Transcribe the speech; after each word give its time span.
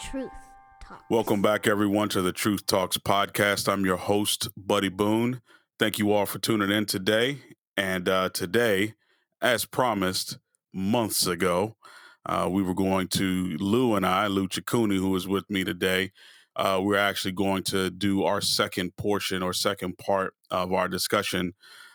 Truth 0.00 0.30
Talk. 0.82 1.04
Welcome 1.10 1.42
back, 1.42 1.66
everyone, 1.66 2.08
to 2.10 2.22
the 2.22 2.32
Truth 2.32 2.66
Talks 2.66 2.96
podcast. 2.96 3.70
I'm 3.70 3.84
your 3.84 3.96
host, 3.96 4.48
Buddy 4.56 4.88
Boone. 4.88 5.42
Thank 5.78 5.98
you 5.98 6.12
all 6.12 6.24
for 6.24 6.38
tuning 6.38 6.70
in 6.70 6.86
today. 6.86 7.38
And 7.76 8.08
uh, 8.08 8.30
today, 8.30 8.94
as 9.42 9.66
promised 9.66 10.38
months 10.72 11.26
ago, 11.26 11.76
uh, 12.24 12.48
we 12.50 12.62
were 12.62 12.74
going 12.74 13.08
to, 13.08 13.56
Lou 13.58 13.94
and 13.94 14.06
I, 14.06 14.26
Lou 14.28 14.48
Chikuni, 14.48 14.96
who 14.96 15.14
is 15.16 15.28
with 15.28 15.50
me 15.50 15.64
today, 15.64 16.12
uh, 16.56 16.80
we're 16.82 16.96
actually 16.96 17.32
going 17.32 17.62
to 17.64 17.90
do 17.90 18.24
our 18.24 18.40
second 18.40 18.96
portion 18.96 19.42
or 19.42 19.52
second 19.52 19.98
part 19.98 20.34
of 20.50 20.72
our 20.72 20.88
discussion 20.88 21.52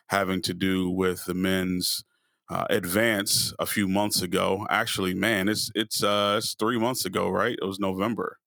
having 0.09 0.41
to 0.43 0.53
do 0.53 0.89
with 0.89 1.25
the 1.25 1.33
men's 1.33 2.03
uh, 2.49 2.65
advance 2.69 3.53
a 3.59 3.65
few 3.65 3.87
months 3.87 4.21
ago. 4.21 4.65
Actually, 4.69 5.13
man, 5.13 5.47
it's 5.47 5.71
it's 5.75 6.03
uh, 6.03 6.35
it's 6.37 6.55
three 6.55 6.79
months 6.79 7.05
ago, 7.05 7.29
right? 7.29 7.57
It 7.61 7.65
was 7.65 7.79
November. 7.79 8.37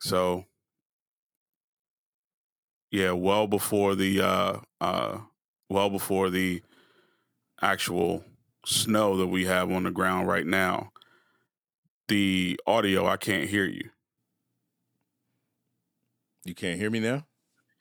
So 0.00 0.44
yeah, 2.90 3.12
well 3.12 3.46
before 3.46 3.94
the 3.94 4.20
uh, 4.20 4.56
uh, 4.80 5.18
well 5.68 5.90
before 5.90 6.30
the 6.30 6.62
actual 7.60 8.24
snow 8.66 9.16
that 9.18 9.26
we 9.26 9.44
have 9.46 9.70
on 9.70 9.82
the 9.84 9.90
ground 9.90 10.28
right 10.28 10.46
now. 10.46 10.90
The 12.08 12.60
audio, 12.66 13.06
I 13.06 13.16
can't 13.16 13.48
hear 13.48 13.64
you. 13.64 13.88
You 16.44 16.54
can't 16.54 16.78
hear 16.78 16.90
me 16.90 17.00
now? 17.00 17.26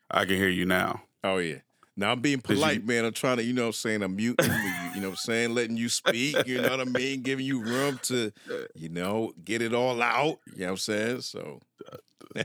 I 0.09 0.25
can 0.25 0.35
hear 0.37 0.49
you 0.49 0.65
now. 0.65 1.01
Oh 1.23 1.37
yeah. 1.37 1.57
Now 1.97 2.11
I'm 2.11 2.21
being 2.21 2.39
polite, 2.41 2.81
you- 2.81 2.87
man. 2.87 3.05
I'm 3.05 3.13
trying 3.13 3.37
to, 3.37 3.43
you 3.43 3.53
know 3.53 3.63
what 3.63 3.67
I'm 3.67 3.73
saying, 3.73 4.01
I'm 4.03 4.15
muting 4.15 4.49
you, 4.95 5.01
know 5.01 5.07
what 5.09 5.13
I'm 5.13 5.15
saying, 5.17 5.53
letting 5.55 5.77
you 5.77 5.89
speak, 5.89 6.45
you 6.47 6.61
know 6.61 6.69
what 6.69 6.79
I 6.81 6.85
mean, 6.85 7.21
giving 7.21 7.45
you 7.45 7.63
room 7.63 7.99
to, 8.03 8.31
you 8.75 8.89
know, 8.89 9.33
get 9.43 9.61
it 9.61 9.73
all 9.73 10.01
out. 10.01 10.39
You 10.53 10.59
know 10.59 10.65
what 10.65 10.71
I'm 10.71 10.77
saying? 10.77 11.21
So 11.21 11.59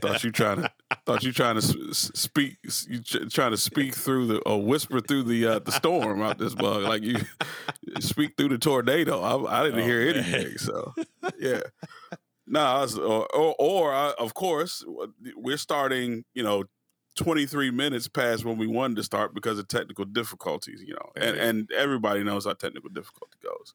thought 0.01 0.23
you 0.23 0.31
trying 0.31 0.61
to 0.61 0.71
thought 1.05 1.23
you 1.23 1.31
trying 1.31 1.55
to 1.55 1.61
speak 1.93 2.57
you 2.87 2.99
trying 3.29 3.49
to 3.51 3.57
speak 3.57 3.95
through 4.05 4.27
the 4.27 4.37
or 4.41 4.61
whisper 4.61 4.99
through 4.99 5.23
the 5.23 5.47
uh, 5.47 5.59
the 5.59 5.71
storm 5.71 6.21
out 6.21 6.37
this 6.37 6.53
bug 6.53 6.83
like 6.83 7.01
you 7.01 7.15
speak 7.99 8.35
through 8.37 8.49
the 8.49 8.57
tornado. 8.59 9.19
I, 9.21 9.61
I 9.61 9.63
didn't 9.63 9.79
Oh, 9.79 9.83
hear 9.83 10.05
man. 10.05 10.23
anything. 10.23 10.57
So 10.59 10.93
yeah, 11.39 11.61
no, 12.45 12.59
I 12.59 12.81
was, 12.81 12.97
or 12.99 13.25
or, 13.35 13.55
or 13.57 13.93
I, 13.93 14.13
of 14.19 14.33
course 14.35 14.83
we're 15.35 15.57
starting. 15.57 16.23
You 16.33 16.43
know. 16.43 16.63
23 17.19 17.69
minutes 17.71 18.07
past 18.07 18.45
when 18.45 18.57
we 18.57 18.65
wanted 18.65 18.95
to 18.95 19.03
start 19.03 19.33
because 19.35 19.59
of 19.59 19.67
technical 19.67 20.05
difficulties, 20.05 20.81
you 20.81 20.93
know, 20.93 21.11
and, 21.17 21.37
and 21.37 21.71
everybody 21.73 22.23
knows 22.23 22.45
how 22.45 22.53
technical 22.53 22.89
difficulty 22.89 23.37
goes. 23.43 23.73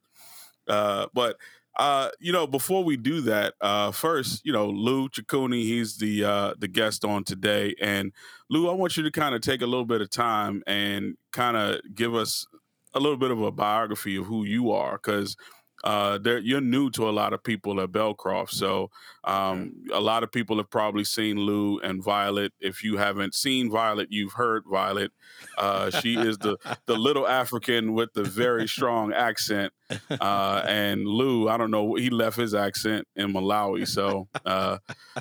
Uh, 0.67 1.07
but 1.13 1.37
uh, 1.77 2.09
you 2.21 2.33
know, 2.33 2.47
before 2.47 2.83
we 2.85 2.97
do 2.97 3.21
that, 3.21 3.55
uh, 3.61 3.91
first, 3.91 4.41
you 4.47 4.53
know, 4.53 4.67
Lou 4.67 5.11
Chikuni, 5.11 5.63
he's 5.63 5.99
the 5.99 6.25
uh, 6.25 6.55
the 6.59 6.69
guest 6.69 7.05
on 7.05 7.25
today, 7.25 7.75
and 7.81 8.13
Lou, 8.49 8.71
I 8.71 8.73
want 8.73 8.97
you 8.97 9.03
to 9.03 9.11
kind 9.11 9.35
of 9.35 9.43
take 9.43 9.61
a 9.61 9.67
little 9.67 9.85
bit 9.85 10.01
of 10.01 10.09
time 10.09 10.63
and 10.67 11.17
kind 11.33 11.57
of 11.57 11.81
give 11.95 12.15
us 12.15 12.47
a 12.95 13.01
little 13.01 13.19
bit 13.19 13.31
of 13.31 13.43
a 13.43 13.51
biography 13.51 14.17
of 14.17 14.25
who 14.25 14.45
you 14.45 14.71
are, 14.71 14.93
because 14.93 15.37
uh, 15.85 16.19
you're 16.43 16.63
new 16.63 16.91
to 16.91 17.09
a 17.09 17.13
lot 17.13 17.35
of 17.35 17.43
people 17.43 17.79
at 17.81 17.93
Belcroft. 17.93 18.51
So 18.51 18.91
um, 19.23 19.85
a 19.93 20.01
lot 20.01 20.23
of 20.23 20.33
people 20.33 20.57
have 20.57 20.71
probably 20.71 21.05
seen 21.05 21.37
Lou 21.37 21.79
and 21.81 22.03
Violet. 22.03 22.55
If 22.59 22.83
you 22.83 22.97
haven't 22.97 23.35
seen 23.35 23.71
Violet, 23.71 24.09
you've 24.11 24.33
heard 24.33 24.65
Violet. 24.67 25.13
Uh, 25.59 25.91
she 25.91 26.17
is 26.19 26.39
the 26.39 26.57
the 26.87 26.97
little 26.97 27.29
African 27.29 27.93
with 27.93 28.15
the 28.15 28.25
very 28.25 28.67
strong 28.67 29.13
accent. 29.13 29.75
Uh, 30.11 30.63
and 30.67 31.07
Lou, 31.07 31.51
I 31.51 31.59
don't 31.59 31.71
know, 31.71 31.95
he 31.97 32.09
left 32.09 32.39
his 32.39 32.55
accent 32.55 33.07
in 33.15 33.35
Malawi. 33.35 33.87
So, 33.87 34.29
uh, 34.47 34.79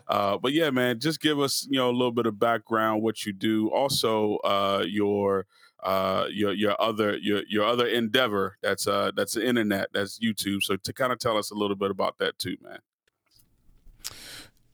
uh, 0.07 0.37
but 0.37 0.53
yeah, 0.53 0.69
man, 0.69 1.01
just 1.01 1.19
give 1.19 1.41
us 1.41 1.67
you 1.69 1.77
know 1.77 1.89
a 1.89 1.91
little 1.91 2.13
bit 2.13 2.25
of 2.25 2.39
background, 2.39 3.03
what 3.03 3.25
you 3.25 3.33
do, 3.33 3.69
also 3.69 4.37
uh, 4.37 4.85
your 4.87 5.45
uh, 5.83 6.27
your 6.31 6.53
your 6.53 6.79
other 6.81 7.17
your 7.17 7.43
your 7.47 7.65
other 7.65 7.87
endeavor 7.87 8.57
that's 8.61 8.87
uh 8.87 9.11
that's 9.15 9.33
the 9.33 9.45
internet, 9.45 9.89
that's 9.93 10.19
YouTube. 10.19 10.63
So 10.63 10.75
to 10.77 10.93
kind 10.93 11.11
of 11.11 11.19
tell 11.19 11.37
us 11.37 11.51
a 11.51 11.55
little 11.55 11.75
bit 11.75 11.91
about 11.91 12.17
that 12.19 12.39
too, 12.39 12.57
man. 12.61 12.79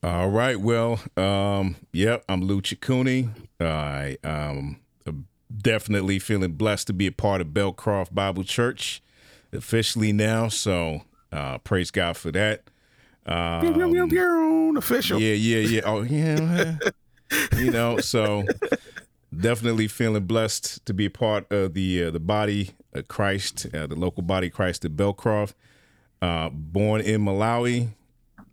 All 0.02 0.30
right. 0.30 0.58
Well, 0.58 1.02
um, 1.18 1.75
yep, 1.92 2.24
I'm 2.30 2.42
Lou 2.44 2.62
Chikuni. 2.62 3.30
I 3.59 4.18
um 4.24 4.80
am 5.06 5.28
definitely 5.56 6.20
feeling 6.20 6.53
blessed 6.53 6.88
to 6.88 6.94
be 6.94 7.08
a 7.08 7.12
part 7.12 7.41
of 7.41 7.47
Belcroft 7.47 8.14
Bible 8.14 8.44
Church 8.44 9.02
officially 9.52 10.14
now. 10.14 10.47
So 10.47 11.02
uh 11.31 11.58
praise 11.59 11.91
God 11.91 12.18
for 12.18 12.31
that. 12.31 12.64
Um, 13.26 13.62
official. 14.78 15.20
Yeah, 15.20 15.34
yeah, 15.34 15.59
yeah. 15.59 15.81
Oh, 15.86 16.02
yeah. 16.02 16.78
you 17.58 17.70
know, 17.70 18.00
so 18.00 18.44
definitely 19.35 19.88
feeling 19.88 20.25
blessed 20.25 20.85
to 20.85 20.94
be 20.94 21.06
a 21.06 21.09
part 21.09 21.51
of 21.51 21.73
the 21.73 22.06
uh, 22.06 22.12
the 22.12 22.19
body 22.19 22.72
of 22.94 23.07
Christ, 23.07 23.67
uh, 23.73 23.88
the 23.88 23.95
local 23.95 24.23
body 24.23 24.47
of 24.47 24.53
Christ 24.53 24.85
at 24.85 24.95
Belcroft. 24.95 25.53
Uh, 26.22 26.50
born 26.50 27.00
in 27.00 27.22
Malawi, 27.23 27.90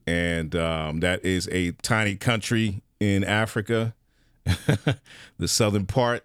and 0.07 0.55
um, 0.55 1.01
that 1.01 1.25
is 1.25 1.49
a 1.51 1.73
tiny 1.83 2.15
country 2.15 2.81
in 3.01 3.25
Africa, 3.25 3.93
the 5.39 5.49
southern 5.49 5.87
part. 5.87 6.25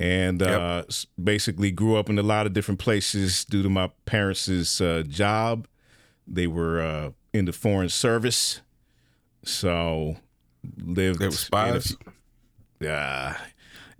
And 0.00 0.40
Yep. 0.40 0.60
uh, 0.60 0.82
s- 0.88 1.06
basically 1.22 1.70
grew 1.70 1.94
up 1.96 2.10
in 2.10 2.18
a 2.18 2.24
lot 2.24 2.46
of 2.46 2.52
different 2.52 2.80
places 2.80 3.44
due 3.44 3.62
to 3.62 3.68
my 3.68 3.90
parents' 4.04 4.80
uh, 4.80 5.04
job. 5.06 5.68
They 6.26 6.48
were 6.48 6.80
uh, 6.80 7.10
in 7.32 7.44
the 7.44 7.52
foreign 7.52 7.88
service, 7.88 8.62
so 9.44 10.16
lived. 10.78 11.20
They 11.20 11.26
were 11.28 11.32
in 11.68 11.76
a 11.76 11.80
few- 12.82 13.36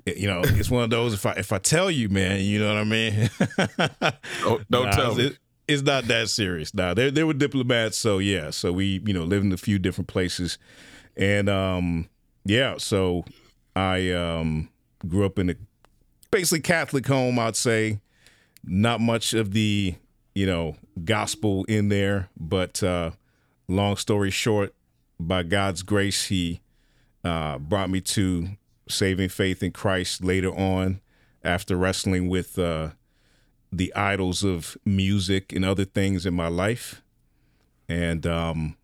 you 0.06 0.26
know, 0.26 0.42
it's 0.44 0.70
one 0.70 0.82
of 0.82 0.90
those. 0.90 1.14
If 1.14 1.24
I 1.26 1.32
if 1.32 1.52
I 1.52 1.58
tell 1.58 1.90
you, 1.90 2.08
man, 2.08 2.40
you 2.40 2.58
know 2.58 2.68
what 2.74 2.78
I 2.78 2.84
mean. 2.84 3.30
Don't, 4.42 4.70
don't 4.70 4.84
Nah, 4.86 4.90
tell 4.90 5.14
me. 5.14 5.26
it- 5.26 5.38
it's 5.68 5.82
not 5.82 6.04
that 6.06 6.28
serious. 6.28 6.74
Now 6.74 6.92
they 6.92 7.08
they 7.10 7.22
were 7.24 7.34
diplomats, 7.34 7.96
so 7.96 8.18
yeah. 8.18 8.50
So 8.50 8.72
we 8.72 9.00
you 9.06 9.14
know 9.14 9.22
lived 9.22 9.44
in 9.44 9.52
a 9.52 9.56
few 9.56 9.78
different 9.78 10.08
places, 10.08 10.58
and 11.16 11.48
um 11.48 12.08
yeah. 12.44 12.74
So 12.78 13.24
I 13.76 14.10
um 14.10 14.68
grew 15.06 15.24
up 15.24 15.38
in 15.38 15.50
a 15.50 15.54
basically 16.32 16.60
Catholic 16.62 17.06
home. 17.06 17.38
I'd 17.38 17.54
say 17.56 18.00
not 18.64 19.00
much 19.00 19.34
of 19.34 19.52
the 19.52 19.94
you 20.34 20.46
know 20.46 20.74
gospel 21.04 21.64
in 21.66 21.88
there, 21.90 22.28
but 22.36 22.82
uh 22.82 23.12
long 23.68 23.96
story 23.96 24.30
short, 24.30 24.74
by 25.20 25.44
God's 25.44 25.84
grace, 25.84 26.24
He 26.26 26.60
uh, 27.24 27.58
brought 27.58 27.88
me 27.88 28.00
to 28.00 28.48
saving 28.92 29.28
faith 29.28 29.62
in 29.62 29.72
Christ 29.72 30.22
later 30.22 30.54
on 30.54 31.00
after 31.44 31.76
wrestling 31.76 32.28
with 32.28 32.58
uh, 32.58 32.90
the 33.72 33.94
idols 33.94 34.44
of 34.44 34.76
music 34.84 35.52
and 35.52 35.64
other 35.64 35.84
things 35.84 36.26
in 36.26 36.34
my 36.34 36.48
life. 36.48 37.02
And 37.88 38.26
um, 38.26 38.76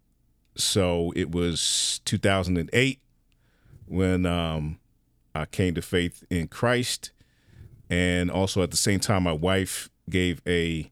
so 0.56 1.12
it 1.14 1.30
was 1.30 2.00
2008 2.04 3.00
when 3.86 4.26
um, 4.26 4.78
I 5.34 5.44
came 5.46 5.74
to 5.74 5.82
faith 5.82 6.24
in 6.30 6.48
Christ. 6.48 7.12
And 7.90 8.30
also 8.30 8.62
at 8.62 8.70
the 8.70 8.76
same 8.76 9.00
time, 9.00 9.22
my 9.22 9.32
wife 9.32 9.88
gave 10.10 10.42
a 10.46 10.90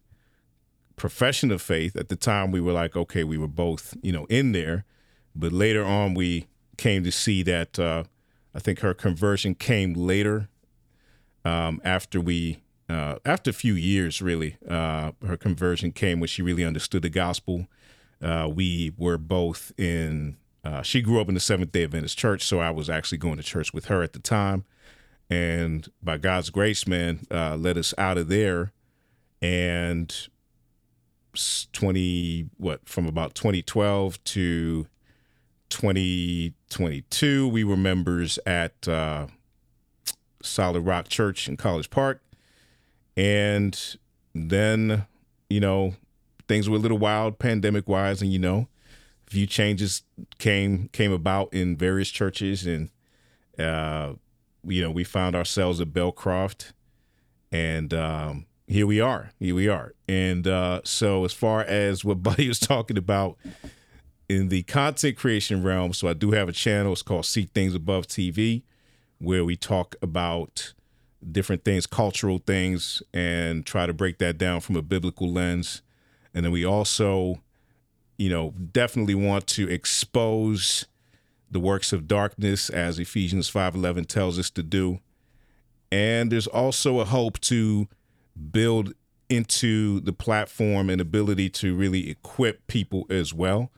profession 0.97 1.51
of 1.51 1.61
faith. 1.61 1.97
At 1.97 2.09
the 2.09 2.17
time, 2.17 2.51
we 2.51 2.61
were 2.61 2.73
like, 2.73 2.97
okay, 2.97 3.25
we 3.25 3.37
were 3.37 3.49
both, 3.49 3.97
you 4.03 4.13
know, 4.13 4.27
in 4.27 4.53
there. 4.53 4.85
But 5.35 5.53
later 5.53 5.85
on, 5.85 6.15
we 6.15 6.47
came 6.77 7.05
to 7.05 7.13
see 7.13 7.43
that 7.43 7.79
uh, 7.79 8.05
I 8.57 8.59
think 8.59 8.81
her 8.81 8.95
conversion 8.95 9.55
came 9.55 9.93
later 9.93 10.49
um, 11.45 11.79
after 11.85 12.23
we, 12.23 12.63
uh, 12.89 13.17
after 13.23 13.51
a 13.51 13.53
few 13.53 13.75
years, 13.75 14.23
really. 14.23 14.57
Uh, 14.67 15.13
her 15.27 15.37
conversion 15.37 15.93
came 15.93 16.21
when 16.21 16.29
she 16.29 16.41
really 16.41 16.65
understood 16.65 17.03
the 17.03 17.11
gospel. 17.11 17.67
Uh, 18.23 18.49
we 18.51 18.95
were 18.97 19.19
both 19.19 19.73
in, 19.77 20.39
uh, 20.65 20.81
she 20.81 21.03
grew 21.03 21.21
up 21.21 21.29
in 21.29 21.35
the 21.35 21.41
Seventh 21.41 21.71
day 21.71 21.85
Adventist 21.85 22.17
church, 22.17 22.43
so 22.43 22.59
I 22.59 22.71
was 22.71 22.89
actually 22.89 23.19
going 23.19 23.37
to 23.37 23.43
church 23.43 23.75
with 23.75 23.85
her 23.87 24.03
at 24.03 24.15
the 24.15 24.21
time. 24.21 24.65
And 25.29 25.87
by 26.03 26.17
God's 26.17 26.49
grace, 26.49 26.87
man, 26.87 27.27
uh, 27.31 27.57
led 27.57 27.77
us 27.77 27.93
out 27.99 28.17
of 28.17 28.29
there. 28.29 28.73
And 29.43 30.15
20, 31.75 32.49
what, 32.57 32.89
from 32.89 33.07
about 33.07 33.35
2012 33.35 34.25
to 34.25 34.87
2022, 35.71 37.49
we 37.49 37.65
were 37.65 37.77
members 37.77 38.39
at 38.47 38.87
uh, 38.89 39.27
Solid 40.43 40.81
Rock 40.81 41.09
Church 41.09 41.49
in 41.49 41.57
College 41.57 41.91
Park. 41.91 42.23
And 43.17 43.97
then, 44.35 45.07
you 45.49 45.61
know, 45.61 45.95
things 46.49 46.69
were 46.69 46.77
a 46.77 46.81
little 46.81 46.99
wild 46.99 47.39
pandemic 47.39 47.89
wise, 47.89 48.23
and 48.23 48.33
you 48.33 48.39
know, 48.39 48.69
a 49.27 49.31
few 49.31 49.47
changes 49.47 50.03
came 50.39 50.89
came 50.93 51.13
about 51.13 51.53
in 51.53 51.77
various 51.77 52.11
churches, 52.11 52.67
and 52.67 52.91
uh, 53.59 54.15
you 54.65 54.83
know, 54.83 54.91
we 54.91 55.05
found 55.05 55.35
ourselves 55.35 55.81
at 55.81 55.89
Belcroft, 55.89 56.73
and 57.51 57.93
um, 57.95 58.47
here 58.67 58.87
we 58.87 59.01
are. 59.01 59.31
Here 59.39 59.55
we 59.55 59.69
are. 59.69 59.95
And 60.09 60.47
uh, 60.47 60.81
so, 60.85 61.25
as 61.25 61.33
far 61.33 61.63
as 61.63 62.05
what 62.05 62.23
Buddy 62.23 62.49
was 62.49 62.59
talking 62.59 62.99
about, 62.99 63.37
in 64.29 64.49
the 64.49 64.63
content 64.65 65.17
creation 65.17 65.63
realm, 65.63 65.93
so 65.93 66.09
I 66.09 66.13
do 66.13 66.33
have 66.33 66.49
a 66.49 66.53
channel. 66.53 66.93
It's 66.93 67.03
called 67.03 67.27
See 67.27 67.45
Things 67.45 67.75
Above 67.75 68.07
TV, 68.07 68.63
where 69.19 69.45
we 69.45 69.57
talk 69.57 69.95
about 70.03 70.75
different 71.31 71.65
things, 71.65 71.87
cultural 71.87 72.39
things, 72.39 73.03
and 73.15 73.65
try 73.65 73.87
to 73.87 73.93
break 73.93 74.19
that 74.19 74.39
down 74.39 74.61
from 74.61 74.77
a 74.77 74.83
biblical 74.83 75.33
lens. 75.33 75.83
And 76.35 76.45
then 76.45 76.53
we 76.53 76.65
also, 76.65 77.43
you 78.19 78.29
know, 78.29 78.53
definitely 78.73 79.15
want 79.15 79.47
to 79.49 79.69
expose 79.71 80.87
the 81.51 81.61
works 81.61 81.93
of 81.93 82.09
darkness 82.09 82.69
as 82.69 82.99
Ephesians 82.99 83.49
5:11 83.49 84.05
tells 84.05 84.39
us 84.39 84.51
to 84.51 84.63
do. 84.63 85.01
And 85.93 86.31
there's 86.31 86.49
also 86.49 86.99
a 86.99 87.05
hope 87.05 87.41
to 87.43 87.89
build 88.51 88.93
into 89.29 90.01
the 90.01 90.13
platform 90.13 90.91
and 90.91 91.01
ability 91.01 91.49
to 91.51 91.75
really 91.75 92.11
equip 92.11 92.67
people 92.67 93.07
as 93.09 93.33
well. 93.33 93.71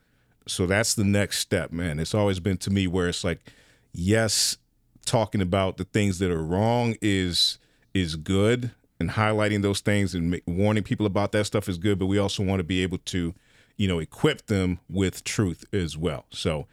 So 0.48 0.66
that's 0.66 0.94
the 0.94 1.04
next 1.04 1.38
step, 1.38 1.72
man. 1.72 1.98
It's 1.98 2.14
always 2.14 2.40
been 2.40 2.56
to 2.58 2.70
me 2.70 2.86
where 2.86 3.08
it's 3.08 3.24
like, 3.24 3.40
yes, 3.92 4.56
talking 5.04 5.40
about 5.40 5.76
the 5.76 5.84
things 5.84 6.18
that 6.18 6.30
are 6.30 6.42
wrong 6.42 6.96
is 7.00 7.58
is 7.94 8.16
good 8.16 8.70
and 9.00 9.10
highlighting 9.10 9.62
those 9.62 9.80
things 9.80 10.14
and 10.14 10.40
warning 10.46 10.82
people 10.82 11.06
about 11.06 11.32
that 11.32 11.46
stuff 11.46 11.68
is 11.68 11.78
good, 11.78 11.98
but 11.98 12.06
we 12.06 12.18
also 12.18 12.42
want 12.42 12.60
to 12.60 12.64
be 12.64 12.82
able 12.82 12.98
to, 12.98 13.34
you 13.76 13.88
know, 13.88 13.98
equip 13.98 14.46
them 14.46 14.80
with 14.88 15.24
truth 15.24 15.64
as 15.72 15.96
well. 15.96 16.26
So 16.30 16.66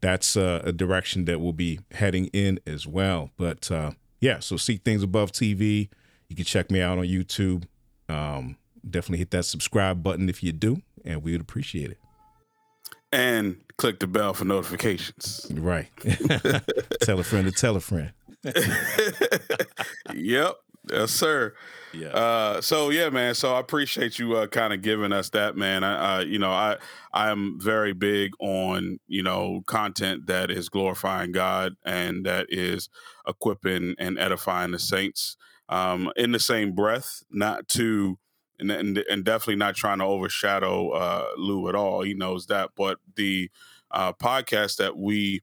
that's 0.00 0.36
uh, 0.36 0.62
a 0.64 0.72
direction 0.72 1.24
that 1.26 1.40
we'll 1.40 1.52
be 1.52 1.80
heading 1.92 2.26
in 2.26 2.60
as 2.66 2.86
well. 2.86 3.30
But 3.36 3.70
uh, 3.70 3.92
yeah, 4.20 4.40
so 4.40 4.56
see 4.56 4.76
things 4.76 5.02
above 5.02 5.32
TV. 5.32 5.88
You 6.28 6.36
can 6.36 6.44
check 6.44 6.70
me 6.70 6.80
out 6.80 6.98
on 6.98 7.04
YouTube. 7.04 7.64
Um, 8.08 8.56
definitely 8.88 9.18
hit 9.18 9.30
that 9.32 9.44
subscribe 9.44 10.02
button 10.02 10.28
if 10.28 10.42
you 10.42 10.52
do, 10.52 10.82
and 11.04 11.22
we 11.22 11.32
would 11.32 11.40
appreciate 11.40 11.90
it. 11.90 12.01
And 13.12 13.60
click 13.76 14.00
the 14.00 14.06
bell 14.06 14.32
for 14.32 14.44
notifications. 14.44 15.46
Right. 15.52 15.88
tell 17.02 17.18
a 17.18 17.24
friend 17.24 17.46
to 17.46 17.52
tell 17.52 17.76
a 17.76 17.80
friend. 17.80 18.12
yep. 20.14 20.56
Yes, 20.90 21.12
sir. 21.12 21.54
Yeah. 21.92 22.08
Uh, 22.08 22.60
so 22.60 22.90
yeah, 22.90 23.10
man. 23.10 23.34
So 23.34 23.54
I 23.54 23.60
appreciate 23.60 24.18
you 24.18 24.34
uh, 24.34 24.46
kind 24.46 24.72
of 24.72 24.82
giving 24.82 25.12
us 25.12 25.30
that, 25.30 25.56
man. 25.56 25.84
I, 25.84 26.16
uh, 26.16 26.20
you 26.20 26.38
know, 26.38 26.50
I 26.50 26.78
I 27.12 27.30
am 27.30 27.58
very 27.60 27.92
big 27.92 28.32
on 28.40 28.98
you 29.06 29.22
know 29.22 29.62
content 29.66 30.26
that 30.26 30.50
is 30.50 30.68
glorifying 30.68 31.32
God 31.32 31.74
and 31.84 32.26
that 32.26 32.46
is 32.48 32.88
equipping 33.26 33.94
and 33.98 34.18
edifying 34.18 34.72
the 34.72 34.78
saints. 34.78 35.36
Um, 35.68 36.10
in 36.16 36.32
the 36.32 36.40
same 36.40 36.74
breath, 36.74 37.22
not 37.30 37.68
to 37.68 38.18
and, 38.62 38.70
and, 38.70 38.98
and 39.10 39.24
definitely 39.24 39.56
not 39.56 39.74
trying 39.74 39.98
to 39.98 40.04
overshadow 40.04 40.90
uh, 40.90 41.26
Lou 41.36 41.68
at 41.68 41.74
all. 41.74 42.02
He 42.02 42.14
knows 42.14 42.46
that, 42.46 42.70
but 42.76 42.98
the 43.16 43.50
uh, 43.90 44.12
podcast 44.12 44.76
that 44.76 44.96
we 44.96 45.42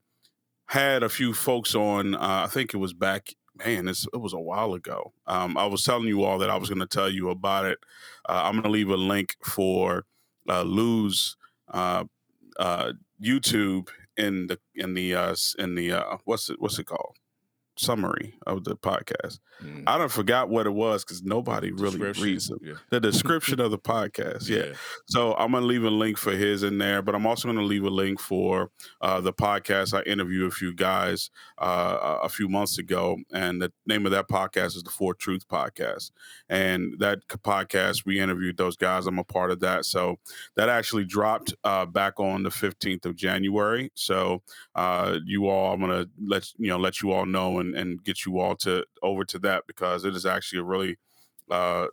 had 0.68 1.04
a 1.04 1.10
few 1.10 1.34
folks 1.34 1.76
on, 1.76 2.16
uh, 2.16 2.44
I 2.46 2.48
think 2.48 2.74
it 2.74 2.78
was 2.78 2.94
back 2.94 3.36
man, 3.56 3.90
it 3.90 4.06
was 4.14 4.32
a 4.32 4.40
while 4.40 4.74
ago. 4.74 5.12
Um, 5.28 5.58
I 5.58 5.66
was 5.66 5.84
telling 5.84 6.08
you 6.08 6.24
all 6.24 6.38
that 6.40 6.50
I 6.50 6.56
was 6.56 6.70
going 6.70 6.80
to 6.80 6.88
tell 6.88 7.10
you 7.10 7.30
about 7.30 7.66
it. 7.66 7.80
Uh, 8.28 8.44
I'm 8.46 8.54
going 8.54 8.64
to 8.64 8.70
leave 8.70 8.90
a 8.90 8.96
link 8.96 9.36
for 9.44 10.06
uh, 10.48 10.62
Lou's 10.62 11.36
uh, 11.68 12.06
YouTube 13.22 13.90
in 14.16 14.48
the 14.48 14.60
in 14.76 14.94
the 14.94 15.14
in 15.58 15.76
the 15.76 16.20
what's 16.24 16.50
it 16.50 16.62
what's 16.62 16.80
it 16.80 16.86
called 16.86 17.16
summary 17.80 18.36
of 18.46 18.64
the 18.66 18.76
podcast. 18.76 19.40
Mm. 19.64 19.84
I 19.88 19.98
don't 19.98 20.12
forgot 20.12 20.50
what 20.50 20.68
it 20.68 20.72
was 20.72 21.04
because 21.04 21.24
nobody 21.24 21.72
really 21.72 21.98
reads 21.98 22.50
it. 22.50 22.60
Yeah. 22.62 22.74
The 22.90 23.00
description 23.12 23.60
of 23.60 23.72
the 23.72 23.78
podcast. 23.78 24.50
Yeah. 24.50 24.58
yeah. 24.58 24.74
So 25.06 25.34
I'm 25.36 25.52
gonna 25.52 25.66
leave 25.66 25.84
a 25.84 25.90
link 25.90 26.18
for 26.18 26.32
his 26.32 26.64
in 26.64 26.78
there, 26.78 27.02
but 27.02 27.16
I'm 27.16 27.26
also 27.26 27.48
gonna 27.48 27.64
leave 27.64 27.84
a 27.84 27.90
link 27.90 28.20
for 28.20 28.72
uh, 29.02 29.22
the 29.22 29.34
podcast. 29.34 29.98
I 29.98 30.04
interviewed 30.04 30.52
a 30.52 30.56
few 30.56 30.74
guys 30.74 31.30
uh, 31.58 32.20
a 32.22 32.30
few 32.30 32.50
months 32.50 32.78
ago, 32.78 33.18
and 33.32 33.62
the 33.62 33.72
name 33.86 34.06
of 34.06 34.12
that 34.12 34.28
podcast 34.28 34.76
is 34.76 34.84
the 34.84 34.92
Four 34.92 35.14
Truth 35.14 35.48
Podcast. 35.48 36.12
And 36.50 36.96
that 37.00 37.28
podcast, 37.28 38.06
we 38.06 38.20
interviewed 38.20 38.58
those 38.58 38.76
guys. 38.76 39.08
I'm 39.08 39.20
a 39.20 39.24
part 39.24 39.52
of 39.52 39.60
that. 39.62 39.86
So 39.86 40.18
that 40.56 40.70
actually 40.70 41.06
dropped 41.06 41.54
uh, 41.64 41.86
back 41.86 42.20
on 42.20 42.44
the 42.44 42.50
15th 42.50 43.06
of 43.06 43.16
January. 43.16 43.92
So 43.94 44.42
uh, 44.76 45.18
you 45.26 45.48
all, 45.48 45.74
I'm 45.74 45.80
gonna 45.80 46.08
let 46.22 46.50
you 46.58 46.70
know 46.70 46.78
let 46.78 47.02
you 47.02 47.12
all 47.12 47.26
know 47.26 47.60
and 47.60 47.69
and, 47.70 47.76
and 47.76 48.04
get 48.04 48.26
you 48.26 48.40
all 48.40 48.56
to 48.58 48.86
over 49.02 49.24
to 49.26 49.40
that 49.40 49.64
because 49.68 50.06
it 50.06 50.16
is 50.16 50.26
actually 50.26 50.60
a 50.60 50.64
really 50.64 50.98
uh, 51.50 51.88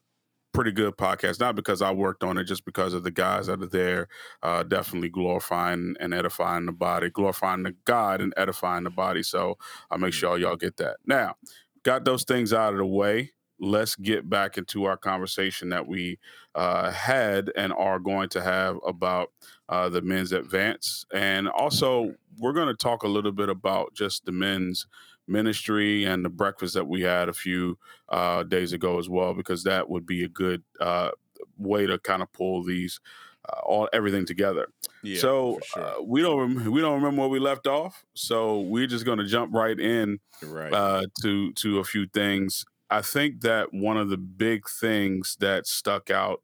pretty 0.56 0.72
good 0.72 0.96
podcast. 0.96 1.38
Not 1.38 1.54
because 1.54 1.82
I 1.82 1.92
worked 1.92 2.24
on 2.24 2.38
it, 2.38 2.44
just 2.44 2.64
because 2.64 2.94
of 2.94 3.04
the 3.04 3.10
guys 3.10 3.46
that 3.46 3.62
are 3.62 3.66
there, 3.66 4.08
uh, 4.42 4.62
definitely 4.62 5.10
glorifying 5.10 5.94
and 6.00 6.14
edifying 6.14 6.66
the 6.66 6.72
body, 6.72 7.10
glorifying 7.10 7.62
the 7.62 7.74
God 7.84 8.20
and 8.20 8.32
edifying 8.36 8.84
the 8.84 8.90
body. 8.90 9.22
So 9.22 9.58
I'll 9.90 9.98
make 9.98 10.14
sure 10.14 10.38
y'all 10.38 10.56
get 10.56 10.78
that. 10.78 10.96
Now, 11.04 11.34
got 11.82 12.04
those 12.04 12.24
things 12.24 12.52
out 12.54 12.72
of 12.72 12.78
the 12.78 12.86
way. 12.86 13.32
Let's 13.58 13.96
get 13.96 14.28
back 14.28 14.58
into 14.58 14.84
our 14.84 14.96
conversation 14.96 15.70
that 15.70 15.86
we 15.86 16.18
uh, 16.54 16.90
had 16.90 17.50
and 17.56 17.72
are 17.72 17.98
going 17.98 18.28
to 18.30 18.42
have 18.42 18.78
about 18.86 19.32
uh, 19.68 19.88
the 19.88 20.02
men's 20.02 20.32
advance. 20.32 21.04
And 21.12 21.48
also, 21.48 22.14
we're 22.38 22.52
going 22.52 22.68
to 22.68 22.74
talk 22.74 23.02
a 23.02 23.08
little 23.08 23.32
bit 23.32 23.48
about 23.48 23.94
just 23.94 24.24
the 24.24 24.32
men's 24.32 24.86
ministry 25.26 26.04
and 26.04 26.24
the 26.24 26.28
breakfast 26.28 26.74
that 26.74 26.86
we 26.86 27.02
had 27.02 27.28
a 27.28 27.32
few 27.32 27.78
uh, 28.08 28.42
days 28.42 28.72
ago 28.72 28.98
as 28.98 29.08
well, 29.08 29.34
because 29.34 29.64
that 29.64 29.88
would 29.88 30.06
be 30.06 30.24
a 30.24 30.28
good 30.28 30.62
uh, 30.80 31.10
way 31.58 31.86
to 31.86 31.98
kind 31.98 32.22
of 32.22 32.32
pull 32.32 32.62
these 32.62 33.00
uh, 33.48 33.60
all 33.60 33.88
everything 33.92 34.26
together. 34.26 34.68
Yeah, 35.02 35.20
so 35.20 35.60
sure. 35.64 35.84
Uh, 35.84 36.02
we 36.02 36.22
don't 36.22 36.38
rem- 36.38 36.70
we 36.70 36.80
don't 36.80 36.94
remember 36.94 37.22
where 37.22 37.30
we 37.30 37.38
left 37.38 37.66
off, 37.66 38.04
so 38.14 38.60
we're 38.60 38.86
just 38.86 39.04
going 39.04 39.18
to 39.18 39.26
jump 39.26 39.54
right 39.54 39.78
in 39.78 40.18
right. 40.42 40.72
Uh, 40.72 41.06
to 41.22 41.52
to 41.54 41.78
a 41.78 41.84
few 41.84 42.06
things. 42.06 42.64
I 42.90 43.02
think 43.02 43.40
that 43.40 43.72
one 43.72 43.96
of 43.96 44.10
the 44.10 44.16
big 44.16 44.68
things 44.68 45.36
that 45.40 45.66
stuck 45.66 46.10
out 46.10 46.42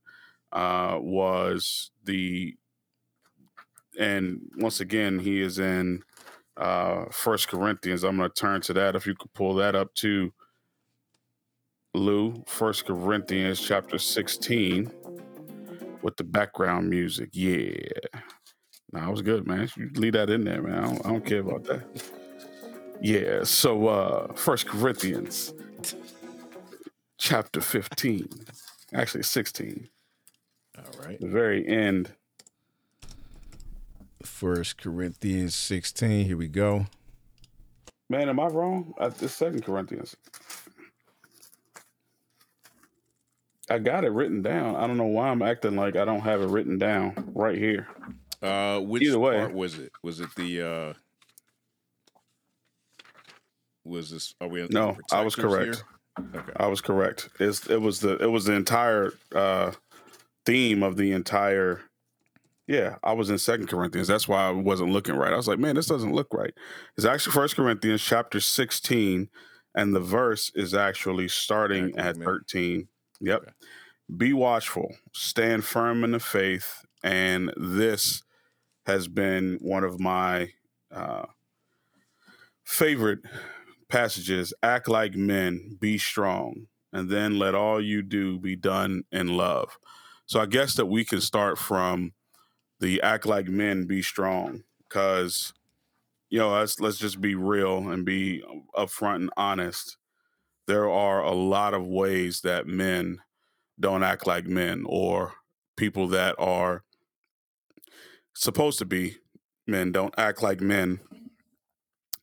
uh, 0.53 0.99
was 1.01 1.91
the 2.05 2.57
and 3.99 4.51
once 4.57 4.81
again 4.81 5.19
he 5.21 5.41
is 5.41 5.59
in 5.59 6.03
uh 6.57 7.07
First 7.11 7.49
Corinthians. 7.49 8.05
I'm 8.05 8.17
going 8.17 8.29
to 8.31 8.35
turn 8.35 8.61
to 8.63 8.73
that. 8.75 8.97
If 8.97 9.07
you 9.07 9.15
could 9.15 9.33
pull 9.35 9.55
that 9.55 9.75
up 9.75 9.95
to 9.97 10.33
Lou, 11.95 12.43
First 12.47 12.87
Corinthians 12.87 13.61
chapter 13.61 13.99
16 13.99 14.91
with 16.03 16.17
the 16.17 16.25
background 16.25 16.89
music. 16.89 17.31
Yeah. 17.33 17.75
Nah, 18.93 19.11
was 19.11 19.23
good, 19.23 19.47
man. 19.47 19.69
You 19.77 19.91
leave 19.95 20.13
that 20.15 20.31
in 20.31 20.45
there, 20.45 20.63
man. 20.63 20.79
I 20.79 20.87
don't, 20.87 21.07
I 21.07 21.09
don't 21.11 21.27
care 21.27 21.41
about 21.41 21.65
that. 21.65 21.83
Yeah. 23.01 23.45
So, 23.45 23.89
uh 23.89 24.33
First 24.35 24.67
Corinthians 24.67 25.55
chapter 27.19 27.61
15, 27.61 28.29
actually 28.95 29.23
16. 29.23 29.89
All 30.79 31.07
right. 31.07 31.21
The 31.21 31.29
very 31.29 31.67
end 31.67 32.13
First 34.27 34.79
Corinthians 34.79 35.55
16. 35.55 36.27
Here 36.27 36.37
we 36.37 36.49
go. 36.49 36.87
Man, 38.09 38.29
am 38.29 38.41
I 38.41 38.47
wrong? 38.47 38.95
At 39.01 39.19
the 39.19 39.29
Second 39.29 39.65
Corinthians. 39.65 40.17
I 43.71 43.79
got 43.79 44.05
it 44.05 44.13
written 44.13 44.43
down. 44.43 44.77
I 44.77 44.87
don't 44.87 44.97
know 44.97 45.05
why 45.05 45.29
I'm 45.29 45.41
acting 45.43 45.77
like 45.77 45.97
I 45.97 46.05
don't 46.05 46.21
have 46.21 46.43
it 46.43 46.49
written 46.49 46.79
down 46.79 47.31
right 47.35 47.57
here. 47.57 47.89
Uh, 48.43 48.81
which 48.81 49.03
Either 49.05 49.19
way. 49.19 49.39
part 49.39 49.55
was 49.55 49.79
it? 49.79 49.93
Was 50.03 50.21
it 50.21 50.35
the? 50.37 50.63
uh 50.63 50.93
Was 53.85 54.11
this? 54.11 54.35
Are 54.41 54.49
we? 54.49 54.67
No, 54.71 54.99
I 55.11 55.23
was 55.23 55.35
correct. 55.37 55.85
Okay. 56.35 56.53
I 56.57 56.67
was 56.67 56.81
correct. 56.81 57.31
It's, 57.41 57.71
it 57.71 57.81
was 57.81 58.01
the 58.01 58.17
it 58.17 58.31
was 58.31 58.45
the 58.45 58.53
entire 58.53 59.13
uh 59.35 59.73
theme 60.45 60.83
of 60.83 60.97
the 60.97 61.13
entire 61.13 61.81
yeah, 62.67 62.97
I 63.03 63.13
was 63.13 63.31
in 63.31 63.39
Second 63.39 63.69
Corinthians. 63.69 64.09
That's 64.09 64.29
why 64.29 64.47
I 64.49 64.51
wasn't 64.51 64.93
looking 64.93 65.17
right. 65.17 65.33
I 65.33 65.37
was 65.37 65.49
like, 65.49 65.59
man, 65.59 65.75
this 65.75 65.87
doesn't 65.87 66.15
look 66.15 66.33
right. 66.33 66.55
It's 66.97 67.07
actually 67.07 67.33
First 67.33 67.57
Corinthians 67.57 68.03
chapter 68.03 68.41
16, 68.41 69.29
and 69.75 69.95
the 69.95 70.01
verse 70.01 70.51
is 70.55 70.75
actually 70.75 71.29
starting 71.29 71.97
at 71.99 72.17
13. 72.17 72.89
Yep. 73.21 73.43
Okay. 73.43 73.51
Be 74.17 74.33
watchful, 74.33 74.95
stand 75.13 75.65
firm 75.65 76.05
in 76.05 76.13
the 76.13 76.21
faith, 76.21 76.85
and 77.03 77.53
this 77.57 78.23
has 78.87 79.09
been 79.09 79.59
one 79.61 79.85
of 79.85 79.99
my 79.99 80.51
uh, 80.91 81.25
favorite 82.65 83.21
passages. 83.89 84.53
Act 84.63 84.89
like 84.89 85.15
men, 85.15 85.79
be 85.81 85.99
strong, 85.99 86.67
and 86.93 87.09
then 87.09 87.39
let 87.39 87.55
all 87.55 87.81
you 87.81 88.03
do 88.03 88.39
be 88.39 88.55
done 88.55 89.05
in 89.13 89.37
love. 89.37 89.79
So 90.27 90.41
I 90.41 90.47
guess 90.47 90.75
that 90.75 90.87
we 90.87 91.05
can 91.05 91.21
start 91.21 91.59
from 91.59 92.13
the 92.83 93.01
act 93.01 93.25
like 93.25 93.47
men, 93.47 93.85
be 93.85 94.03
strong, 94.03 94.65
because 94.89 95.55
you 96.29 96.39
know 96.39 96.51
let's 96.51 96.81
let's 96.81 96.99
just 96.99 97.21
be 97.21 97.35
real 97.35 97.89
and 97.89 98.05
be 98.05 98.43
upfront 98.77 99.17
and 99.17 99.31
honest. 99.37 99.97
There 100.67 100.91
are 100.91 101.23
a 101.23 101.33
lot 101.33 101.75
of 101.75 101.87
ways 101.87 102.41
that 102.43 102.67
men 102.67 103.21
don't 103.79 104.03
act 104.03 104.27
like 104.27 104.47
men, 104.47 104.83
or 104.85 105.35
people 105.77 106.09
that 106.09 106.35
are 106.39 106.83
supposed 108.35 108.79
to 108.81 108.85
be 108.85 109.17
men 109.67 109.93
don't 109.93 110.15
act 110.19 110.43
like 110.43 110.61
men. 110.61 111.01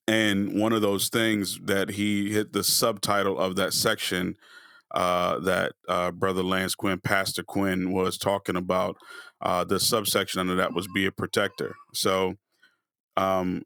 And 0.07 0.59
one 0.59 0.73
of 0.73 0.81
those 0.81 1.07
things 1.07 1.59
that 1.63 1.91
he 1.91 2.31
hit 2.31 2.51
the 2.51 2.63
subtitle 2.63 3.37
of 3.39 3.55
that 3.55 3.73
section 3.73 4.35
uh, 4.91 5.39
that 5.39 5.73
uh, 5.87 6.11
Brother 6.11 6.43
Lance 6.43 6.75
Quinn, 6.75 6.99
Pastor 6.99 7.43
Quinn, 7.43 7.91
was 7.91 8.17
talking 8.17 8.55
about. 8.55 8.97
Uh, 9.41 9.63
the 9.63 9.79
subsection 9.79 10.41
under 10.41 10.55
that 10.55 10.73
was 10.73 10.87
be 10.93 11.05
a 11.05 11.11
protector. 11.11 11.75
So, 11.93 12.35
um, 13.15 13.63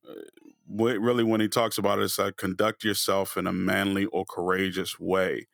really, 0.70 1.24
when 1.24 1.42
he 1.42 1.48
talks 1.48 1.77
about 1.77 2.00
it, 2.00 2.03
it's 2.03 2.20
like 2.20 2.38
conduct 2.38 2.84
yourself 2.84 3.38
in 3.38 3.48
a 3.48 3.53
manly 3.53 4.06
or 4.06 4.25
courageous 4.25 5.00
way. 5.00 5.48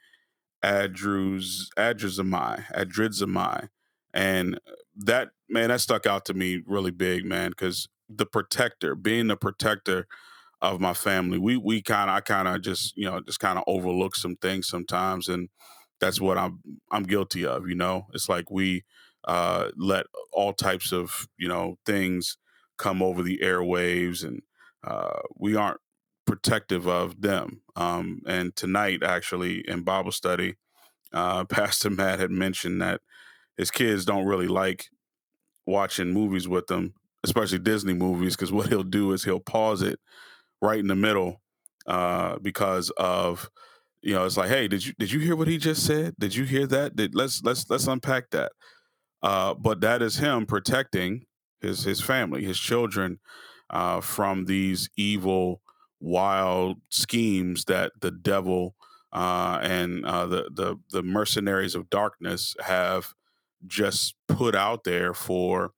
Adruz, 0.64 1.68
adrizamai, 1.78 2.66
adrizamai. 2.74 3.70
And 4.14 4.60
that, 4.96 5.30
man, 5.48 5.70
that 5.70 5.82
stuck 5.82 6.06
out 6.06 6.26
to 6.26 6.34
me 6.34 6.62
really 6.66 6.92
big, 6.92 7.24
man, 7.26 7.52
because 7.52 7.88
the 8.10 8.26
protector, 8.26 8.96
being 8.96 9.28
the 9.28 9.38
protector 9.38 10.08
of 10.62 10.82
my 10.82 10.94
family, 10.94 11.38
we 11.38 11.58
we 11.58 11.82
kind 11.82 12.10
of, 12.10 12.16
I 12.18 12.22
kind 12.22 12.48
of 12.48 12.62
just, 12.62 12.96
you 12.98 13.06
know, 13.06 13.20
just 13.22 13.40
kind 13.40 13.58
of 13.58 13.64
overlook 13.68 14.16
some 14.16 14.36
things 14.36 14.68
sometimes. 14.68 15.28
And 15.28 15.50
that's 16.00 16.20
what 16.20 16.38
I'm, 16.38 16.60
I'm 16.92 17.04
guilty 17.04 17.46
of, 17.46 17.68
you 17.68 17.76
know? 17.76 18.08
It's 18.14 18.30
like 18.30 18.52
we 18.52 18.84
uh, 19.26 19.70
let 19.78 20.06
all 20.34 20.54
types 20.54 20.92
of, 20.92 21.28
you 21.38 21.48
know, 21.48 21.78
things 21.86 22.38
come 22.78 23.02
over 23.02 23.22
the 23.24 23.40
airwaves 23.40 24.24
and 24.24 24.42
uh, 24.86 25.20
we 25.36 25.56
aren't 25.56 25.80
protective 26.26 26.88
of 26.88 27.22
them. 27.22 27.62
Um, 27.76 28.22
and 28.28 28.56
tonight, 28.56 29.04
actually, 29.04 29.68
in 29.68 29.84
Bible 29.84 30.12
study, 30.12 30.56
uh, 31.14 31.46
Pastor 31.46 31.90
Matt 31.90 32.20
had 32.20 32.32
mentioned 32.32 32.82
that 32.82 33.02
his 33.58 33.72
kids 33.72 34.06
don't 34.06 34.26
really 34.26 34.48
like 34.48 34.88
watching 35.66 36.12
movies 36.14 36.48
with 36.48 36.68
them, 36.68 36.94
especially 37.24 37.60
Disney 37.60 37.94
movies, 37.94 38.36
because 38.36 38.52
what 38.52 38.70
he'll 38.70 38.84
do 38.84 39.12
is 39.12 39.24
he'll 39.24 39.40
pause 39.40 39.82
it 39.82 40.00
right 40.62 40.80
in 40.80 40.88
the 40.88 40.96
middle 40.96 41.42
uh, 41.88 42.38
because 42.40 42.90
of 42.92 43.50
you 44.02 44.14
know 44.14 44.26
it's 44.26 44.38
like, 44.38 44.50
hey, 44.50 44.68
did 44.68 44.86
you 44.86 44.94
did 44.98 45.12
you 45.12 45.20
hear 45.20 45.36
what 45.36 45.48
he 45.48 45.58
just 45.58 45.86
said? 45.86 46.16
Did 46.20 46.36
you 46.36 46.46
hear 46.46 46.68
that? 46.68 46.96
Did, 46.96 47.16
let's 47.16 47.44
let's 47.44 47.70
let's 47.70 47.88
unpack 47.88 48.30
that. 48.32 48.52
Uh, 49.22 49.54
but 49.54 49.82
that 49.82 50.02
is 50.02 50.18
him 50.18 50.46
protecting 50.46 51.26
his 51.62 51.84
his 51.84 52.02
family, 52.02 52.44
his 52.44 52.60
children, 52.60 53.20
uh, 53.70 54.02
from 54.02 54.46
these 54.46 54.90
evil, 54.96 55.62
wild 56.00 56.78
schemes 56.90 57.66
that 57.66 57.92
the 58.00 58.12
devil 58.12 58.76
uh, 59.12 59.60
and 59.62 60.06
uh, 60.06 60.26
the, 60.26 60.50
the 60.54 60.78
the 60.92 61.04
mercenaries 61.04 61.76
of 61.76 61.90
darkness 61.90 62.56
have 62.62 63.14
just 63.68 64.16
put 64.28 64.56
out 64.56 64.84
there 64.84 65.14
for 65.14 65.72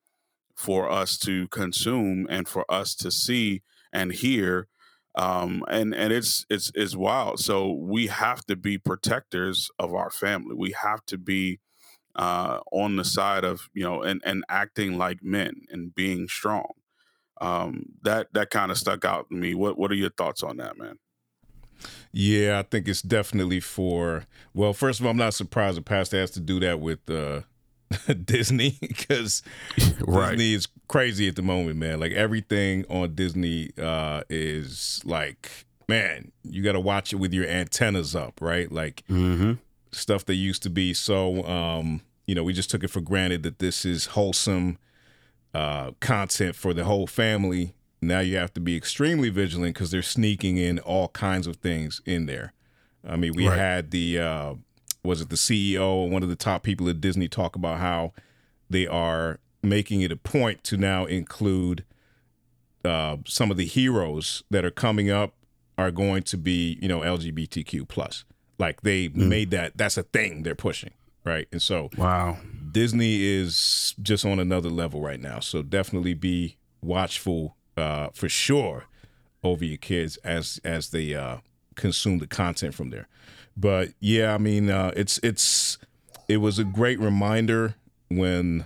for 0.56 0.90
us 0.90 1.18
to 1.18 1.48
consume 1.48 2.28
and 2.30 2.48
for 2.48 2.70
us 2.72 2.94
to 2.94 3.10
see 3.10 3.64
and 3.94 4.12
hear 4.12 4.68
um, 5.16 5.64
and 5.68 5.94
and 5.94 6.14
it's 6.14 6.46
it's 6.50 6.72
it's 6.74 6.96
wild. 6.96 7.40
So 7.40 7.72
we 7.72 8.08
have 8.08 8.46
to 8.46 8.56
be 8.56 8.78
protectors 8.78 9.70
of 9.78 9.94
our 9.94 10.10
family. 10.10 10.56
We 10.56 10.74
have 10.82 11.06
to 11.08 11.18
be 11.18 11.60
uh, 12.16 12.60
on 12.72 12.96
the 12.96 13.04
side 13.04 13.44
of 13.44 13.70
you 13.74 13.84
know 13.84 14.02
and 14.02 14.22
and 14.26 14.44
acting 14.50 14.98
like 14.98 15.22
men 15.22 15.64
and 15.70 15.94
being 15.94 16.28
strong. 16.28 16.72
Um, 17.42 17.88
that 18.04 18.28
that 18.34 18.52
kind 18.52 18.72
of 18.72 18.78
stuck 18.78 19.04
out 19.04 19.28
to 19.30 19.36
me. 19.36 19.54
What 19.54 19.78
what 19.78 19.92
are 19.92 19.96
your 19.96 20.12
thoughts 20.12 20.44
on 20.44 20.58
that 20.58 20.78
man? 20.78 20.98
Yeah, 22.14 22.60
I 22.60 22.64
think 22.64 22.88
it's 22.88 23.02
definitely 23.02 23.60
for. 23.60 24.26
Well, 24.54 24.74
first 24.74 25.00
of 25.00 25.06
all, 25.06 25.12
I'm 25.12 25.18
not 25.18 25.34
surprised 25.34 25.78
the 25.78 25.82
pastor 25.82 26.20
has 26.20 26.32
to 26.32 26.40
do 26.40 26.60
that 26.62 26.80
with 26.80 27.10
uh, 27.10 27.42
Disney 28.26 28.78
because 28.82 29.44
right. 30.02 30.32
Disney 30.32 30.54
is 30.54 30.68
crazy 30.88 31.28
at 31.28 31.36
the 31.36 31.42
moment, 31.42 31.78
man. 31.78 32.00
Like 32.00 32.12
everything 32.12 32.86
on 32.90 33.16
Disney 33.16 33.72
uh, 33.82 34.24
is 34.30 35.02
like, 35.06 35.66
man, 35.88 36.32
you 36.44 36.64
got 36.64 36.74
to 36.74 36.80
watch 36.80 37.14
it 37.14 37.18
with 37.18 37.34
your 37.34 37.46
antennas 37.46 38.16
up, 38.16 38.42
right? 38.42 38.72
Like 38.72 39.04
mm-hmm. 39.10 39.54
stuff 39.92 40.26
that 40.26 40.36
used 40.36 40.64
to 40.64 40.70
be 40.70 40.94
so, 40.94 41.44
um, 41.46 42.02
you 42.26 42.36
know, 42.36 42.44
we 42.44 42.54
just 42.54 42.70
took 42.70 42.84
it 42.84 42.90
for 42.90 43.02
granted 43.02 43.44
that 43.44 43.60
this 43.60 43.86
is 43.86 44.08
wholesome 44.08 44.78
uh, 45.54 45.92
content 46.00 46.56
for 46.56 46.74
the 46.74 46.86
whole 46.86 47.08
family 47.08 47.74
now 48.02 48.20
you 48.20 48.38
have 48.38 48.54
to 48.56 48.60
be 48.60 48.76
extremely 48.76 49.30
vigilant 49.30 49.76
because 49.76 49.92
they're 49.92 50.02
sneaking 50.02 50.58
in 50.58 50.80
all 50.80 51.10
kinds 51.10 51.46
of 51.46 51.58
things 51.58 52.02
in 52.06 52.26
there. 52.26 52.54
I 53.08 53.16
mean, 53.16 53.34
we 53.36 53.48
right. 53.48 53.58
had 53.58 53.92
the 53.92 54.20
uh, 54.20 54.54
was 55.04 55.22
it 55.22 55.30
the 55.30 55.36
CEO, 55.36 55.82
or 55.82 56.10
one 56.10 56.24
of 56.24 56.30
the 56.30 56.36
top 56.36 56.64
people 56.64 56.88
at 56.90 57.02
Disney, 57.02 57.28
talk 57.28 57.56
about 57.56 57.80
how 57.80 58.14
they 58.70 58.88
are 58.88 59.40
making 59.64 60.02
it 60.02 60.12
a 60.12 60.16
point 60.16 60.64
to 60.66 60.78
now 60.78 61.06
include 61.06 61.84
uh, 62.84 63.18
some 63.26 63.52
of 63.52 63.58
the 63.58 63.66
heroes 63.66 64.44
that 64.50 64.66
are 64.66 64.72
coming 64.72 65.10
up 65.10 65.34
are 65.78 65.92
going 65.92 66.24
to 66.24 66.38
be 66.38 66.78
you 66.82 66.88
know 66.88 67.00
LGBTQ 67.02 67.88
plus. 67.88 68.24
Like 68.58 68.82
they 68.82 69.10
mm. 69.10 69.16
made 69.28 69.52
that 69.52 69.78
that's 69.78 69.98
a 69.98 70.04
thing 70.04 70.44
they're 70.44 70.56
pushing, 70.56 70.92
right? 71.24 71.48
And 71.52 71.62
so 71.62 71.90
wow, 71.98 72.38
Disney 72.72 73.24
is 73.24 73.96
just 74.02 74.26
on 74.26 74.40
another 74.40 74.70
level 74.70 75.02
right 75.02 75.20
now. 75.20 75.40
So 75.40 75.62
definitely 75.62 76.14
be 76.14 76.58
watchful 76.82 77.56
uh, 77.78 78.10
for 78.14 78.30
sure 78.30 78.86
over 79.44 79.66
your 79.66 79.78
kids 79.78 80.18
as 80.18 80.60
as 80.64 80.90
they 80.90 81.16
uh, 81.16 81.38
consume 81.76 82.20
the 82.20 82.28
content 82.28 82.76
from 82.76 82.90
there. 82.90 83.08
But 83.56 83.90
yeah, 84.00 84.34
I 84.34 84.38
mean, 84.38 84.70
uh, 84.70 84.92
it's 84.96 85.20
it's 85.24 85.78
it 86.28 86.38
was 86.38 86.60
a 86.60 86.64
great 86.64 87.00
reminder 87.00 87.76
when 88.10 88.66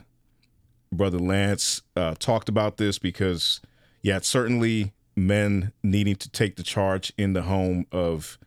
brother 0.91 1.19
Lance 1.19 1.81
uh, 1.95 2.15
talked 2.17 2.49
about 2.49 2.77
this 2.77 2.99
because 2.99 3.61
yeah, 4.01 4.19
certainly 4.21 4.93
men 5.15 5.71
needing 5.83 6.15
to 6.15 6.29
take 6.29 6.55
the 6.55 6.63
charge 6.63 7.11
in 7.17 7.33
the 7.33 7.43
home 7.43 7.85
of 7.91 8.37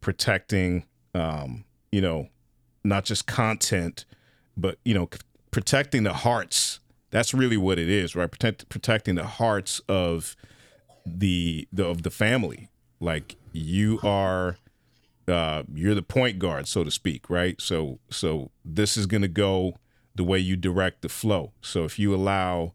protecting, 0.00 0.84
um, 1.14 1.64
you 1.92 2.00
know, 2.00 2.28
not 2.84 3.04
just 3.04 3.26
content, 3.26 4.04
but 4.56 4.78
you 4.84 4.94
know, 4.94 5.08
c- 5.12 5.20
protecting 5.50 6.04
the 6.04 6.12
hearts 6.12 6.80
that's 7.10 7.32
really 7.32 7.56
what 7.56 7.78
it 7.78 7.88
is, 7.88 8.14
right? 8.16 8.30
Protect, 8.30 8.68
protecting 8.68 9.14
the 9.14 9.24
hearts 9.24 9.80
of 9.88 10.36
the, 11.04 11.66
the 11.72 11.86
of 11.86 12.02
the 12.02 12.10
family. 12.10 12.68
Like 13.00 13.36
you 13.52 14.00
are, 14.02 14.56
uh, 15.28 15.64
you're 15.72 15.94
the 15.94 16.02
point 16.02 16.38
guard, 16.38 16.68
so 16.68 16.84
to 16.84 16.90
speak, 16.90 17.28
right? 17.30 17.60
So 17.60 17.98
so 18.10 18.50
this 18.64 18.96
is 18.96 19.06
gonna 19.06 19.28
go 19.28 19.76
the 20.14 20.24
way 20.24 20.38
you 20.38 20.56
direct 20.56 21.02
the 21.02 21.08
flow. 21.08 21.52
So 21.60 21.84
if 21.84 21.98
you 21.98 22.14
allow 22.14 22.72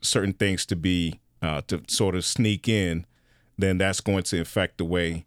certain 0.00 0.32
things 0.32 0.66
to 0.66 0.76
be 0.76 1.20
uh, 1.42 1.62
to 1.68 1.82
sort 1.88 2.14
of 2.14 2.24
sneak 2.24 2.68
in, 2.68 3.06
then 3.56 3.78
that's 3.78 4.00
going 4.00 4.24
to 4.24 4.40
affect 4.40 4.78
the 4.78 4.84
way 4.84 5.26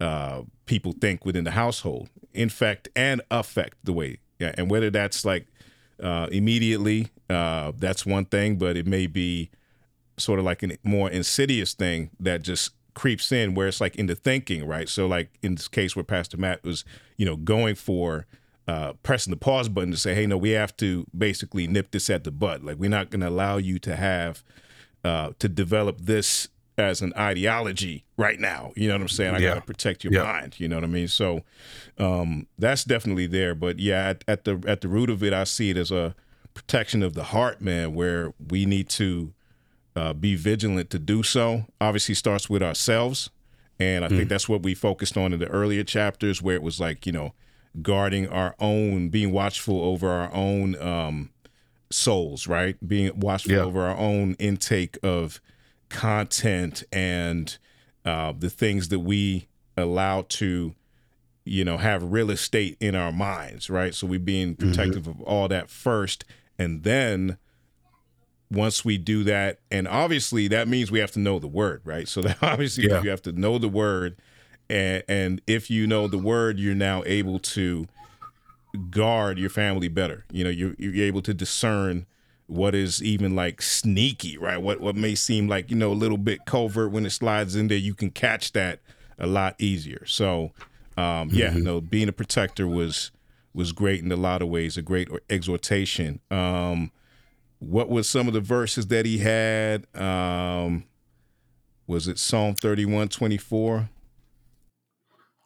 uh, 0.00 0.42
people 0.66 0.92
think 0.92 1.24
within 1.24 1.44
the 1.44 1.52
household, 1.52 2.08
infect 2.32 2.88
and 2.96 3.22
affect 3.30 3.76
the 3.84 3.92
way. 3.92 4.18
Yeah, 4.38 4.52
and 4.58 4.68
whether 4.70 4.90
that's 4.90 5.24
like 5.24 5.46
uh, 6.02 6.26
immediately. 6.30 7.08
Uh, 7.30 7.72
that's 7.76 8.04
one 8.04 8.24
thing, 8.26 8.56
but 8.56 8.76
it 8.76 8.86
may 8.86 9.06
be 9.06 9.50
sort 10.18 10.38
of 10.38 10.44
like 10.44 10.62
a 10.62 10.76
more 10.82 11.10
insidious 11.10 11.72
thing 11.72 12.10
that 12.20 12.42
just 12.42 12.72
creeps 12.94 13.32
in 13.32 13.54
where 13.54 13.68
it's 13.68 13.80
like 13.80 13.96
into 13.96 14.14
thinking, 14.14 14.66
right? 14.66 14.88
So, 14.88 15.06
like 15.06 15.30
in 15.42 15.54
this 15.54 15.68
case 15.68 15.96
where 15.96 16.04
Pastor 16.04 16.36
Matt 16.36 16.62
was, 16.64 16.84
you 17.16 17.26
know, 17.26 17.36
going 17.36 17.74
for 17.74 18.26
uh, 18.68 18.92
pressing 19.02 19.30
the 19.30 19.36
pause 19.36 19.68
button 19.68 19.90
to 19.90 19.96
say, 19.96 20.14
hey, 20.14 20.26
no, 20.26 20.36
we 20.36 20.50
have 20.50 20.76
to 20.78 21.06
basically 21.16 21.66
nip 21.66 21.90
this 21.90 22.08
at 22.10 22.24
the 22.24 22.30
butt. 22.30 22.64
Like, 22.64 22.76
we're 22.76 22.90
not 22.90 23.10
going 23.10 23.20
to 23.20 23.28
allow 23.28 23.56
you 23.56 23.78
to 23.80 23.96
have, 23.96 24.44
uh, 25.04 25.32
to 25.38 25.48
develop 25.48 25.98
this 26.00 26.48
as 26.78 27.02
an 27.02 27.12
ideology 27.16 28.04
right 28.16 28.38
now. 28.38 28.72
You 28.76 28.88
know 28.88 28.94
what 28.94 29.02
I'm 29.02 29.08
saying? 29.08 29.34
I 29.34 29.38
yeah. 29.38 29.48
got 29.48 29.54
to 29.56 29.60
protect 29.62 30.04
your 30.04 30.12
yeah. 30.12 30.22
mind. 30.22 30.58
You 30.58 30.68
know 30.68 30.76
what 30.76 30.84
I 30.84 30.88
mean? 30.88 31.08
So 31.08 31.42
um, 31.98 32.46
that's 32.58 32.84
definitely 32.84 33.26
there. 33.26 33.54
But 33.54 33.78
yeah, 33.78 34.10
at, 34.10 34.24
at, 34.28 34.44
the 34.44 34.62
at 34.66 34.80
the 34.80 34.88
root 34.88 35.10
of 35.10 35.22
it, 35.22 35.32
I 35.32 35.44
see 35.44 35.70
it 35.70 35.76
as 35.76 35.90
a 35.90 36.14
protection 36.54 37.02
of 37.02 37.14
the 37.14 37.24
heart, 37.24 37.60
man, 37.60 37.94
where 37.94 38.32
we 38.48 38.64
need 38.64 38.88
to 38.90 39.32
uh, 39.94 40.12
be 40.12 40.34
vigilant 40.34 40.90
to 40.90 40.98
do 40.98 41.22
so. 41.22 41.66
Obviously, 41.80 42.14
starts 42.14 42.48
with 42.48 42.62
ourselves, 42.62 43.30
and 43.78 44.04
I 44.04 44.08
mm. 44.08 44.16
think 44.16 44.28
that's 44.28 44.48
what 44.48 44.62
we 44.62 44.74
focused 44.74 45.16
on 45.16 45.32
in 45.32 45.40
the 45.40 45.48
earlier 45.48 45.84
chapters, 45.84 46.40
where 46.40 46.54
it 46.54 46.62
was 46.62 46.80
like 46.80 47.06
you 47.06 47.12
know 47.12 47.32
guarding 47.80 48.28
our 48.28 48.54
own, 48.58 49.08
being 49.08 49.32
watchful 49.32 49.82
over 49.82 50.08
our 50.08 50.32
own 50.34 50.80
um, 50.80 51.30
souls, 51.90 52.46
right? 52.46 52.76
Being 52.86 53.18
watchful 53.18 53.52
yeah. 53.52 53.60
over 53.60 53.82
our 53.82 53.96
own 53.96 54.34
intake 54.34 54.98
of 55.02 55.40
content 55.88 56.82
and 56.90 57.58
uh, 58.04 58.32
the 58.36 58.50
things 58.50 58.88
that 58.88 59.00
we 59.00 59.48
allow 59.76 60.22
to 60.28 60.74
you 61.44 61.64
know 61.64 61.76
have 61.76 62.02
real 62.02 62.30
estate 62.30 62.76
in 62.78 62.94
our 62.94 63.10
minds 63.10 63.68
right 63.68 63.94
so 63.94 64.06
we're 64.06 64.18
being 64.18 64.54
mm-hmm. 64.54 64.68
protective 64.68 65.04
mm-hmm. 65.04 65.22
of 65.22 65.26
all 65.26 65.48
that 65.48 65.68
first 65.68 66.24
and 66.58 66.82
then 66.82 67.36
once 68.52 68.84
we 68.84 68.98
do 68.98 69.24
that 69.24 69.58
and 69.70 69.88
obviously 69.88 70.48
that 70.48 70.68
means 70.68 70.90
we 70.90 70.98
have 70.98 71.10
to 71.12 71.18
know 71.18 71.38
the 71.38 71.48
word 71.48 71.80
right 71.84 72.08
so 72.08 72.20
that 72.22 72.36
obviously 72.42 72.88
yeah. 72.88 73.02
you 73.02 73.10
have 73.10 73.22
to 73.22 73.32
know 73.32 73.58
the 73.58 73.68
word 73.68 74.16
and 74.68 75.02
and 75.08 75.40
if 75.46 75.70
you 75.70 75.86
know 75.86 76.06
the 76.06 76.18
word 76.18 76.58
you're 76.58 76.74
now 76.74 77.02
able 77.06 77.38
to 77.38 77.86
guard 78.90 79.38
your 79.38 79.50
family 79.50 79.88
better 79.88 80.24
you 80.30 80.44
know 80.44 80.50
you're, 80.50 80.74
you're 80.78 81.04
able 81.04 81.22
to 81.22 81.34
discern 81.34 82.06
what 82.52 82.74
is 82.74 83.02
even 83.02 83.34
like 83.34 83.62
sneaky, 83.62 84.36
right? 84.36 84.58
What 84.58 84.80
what 84.80 84.94
may 84.94 85.14
seem 85.14 85.48
like 85.48 85.70
you 85.70 85.76
know 85.76 85.92
a 85.92 85.94
little 85.94 86.18
bit 86.18 86.44
covert 86.44 86.92
when 86.92 87.06
it 87.06 87.10
slides 87.10 87.56
in 87.56 87.68
there, 87.68 87.78
you 87.78 87.94
can 87.94 88.10
catch 88.10 88.52
that 88.52 88.80
a 89.18 89.26
lot 89.26 89.54
easier. 89.58 90.04
So, 90.06 90.52
um, 90.96 91.30
yeah, 91.32 91.50
mm-hmm. 91.50 91.62
no, 91.62 91.80
being 91.80 92.08
a 92.08 92.12
protector 92.12 92.66
was 92.66 93.10
was 93.54 93.72
great 93.72 94.02
in 94.02 94.12
a 94.12 94.16
lot 94.16 94.42
of 94.42 94.48
ways, 94.48 94.76
a 94.76 94.82
great 94.82 95.08
exhortation. 95.30 96.20
Um, 96.30 96.90
what 97.62 97.88
was 97.88 98.08
some 98.08 98.26
of 98.26 98.34
the 98.34 98.40
verses 98.40 98.88
that 98.88 99.06
he 99.06 99.18
had? 99.18 99.86
Um, 99.96 100.84
was 101.86 102.08
it 102.08 102.18
Psalm 102.18 102.54
thirty 102.54 102.84
one 102.84 103.08
twenty 103.08 103.36
four? 103.36 103.88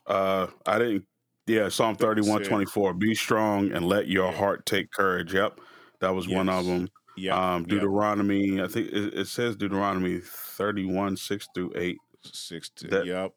Uh, 0.06 0.46
I 0.64 0.78
didn't. 0.78 1.04
Yeah, 1.46 1.68
Psalm 1.68 1.94
thirty 1.94 2.23
one 2.23 2.42
twenty 2.42 2.64
four. 2.64 2.94
Be 2.94 3.14
strong 3.14 3.70
and 3.73 3.87
let 3.87 4.08
your 4.08 4.32
heart 4.32 4.64
take 4.66 4.90
courage. 4.90 5.35
Yep, 5.35 5.61
that 6.00 6.14
was 6.14 6.26
yes. 6.26 6.37
one 6.37 6.49
of 6.49 6.64
them. 6.66 6.88
Yeah. 7.16 7.54
Um, 7.54 7.64
Deuteronomy. 7.64 8.56
Yep. 8.56 8.64
I 8.64 8.68
think 8.68 8.88
it, 8.88 9.14
it, 9.14 9.28
says 9.28 9.56
Deuteronomy 9.56 10.20
thirty 10.23 10.87
one 10.87 11.16
six 11.16 11.49
through 11.54 11.73
eight. 11.76 11.99
Six 12.23 12.70
to 12.70 12.88
that, 12.88 13.06
yep. 13.06 13.32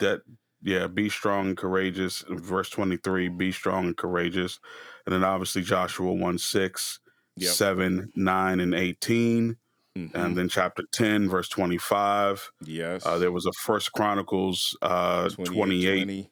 That 0.00 0.20
yeah, 0.62 0.86
be 0.86 1.08
strong 1.08 1.46
and 1.46 1.56
courageous. 1.56 2.24
Verse 2.28 2.68
twenty 2.68 2.96
three. 2.96 3.28
Be 3.28 3.52
strong 3.52 3.86
and 3.86 3.96
courageous, 3.96 4.58
and 5.06 5.14
then 5.14 5.24
obviously 5.24 5.62
Joshua 5.62 6.12
one 6.12 6.38
six. 6.38 6.98
Yep. 7.38 7.52
7, 7.52 8.12
9, 8.14 8.60
and 8.60 8.74
18. 8.74 9.56
Mm-hmm. 9.96 10.16
And 10.16 10.36
then 10.36 10.48
chapter 10.48 10.84
10, 10.92 11.28
verse 11.28 11.48
25. 11.48 12.52
Yes. 12.64 13.04
Uh, 13.04 13.18
there 13.18 13.32
was 13.32 13.46
a 13.46 13.52
First 13.52 13.92
Chronicles 13.92 14.76
uh, 14.82 15.28
28. 15.30 16.04
20. 16.04 16.30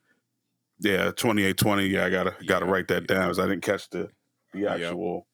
Yeah, 0.81 1.11
28, 1.11 1.57
20. 1.57 1.87
Yeah, 1.87 2.05
I 2.05 2.11
gotta 2.11 2.35
gotta 2.47 2.67
write 2.67 2.89
that 2.89 3.07
down 3.07 3.25
because 3.25 3.39
I 3.39 3.47
didn't 3.47 3.63
catch 3.63 3.89
the 3.89 4.11
the 4.53 4.71
actual 4.71 5.27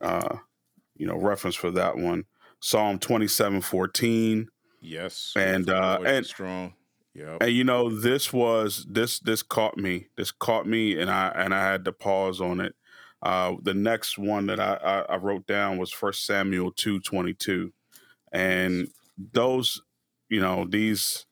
yep. 0.00 0.24
uh, 0.24 0.36
you 0.96 1.06
know 1.06 1.16
reference 1.16 1.56
for 1.56 1.72
that 1.72 1.96
one. 1.96 2.24
Psalm 2.60 2.98
27, 2.98 3.60
14. 3.60 4.48
Yes. 4.80 5.32
And 5.36 5.68
uh 5.68 5.98
and 6.06 6.24
strong. 6.24 6.74
Yeah. 7.12 7.38
And 7.40 7.52
you 7.52 7.64
know, 7.64 7.90
this 7.90 8.32
was 8.32 8.86
this 8.88 9.18
this 9.18 9.42
caught 9.42 9.76
me. 9.76 10.06
This 10.16 10.30
caught 10.30 10.66
me 10.66 10.98
and 10.98 11.10
I 11.10 11.28
and 11.28 11.54
I 11.54 11.62
had 11.62 11.84
to 11.86 11.92
pause 11.92 12.40
on 12.40 12.60
it 12.60 12.74
uh, 13.24 13.54
the 13.62 13.72
next 13.72 14.18
one 14.18 14.46
that 14.46 14.60
I, 14.60 14.74
I, 14.74 15.14
I 15.14 15.16
wrote 15.16 15.46
down 15.46 15.78
was 15.78 15.90
First 15.90 16.26
Samuel 16.26 16.70
two 16.70 17.00
twenty 17.00 17.32
two, 17.32 17.72
and 18.30 18.88
those, 19.32 19.80
you 20.28 20.40
know, 20.40 20.66
these, 20.68 21.24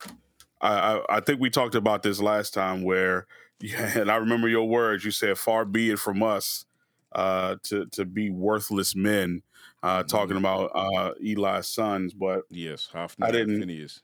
I, 0.62 0.94
I, 0.94 1.16
I 1.16 1.20
think 1.20 1.38
we 1.38 1.50
talked 1.50 1.74
about 1.74 2.02
this 2.02 2.18
last 2.18 2.54
time 2.54 2.82
where, 2.82 3.26
yeah, 3.60 3.90
and 3.98 4.10
I 4.10 4.16
remember 4.16 4.48
your 4.48 4.66
words. 4.66 5.04
You 5.04 5.10
said, 5.10 5.36
"Far 5.36 5.66
be 5.66 5.90
it 5.90 5.98
from 5.98 6.22
us 6.22 6.64
uh, 7.12 7.56
to 7.64 7.84
to 7.92 8.06
be 8.06 8.30
worthless 8.30 8.96
men," 8.96 9.42
uh, 9.82 9.98
mm-hmm. 9.98 10.06
talking 10.06 10.38
about 10.38 10.70
uh, 10.74 11.12
Eli's 11.22 11.66
sons. 11.66 12.14
But 12.14 12.44
yes, 12.48 12.88
Hophni 12.90 13.26
I 13.26 13.32
didn't. 13.32 13.60
Phineas. 13.60 14.00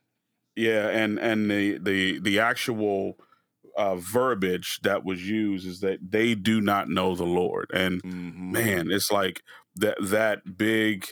Yeah, 0.56 0.88
and 0.88 1.18
and 1.18 1.50
the 1.50 1.78
the 1.78 2.18
the 2.18 2.40
actual 2.40 3.16
uh, 3.78 3.94
verbiage 3.94 4.80
that 4.82 5.04
was 5.04 5.26
used 5.26 5.66
is 5.66 5.80
that 5.80 6.10
they 6.10 6.34
do 6.34 6.60
not 6.60 6.88
know 6.88 7.14
the 7.14 7.24
Lord, 7.24 7.70
and 7.72 8.02
mm-hmm. 8.02 8.52
man, 8.52 8.90
it's 8.90 9.12
like 9.12 9.42
that 9.76 9.96
that 10.00 10.58
big, 10.58 11.06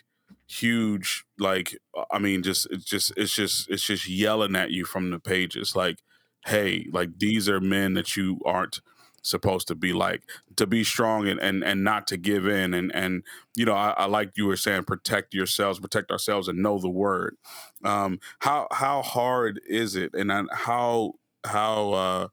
huge, 0.49 1.25
like 1.39 1.79
uh, 1.97 2.05
I 2.11 2.19
mean, 2.19 2.43
just 2.43 2.67
it's 2.73 2.85
just 2.85 3.13
it's 3.17 3.33
just 3.33 3.71
it's 3.71 3.85
just 3.85 4.09
yelling 4.09 4.57
at 4.57 4.73
you 4.73 4.85
from 4.85 5.11
the 5.11 5.21
pages, 5.21 5.77
like, 5.77 6.01
hey, 6.47 6.87
like 6.93 7.19
these 7.19 7.49
are 7.49 7.61
men 7.61 7.95
that 7.95 8.17
you 8.17 8.41
aren't 8.45 8.81
supposed 9.23 9.69
to 9.69 9.77
be 9.77 9.93
like. 9.93 10.23
To 10.57 10.67
be 10.67 10.83
strong 10.83 11.29
and 11.29 11.39
and, 11.39 11.63
and 11.63 11.85
not 11.85 12.09
to 12.09 12.17
give 12.17 12.49
in 12.49 12.75
and 12.75 12.93
and 12.95 13.23
you 13.55 13.65
know 13.65 13.75
I, 13.75 13.91
I 13.91 14.07
like 14.07 14.33
you 14.37 14.47
were 14.47 14.57
saying 14.57 14.85
protect 14.85 15.35
yourselves 15.35 15.79
protect 15.79 16.11
ourselves 16.11 16.49
and 16.49 16.63
know 16.63 16.79
the 16.79 16.91
word. 16.91 17.37
Um 17.85 18.19
how 18.41 18.67
how 18.73 19.03
hard 19.03 19.61
is 19.69 19.95
it 19.95 20.15
and 20.15 20.33
how 20.53 21.15
how 21.45 21.93
uh 21.93 22.29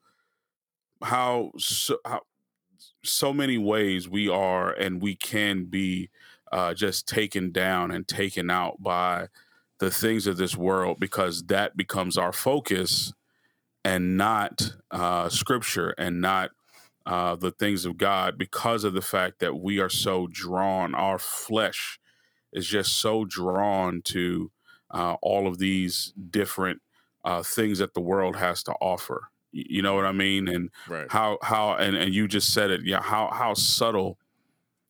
how 1.03 1.51
so, 1.57 1.97
how 2.05 2.21
so 3.03 3.33
many 3.33 3.57
ways 3.57 4.07
we 4.09 4.29
are 4.29 4.71
and 4.71 5.01
we 5.01 5.15
can 5.15 5.65
be 5.65 6.09
uh, 6.51 6.73
just 6.73 7.07
taken 7.07 7.51
down 7.51 7.91
and 7.91 8.07
taken 8.07 8.49
out 8.49 8.81
by 8.81 9.27
the 9.79 9.91
things 9.91 10.27
of 10.27 10.37
this 10.37 10.55
world 10.55 10.97
because 10.99 11.45
that 11.47 11.75
becomes 11.75 12.17
our 12.17 12.31
focus 12.31 13.13
and 13.83 14.17
not 14.17 14.73
uh, 14.91 15.27
scripture 15.29 15.93
and 15.97 16.21
not 16.21 16.51
uh, 17.05 17.35
the 17.35 17.51
things 17.51 17.85
of 17.85 17.97
God 17.97 18.37
because 18.37 18.83
of 18.83 18.93
the 18.93 19.01
fact 19.01 19.39
that 19.39 19.55
we 19.55 19.79
are 19.79 19.89
so 19.89 20.27
drawn, 20.31 20.95
our 20.95 21.19
flesh 21.19 21.99
is 22.53 22.67
just 22.67 22.93
so 22.93 23.25
drawn 23.25 24.01
to 24.03 24.51
uh, 24.91 25.15
all 25.21 25.47
of 25.47 25.57
these 25.57 26.13
different 26.29 26.81
uh, 27.25 27.43
things 27.43 27.79
that 27.79 27.93
the 27.93 28.01
world 28.01 28.35
has 28.37 28.63
to 28.63 28.73
offer. 28.73 29.29
You 29.53 29.81
know 29.81 29.95
what 29.95 30.05
I 30.05 30.11
mean? 30.11 30.47
And 30.47 30.69
right. 30.87 31.05
how 31.09 31.37
how 31.41 31.75
and, 31.75 31.95
and 31.95 32.13
you 32.13 32.27
just 32.27 32.53
said 32.53 32.71
it, 32.71 32.81
yeah, 32.83 33.01
how 33.01 33.29
how 33.31 33.53
subtle 33.53 34.17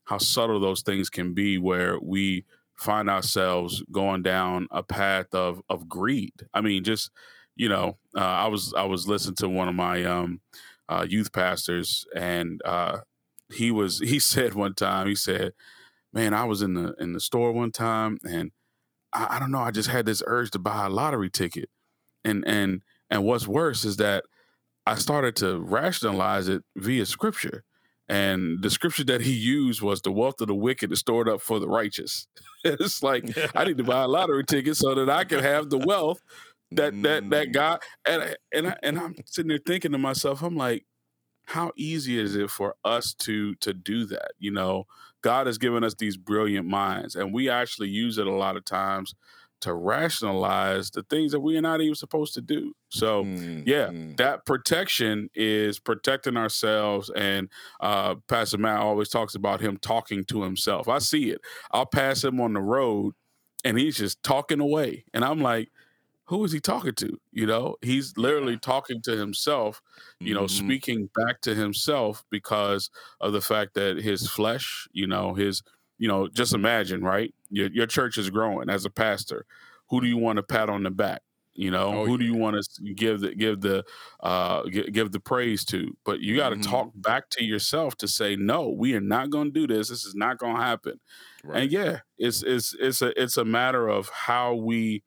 how 0.06 0.17
subtle 0.17 0.60
those 0.60 0.82
things 0.82 1.10
can 1.10 1.34
be 1.34 1.58
where 1.58 1.99
we 1.99 2.45
find 2.76 3.10
ourselves 3.10 3.84
going 3.91 4.21
down 4.21 4.67
a 4.71 4.84
path 4.84 5.34
of 5.34 5.62
of 5.69 5.88
greed. 5.88 6.34
I 6.54 6.62
mean, 6.62 6.84
just 6.84 7.12
you 7.56 7.69
know, 7.69 7.97
uh, 8.15 8.19
I 8.19 8.47
was 8.47 8.73
I 8.73 8.84
was 8.84 9.08
listening 9.08 9.36
to 9.36 9.49
one 9.49 9.67
of 9.67 9.76
my 9.76 10.04
um, 10.04 10.41
uh, 10.89 11.06
youth 11.08 11.32
pastors, 11.32 12.06
and 12.15 12.62
uh, 12.65 12.99
he 13.52 13.71
was 13.71 13.99
he 13.99 14.19
said 14.19 14.54
one 14.54 14.73
time 14.73 15.08
he 15.08 15.15
said, 15.15 15.54
"Man, 16.12 16.34
I 16.34 16.45
was 16.45 16.62
in 16.62 16.73
the 16.73 16.93
in 16.99 17.13
the 17.13 17.19
store 17.19 17.52
one 17.52 17.71
time, 17.71 18.17
and 18.23 18.52
I, 19.12 19.36
I 19.36 19.39
don't 19.39 19.52
know, 19.52 19.60
I 19.60 19.71
just 19.71 19.89
had 19.89 20.06
this 20.06 20.23
urge 20.26 20.52
to 20.52 20.60
buy 20.60 20.86
a 20.86 20.89
lottery 20.89 21.30
ticket, 21.30 21.69
and 22.23 22.43
and 22.47 22.82
and 23.10 23.23
what's 23.23 23.47
worse 23.47 23.86
is 23.86 23.97
that 23.97 24.26
I 24.86 24.96
started 24.96 25.36
to 25.38 25.60
rationalize 25.60 26.48
it 26.48 26.63
via 26.76 27.06
scripture. 27.06 27.63
And 28.10 28.62
the 28.62 28.69
scripture 28.69 29.06
that 29.06 29.22
he 29.22 29.32
used 29.32 29.82
was 29.82 30.02
the 30.02 30.12
wealth 30.12 30.41
of 30.41 30.48
the 30.48 30.56
wicked 30.56 30.91
is 30.91 31.00
stored 31.00 31.30
up 31.30 31.41
for 31.41 31.60
the 31.60 31.69
righteous. 31.69 32.28
it's 32.63 33.02
like 33.02 33.26
I 33.56 33.63
need 33.63 33.78
to 33.78 33.84
buy 33.84 34.04
a 34.04 34.08
lottery 34.08 34.43
ticket 34.43 34.76
so 34.76 34.93
that 34.96 35.10
I 35.10 35.24
can 35.24 35.39
have 35.39 35.69
the 35.69 35.78
wealth 35.78 36.22
that 36.76 37.02
that 37.04 37.30
that 37.30 37.48
mm. 37.50 37.54
God 37.54 37.82
and 38.06 38.36
and 38.54 38.67
I, 38.67 38.76
and 38.84 39.00
I'm 39.00 39.15
sitting 39.26 39.50
there 39.50 39.60
thinking 39.65 39.91
to 39.93 39.98
myself, 39.98 40.41
I'm 40.41 40.58
like, 40.58 40.86
how 41.46 41.72
easy 41.78 42.19
is 42.19 42.36
it 42.36 42.50
for 42.50 42.76
us 42.84 43.13
to 43.19 43.56
to 43.56 43.74
do 43.74 44.06
that? 44.08 44.32
You 44.38 44.52
know, 44.52 44.86
God 45.22 45.48
has 45.48 45.58
given 45.58 45.84
us 45.84 45.96
these 45.96 46.17
brilliant 46.17 46.67
minds, 46.67 47.15
and 47.15 47.34
we 47.34 47.50
actually 47.50 47.89
use 47.89 48.17
it 48.17 48.28
a 48.28 48.32
lot 48.32 48.58
of 48.58 48.65
times 48.65 49.15
to 49.63 49.73
rationalize 49.73 50.91
the 50.91 51.04
things 51.04 51.32
that 51.32 51.39
we 51.39 51.58
are 51.58 51.62
not 51.62 51.82
even 51.82 51.95
supposed 51.95 52.34
to 52.34 52.41
do. 52.41 52.73
So, 52.89 53.23
mm, 53.23 53.63
yeah, 53.65 53.88
mm. 53.88 54.15
that 54.17 54.45
protection 54.45 55.30
is 55.34 55.80
protecting 55.80 56.36
ourselves. 56.36 57.10
And 57.15 57.49
uh, 57.80 58.15
Pastor 58.28 58.58
Matt 58.58 58.80
always 58.80 59.08
talks 59.08 59.36
about 59.36 59.62
him 59.62 59.78
talking 59.78 60.26
to 60.26 60.43
himself. 60.43 60.89
I 60.89 60.99
see 60.99 61.30
it. 61.30 61.39
I'll 61.71 61.86
pass 61.86 62.23
him 62.23 62.41
on 62.41 62.54
the 62.54 62.62
road 62.62 63.13
and 63.63 63.78
he's 63.78 63.97
just 63.97 64.21
talking 64.21 64.60
away. 64.60 65.06
And 65.13 65.23
I'm 65.23 65.39
like, 65.39 65.69
who 66.26 66.43
is 66.43 66.52
he 66.52 66.60
talking 66.60 66.95
to? 66.95 67.17
You 67.32 67.45
know, 67.45 67.78
he's 67.82 68.17
literally 68.17 68.58
talking 68.58 69.02
to 69.04 69.15
himself, 69.15 69.82
you 70.19 70.34
know, 70.34 70.43
mm-hmm. 70.43 70.65
speaking 70.65 71.10
back 71.15 71.41
to 71.41 71.56
himself 71.56 72.26
because 72.30 72.89
of 73.21 73.32
the 73.32 73.41
fact 73.41 73.76
that 73.76 73.97
his 73.97 74.30
flesh, 74.30 74.88
you 74.91 75.08
know, 75.08 75.34
his 75.34 75.63
you 76.04 76.08
know, 76.08 76.28
just 76.28 76.54
imagine, 76.54 77.02
right? 77.02 77.34
Your, 77.53 77.67
your 77.67 77.85
church 77.85 78.17
is 78.17 78.29
growing 78.29 78.69
as 78.69 78.83
a 78.83 78.89
pastor. 78.89 79.45
Who 79.89 80.01
do 80.01 80.07
you 80.07 80.17
want 80.17 80.37
to 80.37 80.43
pat 80.43 80.69
on 80.69 80.83
the 80.83 80.91
back? 80.91 81.21
You 81.55 81.69
know, 81.69 81.99
oh, 81.99 82.05
who 82.05 82.13
yeah. 82.13 82.17
do 82.17 82.25
you 82.25 82.35
want 82.35 82.57
to 82.57 82.93
give 82.93 83.21
the 83.21 83.35
give 83.35 83.61
the 83.61 83.85
uh, 84.21 84.63
give 84.63 85.11
the 85.11 85.19
praise 85.19 85.63
to? 85.65 85.95
But 86.03 86.19
you 86.19 86.35
got 86.35 86.49
to 86.49 86.55
mm-hmm. 86.55 86.71
talk 86.71 86.91
back 86.95 87.29
to 87.31 87.43
yourself 87.43 87.95
to 87.97 88.07
say, 88.07 88.35
no, 88.35 88.69
we 88.69 88.95
are 88.95 89.01
not 89.01 89.29
going 89.29 89.53
to 89.53 89.67
do 89.67 89.67
this. 89.67 89.89
This 89.89 90.03
is 90.03 90.15
not 90.15 90.39
going 90.39 90.55
to 90.55 90.61
happen. 90.61 90.99
Right. 91.43 91.63
And 91.63 91.71
yeah, 91.71 91.99
it's 92.17 92.41
it's 92.41 92.75
it's 92.79 93.03
a 93.03 93.21
it's 93.21 93.37
a 93.37 93.45
matter 93.45 93.87
of 93.87 94.09
how 94.09 94.55
we 94.55 95.03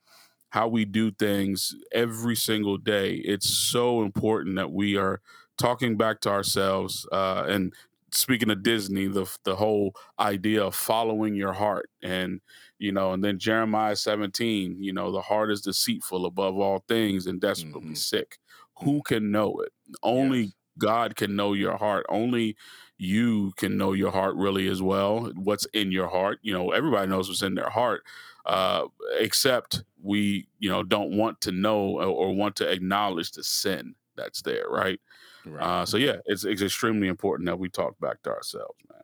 how 0.50 0.68
we 0.68 0.84
do 0.84 1.10
things 1.10 1.74
every 1.92 2.36
single 2.36 2.78
day. 2.78 3.14
It's 3.24 3.48
so 3.48 4.02
important 4.02 4.54
that 4.54 4.70
we 4.70 4.96
are 4.96 5.20
talking 5.58 5.96
back 5.96 6.20
to 6.20 6.30
ourselves 6.30 7.08
uh, 7.10 7.44
and 7.48 7.74
speaking 8.10 8.50
of 8.50 8.62
Disney, 8.62 9.06
the 9.06 9.26
the 9.44 9.56
whole 9.56 9.94
idea 10.18 10.64
of 10.64 10.74
following 10.74 11.34
your 11.34 11.52
heart, 11.52 11.90
and 12.02 12.40
you 12.78 12.92
know, 12.92 13.12
and 13.12 13.22
then 13.24 13.38
Jeremiah 13.38 13.96
seventeen, 13.96 14.82
you 14.82 14.92
know, 14.92 15.12
the 15.12 15.22
heart 15.22 15.50
is 15.50 15.62
deceitful 15.62 16.26
above 16.26 16.56
all 16.58 16.84
things 16.88 17.26
and 17.26 17.40
desperately 17.40 17.80
mm-hmm. 17.80 17.94
sick. 17.94 18.38
Who 18.80 19.02
can 19.02 19.30
know 19.30 19.60
it? 19.60 19.72
Only 20.02 20.40
yes. 20.40 20.52
God 20.78 21.16
can 21.16 21.34
know 21.36 21.54
your 21.54 21.76
heart. 21.76 22.04
Only 22.08 22.56
you 22.98 23.52
can 23.56 23.76
know 23.76 23.92
your 23.92 24.10
heart 24.10 24.36
really 24.36 24.68
as 24.68 24.82
well. 24.82 25.32
What's 25.34 25.66
in 25.66 25.92
your 25.92 26.08
heart? 26.08 26.38
You 26.42 26.52
know, 26.52 26.70
everybody 26.70 27.08
knows 27.08 27.28
what's 27.28 27.42
in 27.42 27.54
their 27.54 27.70
heart, 27.70 28.02
uh, 28.44 28.86
except 29.18 29.82
we, 30.02 30.48
you 30.58 30.70
know, 30.70 30.82
don't 30.82 31.16
want 31.16 31.40
to 31.42 31.52
know 31.52 31.98
or, 31.98 32.04
or 32.04 32.34
want 32.34 32.56
to 32.56 32.70
acknowledge 32.70 33.32
the 33.32 33.42
sin 33.42 33.94
that's 34.16 34.42
there, 34.42 34.66
right? 34.68 35.00
Right. 35.46 35.62
Uh, 35.64 35.86
so 35.86 35.96
yeah, 35.96 36.16
it's 36.26 36.44
it's 36.44 36.62
extremely 36.62 37.08
important 37.08 37.46
that 37.46 37.58
we 37.58 37.68
talk 37.68 37.98
back 38.00 38.22
to 38.22 38.30
ourselves, 38.30 38.78
man. 38.92 39.02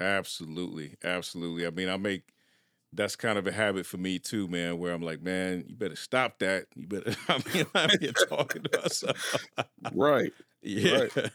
Absolutely, 0.00 0.96
absolutely. 1.04 1.66
I 1.66 1.70
mean, 1.70 1.88
I 1.88 1.96
make 1.96 2.24
that's 2.92 3.16
kind 3.16 3.38
of 3.38 3.46
a 3.46 3.52
habit 3.52 3.86
for 3.86 3.98
me 3.98 4.18
too, 4.18 4.48
man. 4.48 4.78
Where 4.78 4.92
I'm 4.92 5.02
like, 5.02 5.22
man, 5.22 5.64
you 5.68 5.76
better 5.76 5.96
stop 5.96 6.38
that. 6.40 6.66
You 6.76 6.86
better. 6.88 7.14
I 7.28 7.42
mean, 7.54 7.66
I'm 7.74 7.90
here 8.00 8.12
talking 8.12 8.64
to 8.64 8.84
us. 8.84 9.04
right. 9.94 10.32
Yeah. 10.62 11.02
Right. 11.14 11.30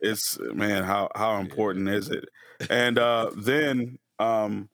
It's 0.00 0.38
man, 0.40 0.82
how 0.84 1.10
how 1.14 1.38
important 1.38 1.88
is 1.88 2.08
it? 2.08 2.24
And 2.70 2.98
uh 2.98 3.30
then 3.36 3.98
um 4.18 4.68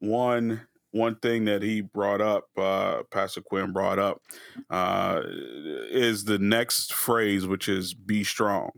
one 0.00 0.62
one 0.92 1.16
thing 1.16 1.44
that 1.44 1.62
he 1.62 1.80
brought 1.80 2.20
up, 2.20 2.48
uh, 2.56 3.02
Pastor 3.10 3.40
Quinn 3.40 3.72
brought 3.72 3.98
up, 3.98 4.22
uh, 4.70 5.22
is 5.90 6.24
the 6.24 6.38
next 6.38 6.92
phrase, 6.92 7.46
which 7.46 7.68
is 7.68 7.94
"be 7.94 8.24
strong," 8.24 8.70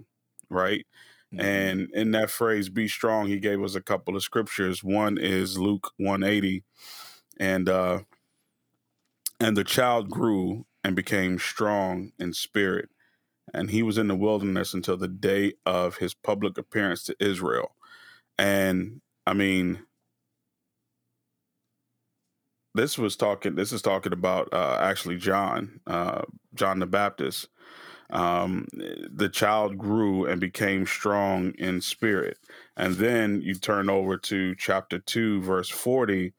right? 0.51 0.87
Mm-hmm. 1.33 1.40
And 1.40 1.90
in 1.94 2.11
that 2.12 2.31
phrase, 2.31 2.68
"be 2.68 2.88
strong," 2.88 3.27
he 3.27 3.38
gave 3.38 3.62
us 3.62 3.75
a 3.75 3.81
couple 3.81 4.16
of 4.16 4.22
scriptures. 4.22 4.85
One 4.85 5.16
is 5.18 5.59
Luke 5.59 5.90
one 5.96 6.22
eighty, 6.22 6.64
and 7.38 7.68
uh, 7.68 8.01
and 9.40 9.57
the 9.57 9.64
child 9.64 10.11
grew 10.11 10.66
and 10.85 10.94
became 10.94 11.38
strong 11.38 12.12
in 12.18 12.33
spirit, 12.33 12.90
and 13.55 13.70
he 13.70 13.83
was 13.83 13.96
in 13.98 14.09
the 14.09 14.16
wilderness 14.16 14.75
until 14.75 14.96
the 14.96 15.09
day 15.09 15.55
of 15.64 15.96
his 15.96 16.12
public 16.12 16.59
appearance 16.59 17.05
to 17.05 17.16
Israel. 17.20 17.75
And 18.38 19.01
I 19.27 19.35
mean, 19.35 19.85
this 22.75 22.99
was 22.99 23.17
talking. 23.17 23.55
This 23.55 23.73
is 23.73 23.83
talking 23.83 24.13
about 24.13 24.49
uh, 24.53 24.79
actually 24.81 25.17
John, 25.17 25.81
uh, 25.87 26.23
John 26.55 26.79
the 26.79 26.87
Baptist. 26.87 27.49
Um, 28.11 28.69
the 28.73 29.31
child 29.31 29.79
grew 29.79 30.27
and 30.27 30.39
became 30.39 30.85
strong 30.85 31.53
in 31.59 31.81
spirit, 31.81 32.37
and 32.77 32.97
then 32.97 33.41
you 33.41 33.55
turn 33.55 33.89
over 33.89 34.19
to 34.19 34.55
chapter 34.57 34.99
two, 34.99 35.41
verse 35.41 35.71
forty. 35.71 36.35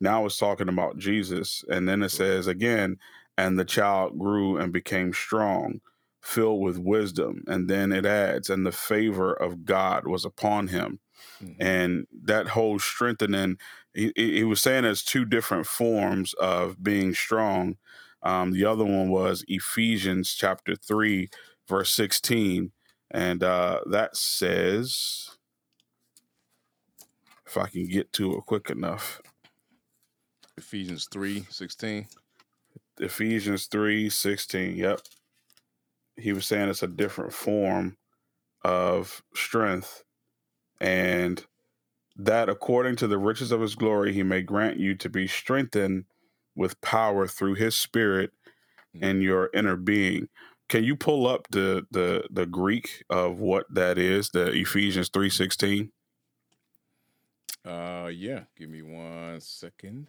Now 0.00 0.24
it's 0.24 0.38
talking 0.38 0.68
about 0.68 0.96
Jesus, 0.96 1.64
and 1.68 1.86
then 1.86 2.02
it 2.02 2.10
says 2.10 2.46
again, 2.46 2.96
and 3.36 3.58
the 3.58 3.64
child 3.66 4.18
grew 4.18 4.56
and 4.56 4.72
became 4.72 5.12
strong, 5.12 5.80
filled 6.22 6.62
with 6.62 6.78
wisdom, 6.78 7.42
and 7.46 7.68
then 7.68 7.92
it 7.92 8.06
adds, 8.06 8.48
and 8.48 8.64
the 8.64 8.72
favor 8.72 9.34
of 9.34 9.66
God 9.66 10.06
was 10.06 10.24
upon 10.24 10.68
him. 10.68 11.00
Mm-hmm. 11.42 11.60
And 11.60 12.06
that 12.24 12.48
whole 12.48 12.78
strengthening 12.78 13.58
he, 13.94 14.12
he 14.16 14.44
was 14.44 14.60
saying 14.60 14.84
there's 14.84 15.02
two 15.02 15.24
different 15.24 15.66
forms 15.66 16.34
of 16.34 16.82
being 16.82 17.14
strong. 17.14 17.76
Um, 18.22 18.52
the 18.52 18.64
other 18.64 18.84
one 18.84 19.10
was 19.10 19.44
Ephesians 19.48 20.34
chapter 20.34 20.74
3, 20.76 21.28
verse 21.68 21.92
16. 21.92 22.72
And 23.10 23.42
uh, 23.42 23.80
that 23.86 24.16
says, 24.16 25.30
if 27.46 27.56
I 27.56 27.66
can 27.66 27.88
get 27.88 28.12
to 28.14 28.36
it 28.36 28.46
quick 28.46 28.70
enough. 28.70 29.22
Ephesians 30.58 31.08
3, 31.10 31.46
16. 31.48 32.06
Ephesians 33.00 33.66
3, 33.66 34.10
16. 34.10 34.76
Yep. 34.76 35.00
He 36.16 36.32
was 36.32 36.46
saying 36.46 36.68
it's 36.68 36.82
a 36.82 36.88
different 36.88 37.32
form 37.32 37.96
of 38.62 39.22
strength. 39.34 40.04
And 40.80 41.42
that 42.18 42.48
according 42.48 42.96
to 42.96 43.06
the 43.06 43.16
riches 43.18 43.52
of 43.52 43.60
his 43.60 43.76
glory, 43.76 44.12
he 44.12 44.24
may 44.24 44.42
grant 44.42 44.78
you 44.78 44.94
to 44.96 45.08
be 45.08 45.28
strengthened 45.28 46.04
with 46.56 46.80
power 46.80 47.26
through 47.28 47.54
his 47.54 47.76
spirit 47.76 48.32
mm. 48.94 49.02
in 49.02 49.22
your 49.22 49.50
inner 49.54 49.76
being. 49.76 50.28
Can 50.68 50.84
you 50.84 50.96
pull 50.96 51.26
up 51.26 51.46
the 51.50 51.86
the 51.90 52.24
the 52.30 52.44
Greek 52.44 53.04
of 53.08 53.38
what 53.38 53.66
that 53.72 53.96
is, 53.96 54.30
the 54.30 54.50
Ephesians 54.50 55.08
3:16? 55.08 55.90
Uh 57.64 58.10
yeah, 58.12 58.42
give 58.56 58.68
me 58.68 58.82
one 58.82 59.40
second. 59.40 60.08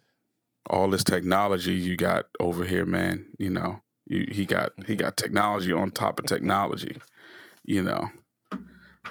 All 0.68 0.90
this 0.90 1.04
technology 1.04 1.72
you 1.72 1.96
got 1.96 2.26
over 2.38 2.64
here, 2.64 2.84
man, 2.84 3.26
you 3.38 3.50
know. 3.50 3.80
You, 4.06 4.26
he 4.30 4.44
got 4.44 4.72
he 4.86 4.96
got 4.96 5.16
technology 5.16 5.72
on 5.72 5.92
top 5.92 6.18
of 6.18 6.26
technology, 6.26 6.98
you 7.64 7.82
know. 7.82 8.10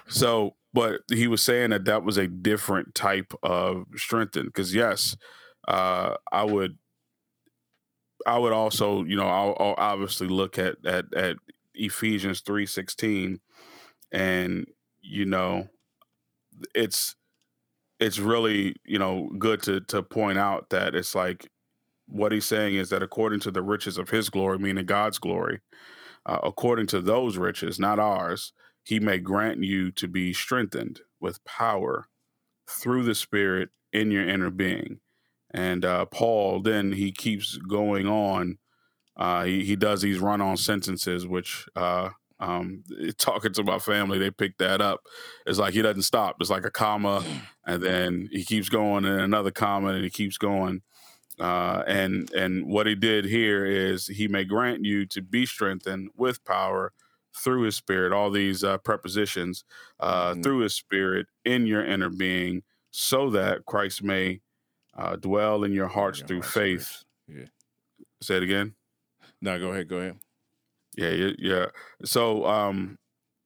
So 0.08 0.56
but 0.74 1.02
he 1.10 1.28
was 1.28 1.42
saying 1.42 1.72
that 1.72 1.86
that 1.86 2.04
was 2.04 2.18
a 2.18 2.28
different 2.28 2.94
type 2.96 3.34
of 3.44 3.86
strengthen 3.96 4.46
because 4.46 4.74
yes 4.74 5.16
uh, 5.68 6.16
i 6.32 6.44
would 6.44 6.78
i 8.26 8.38
would 8.38 8.54
also 8.54 9.04
you 9.04 9.16
know 9.16 9.28
i'll, 9.28 9.56
I'll, 9.60 9.76
obviously 9.78 10.28
look 10.28 10.58
at 10.60 10.76
at, 10.86 11.14
at 11.14 11.38
ephesians 11.74 12.42
3.16 12.42 13.40
and 14.12 14.68
you 15.02 15.26
know 15.26 15.68
it's 16.76 17.16
it's 18.00 18.20
really 18.20 18.76
you 18.86 19.00
know 19.00 19.30
good 19.38 19.62
to 19.64 19.82
to 19.82 20.02
point 20.04 20.38
out 20.38 20.70
that 20.70 20.96
it's 20.96 21.16
like 21.16 21.50
what 22.08 22.32
he's 22.32 22.46
saying 22.46 22.76
is 22.76 22.90
that 22.90 23.04
according 23.04 23.40
to 23.42 23.52
the 23.52 23.62
riches 23.62 23.98
of 23.98 24.10
his 24.10 24.30
glory 24.30 24.58
meaning 24.58 24.86
god's 24.86 25.20
glory 25.20 25.62
uh, 26.26 26.40
according 26.44 26.88
to 26.88 27.02
those 27.02 27.38
riches 27.38 27.80
not 27.80 28.00
ours 28.00 28.54
he 28.84 29.00
may 29.00 29.20
grant 29.20 29.64
you 29.64 29.92
to 29.92 30.08
be 30.08 30.34
strengthened 30.34 31.02
with 31.20 31.44
power 31.46 32.08
through 32.68 33.04
the 33.04 33.16
Spirit 33.16 33.70
in 33.92 34.12
your 34.12 34.28
inner 34.28 34.50
being. 34.50 35.00
And 35.52 35.84
uh, 35.84 36.06
Paul, 36.06 36.62
then 36.62 36.94
he 36.94 37.12
keeps 37.12 37.58
going 37.58 38.08
on. 38.08 38.60
Uh, 39.18 39.44
he, 39.44 39.66
he 39.66 39.76
does 39.76 40.02
these 40.02 40.20
run 40.20 40.42
on 40.42 40.58
sentences, 40.58 41.28
which 41.28 41.68
uh, 41.76 42.10
um, 42.40 42.84
talking 43.18 43.54
to 43.54 43.64
my 43.64 43.80
family, 43.80 44.18
they 44.18 44.32
pick 44.32 44.58
that 44.58 44.82
up. 44.82 45.02
It's 45.46 45.60
like 45.60 45.74
he 45.74 45.82
doesn't 45.82 46.04
stop. 46.04 46.38
It's 46.40 46.50
like 46.50 46.66
a 46.66 46.72
comma, 46.72 47.24
and 47.66 47.82
then 47.82 48.30
he 48.32 48.44
keeps 48.44 48.70
going, 48.70 49.06
and 49.06 49.22
another 49.22 49.52
comma, 49.52 49.90
and 49.90 50.04
he 50.04 50.10
keeps 50.10 50.38
going. 50.38 50.82
Uh, 51.40 51.84
and 51.88 52.32
and 52.34 52.68
what 52.68 52.86
he 52.86 52.96
did 52.96 53.26
here 53.26 53.66
is 53.66 54.08
he 54.08 54.28
may 54.28 54.44
grant 54.44 54.84
you 54.84 55.06
to 55.06 55.22
be 55.22 55.46
strengthened 55.46 56.10
with 56.16 56.44
power 56.44 56.92
through 57.40 57.64
his 57.64 57.76
spirit, 57.76 58.14
all 58.14 58.30
these 58.30 58.64
uh, 58.64 58.78
prepositions, 58.80 59.64
uh, 60.00 60.32
mm-hmm. 60.32 60.42
through 60.42 60.60
his 60.60 60.76
spirit 60.76 61.28
in 61.46 61.66
your 61.66 61.86
inner 61.86 62.10
being, 62.10 62.64
so 62.92 63.30
that 63.32 63.66
Christ 63.66 64.04
may 64.04 64.42
uh, 64.98 65.16
dwell 65.16 65.64
in 65.64 65.74
your 65.74 65.88
hearts 65.88 66.20
your 66.20 66.28
through 66.28 66.42
heart's 66.42 66.54
faith. 66.54 67.04
Yeah. 67.28 67.46
Say 68.22 68.38
it 68.38 68.44
again. 68.44 68.76
No, 69.42 69.58
go 69.60 69.70
ahead. 69.70 69.88
Go 69.88 69.98
ahead. 69.98 70.18
Yeah, 70.98 71.10
yeah. 71.10 71.32
yeah. 71.38 71.66
So, 72.04 72.46
um, 72.46 72.98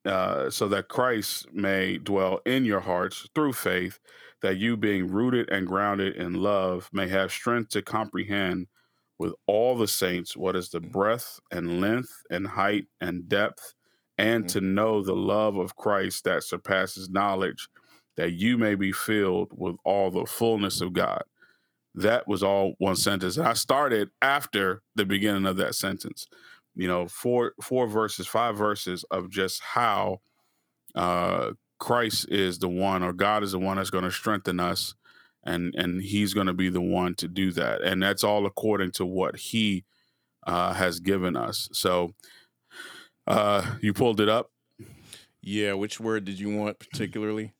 uh, 0.05 0.49
so 0.49 0.67
that 0.69 0.87
Christ 0.87 1.53
may 1.53 1.97
dwell 1.97 2.39
in 2.45 2.65
your 2.65 2.79
hearts 2.79 3.29
through 3.35 3.53
faith, 3.53 3.99
that 4.41 4.57
you, 4.57 4.75
being 4.75 5.07
rooted 5.07 5.49
and 5.49 5.67
grounded 5.67 6.15
in 6.15 6.33
love, 6.33 6.89
may 6.91 7.07
have 7.07 7.31
strength 7.31 7.69
to 7.69 7.81
comprehend 7.81 8.67
with 9.19 9.33
all 9.47 9.77
the 9.77 9.87
saints 9.87 10.35
what 10.35 10.55
is 10.55 10.69
the 10.69 10.81
mm. 10.81 10.91
breadth 10.91 11.39
and 11.51 11.79
length 11.79 12.11
and 12.29 12.47
height 12.47 12.87
and 12.99 13.29
depth, 13.29 13.73
and 14.17 14.45
mm-hmm. 14.45 14.59
to 14.59 14.61
know 14.61 15.01
the 15.01 15.15
love 15.15 15.57
of 15.57 15.75
Christ 15.75 16.23
that 16.25 16.43
surpasses 16.43 17.09
knowledge, 17.09 17.67
that 18.17 18.33
you 18.33 18.57
may 18.57 18.75
be 18.75 18.91
filled 18.91 19.49
with 19.51 19.75
all 19.83 20.11
the 20.11 20.25
fullness 20.25 20.81
of 20.81 20.93
God. 20.93 21.23
That 21.95 22.27
was 22.27 22.43
all 22.43 22.73
one 22.79 22.95
sentence. 22.95 23.37
And 23.37 23.47
I 23.47 23.53
started 23.53 24.09
after 24.21 24.81
the 24.95 25.05
beginning 25.05 25.45
of 25.45 25.57
that 25.57 25.75
sentence. 25.75 26.27
You 26.75 26.87
know, 26.87 27.07
four 27.07 27.53
four 27.61 27.87
verses, 27.87 28.25
five 28.25 28.57
verses 28.57 29.05
of 29.11 29.29
just 29.29 29.61
how 29.61 30.21
uh, 30.95 31.51
Christ 31.79 32.29
is 32.29 32.57
the 32.57 32.69
one, 32.69 33.03
or 33.03 33.13
God 33.13 33.43
is 33.43 33.51
the 33.51 33.59
one 33.59 33.77
that's 33.77 33.91
going 33.91 34.05
to 34.05 34.11
strengthen 34.11 34.59
us 34.59 34.95
and 35.43 35.73
and 35.75 36.01
he's 36.01 36.33
going 36.33 36.47
to 36.47 36.53
be 36.53 36.69
the 36.69 36.81
one 36.81 37.15
to 37.15 37.27
do 37.27 37.51
that 37.51 37.81
and 37.81 38.01
that's 38.01 38.23
all 38.23 38.45
according 38.45 38.91
to 38.91 39.05
what 39.05 39.35
he 39.35 39.83
uh, 40.47 40.73
has 40.73 40.99
given 40.99 41.35
us 41.35 41.69
so 41.71 42.13
uh, 43.27 43.75
you 43.81 43.93
pulled 43.93 44.19
it 44.19 44.29
up 44.29 44.51
yeah 45.41 45.73
which 45.73 45.99
word 45.99 46.25
did 46.25 46.39
you 46.39 46.55
want 46.55 46.79
particularly 46.79 47.53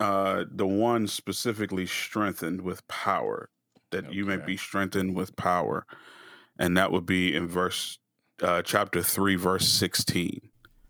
uh, 0.00 0.44
the 0.50 0.66
one 0.66 1.06
specifically 1.06 1.86
strengthened 1.86 2.62
with 2.62 2.86
power 2.88 3.50
that 3.90 4.06
okay. 4.06 4.14
you 4.14 4.24
may 4.24 4.36
be 4.36 4.56
strengthened 4.56 5.14
with 5.14 5.36
power 5.36 5.86
and 6.58 6.76
that 6.76 6.90
would 6.90 7.06
be 7.06 7.34
in 7.34 7.46
verse 7.46 7.98
uh, 8.42 8.62
chapter 8.62 9.02
3 9.02 9.36
verse 9.36 9.68
16 9.68 10.40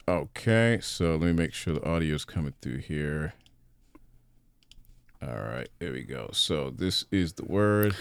okay 0.08 0.78
so 0.80 1.12
let 1.12 1.22
me 1.22 1.32
make 1.32 1.52
sure 1.52 1.74
the 1.74 1.86
audio 1.86 2.14
is 2.14 2.24
coming 2.24 2.54
through 2.60 2.78
here 2.78 3.34
all 5.26 5.34
right, 5.34 5.68
there 5.78 5.92
we 5.92 6.02
go. 6.02 6.30
So 6.32 6.70
this 6.70 7.04
is 7.12 7.34
the 7.34 7.44
word. 7.44 7.94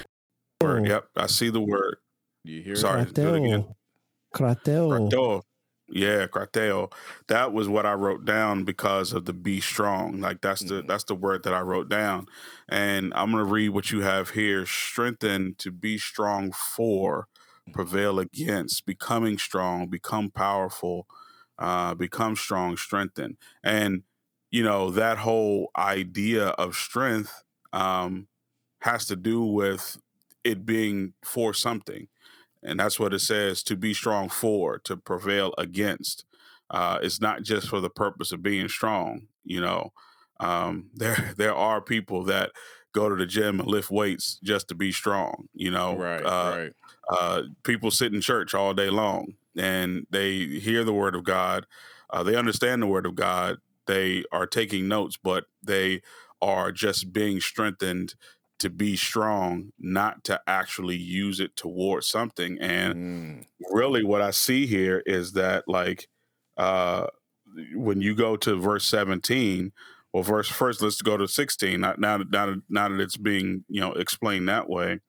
Word. 0.60 0.88
Yep, 0.88 1.06
I 1.16 1.28
see 1.28 1.50
the 1.50 1.62
word. 1.62 1.98
You 2.44 2.62
hear? 2.62 2.76
Sorry, 2.76 3.06
do 3.06 3.36
it 3.36 3.44
again. 3.44 3.66
Krateo. 4.34 5.12
Krateo. 5.12 5.42
Yeah, 5.92 6.28
krateo. 6.28 6.92
That 7.28 7.52
was 7.54 7.68
what 7.68 7.86
I 7.86 7.94
wrote 7.94 8.24
down 8.24 8.64
because 8.64 9.12
of 9.14 9.26
the 9.26 9.34
be 9.34 9.60
strong. 9.60 10.22
Like 10.22 10.42
that's 10.42 10.62
the 10.62 10.76
mm-hmm. 10.76 10.88
that's 10.88 11.04
the 11.04 11.16
word 11.16 11.44
that 11.44 11.54
I 11.54 11.62
wrote 11.62 11.90
down. 11.90 12.28
And 12.70 13.14
I'm 13.16 13.32
gonna 13.32 13.44
read 13.44 13.70
what 13.70 13.92
you 13.92 14.02
have 14.02 14.32
here. 14.32 14.66
Strengthen 14.66 15.56
to 15.60 15.72
be 15.72 15.98
strong 15.98 16.54
for, 16.54 17.28
mm-hmm. 17.68 17.74
prevail 17.74 18.20
against, 18.20 18.86
becoming 18.86 19.38
strong, 19.38 19.88
become 19.88 20.32
powerful, 20.32 21.08
uh, 21.60 21.94
become 21.96 22.36
strong, 22.38 22.78
strengthen. 22.78 23.38
And 23.64 24.04
you 24.50 24.64
know, 24.64 24.92
that 24.92 25.18
whole 25.20 25.72
idea 25.78 26.48
of 26.50 26.76
strength 26.76 27.44
um, 27.74 28.28
has 28.82 29.06
to 29.08 29.16
do 29.18 29.44
with 29.44 29.98
it 30.44 30.66
being 30.66 31.14
for 31.24 31.54
something. 31.54 32.08
And 32.64 32.80
that's 32.80 33.00
what 33.00 33.14
it 33.14 33.20
says 33.20 33.64
to 33.64 33.76
be 33.76 33.94
strong 33.94 34.30
for, 34.30 34.80
to 34.80 34.98
prevail 34.98 35.54
against. 35.58 36.26
Uh, 36.70 37.00
it's 37.02 37.20
not 37.20 37.44
just 37.44 37.68
for 37.68 37.80
the 37.82 37.90
purpose 37.90 38.32
of 38.32 38.42
being 38.44 38.68
strong. 38.70 39.28
You 39.44 39.62
know, 39.62 39.94
um, 40.40 40.90
there 40.96 41.34
there 41.38 41.56
are 41.56 41.82
people 41.82 42.24
that 42.26 42.52
go 42.94 43.10
to 43.10 43.16
the 43.16 43.26
gym 43.26 43.60
and 43.60 43.70
lift 43.70 43.90
weights 43.90 44.40
just 44.44 44.68
to 44.68 44.76
be 44.76 44.92
strong. 44.92 45.48
You 45.54 45.72
know, 45.72 45.96
Right, 45.98 46.26
uh, 46.26 46.56
right. 46.58 46.74
uh, 47.10 47.42
people 47.64 47.90
sit 47.92 48.14
in 48.14 48.22
church 48.22 48.54
all 48.54 48.74
day 48.74 48.90
long 48.90 49.36
and 49.58 50.06
they 50.10 50.46
hear 50.46 50.84
the 50.84 50.94
word 50.94 51.16
of 51.16 51.24
God. 51.24 51.66
Uh, 52.10 52.24
they 52.24 52.36
understand 52.36 52.82
the 52.82 52.88
word 52.88 53.06
of 53.06 53.16
God. 53.16 53.58
They 53.88 54.24
are 54.32 54.46
taking 54.46 54.88
notes, 54.88 55.18
but 55.22 55.46
they 55.64 56.02
are 56.42 56.72
just 56.72 57.14
being 57.14 57.40
strengthened 57.40 58.16
to 58.62 58.70
be 58.72 58.96
strong, 58.98 59.72
not 59.80 60.24
to 60.26 60.42
actually 60.48 60.98
use 60.98 61.40
it 61.40 61.56
towards 61.58 62.08
something. 62.08 62.60
And 62.62 62.96
Mm, 62.96 63.46
really, 63.72 64.04
what 64.04 64.22
I 64.22 64.32
see 64.32 64.68
here 64.68 65.04
is 65.06 65.34
that, 65.34 65.66
like, 65.68 66.08
uh, 66.58 67.08
when 67.76 68.02
you 68.02 68.16
go 68.16 68.38
to 68.38 68.56
verse 68.56 68.86
17, 68.86 69.72
well, 70.14 70.24
verse 70.24 70.50
first, 70.50 70.82
let's 70.82 71.02
go 71.02 71.18
to 71.18 71.28
16. 71.28 71.82
Now, 71.82 71.96
now, 71.98 72.18
now, 72.18 72.46
that- 72.48 72.64
now 72.70 72.90
that 72.90 73.00
it's 73.00 73.18
being, 73.18 73.66
you 73.70 73.82
know, 73.82 73.94
explained 73.94 74.48
that 74.50 74.70
way, 74.70 75.00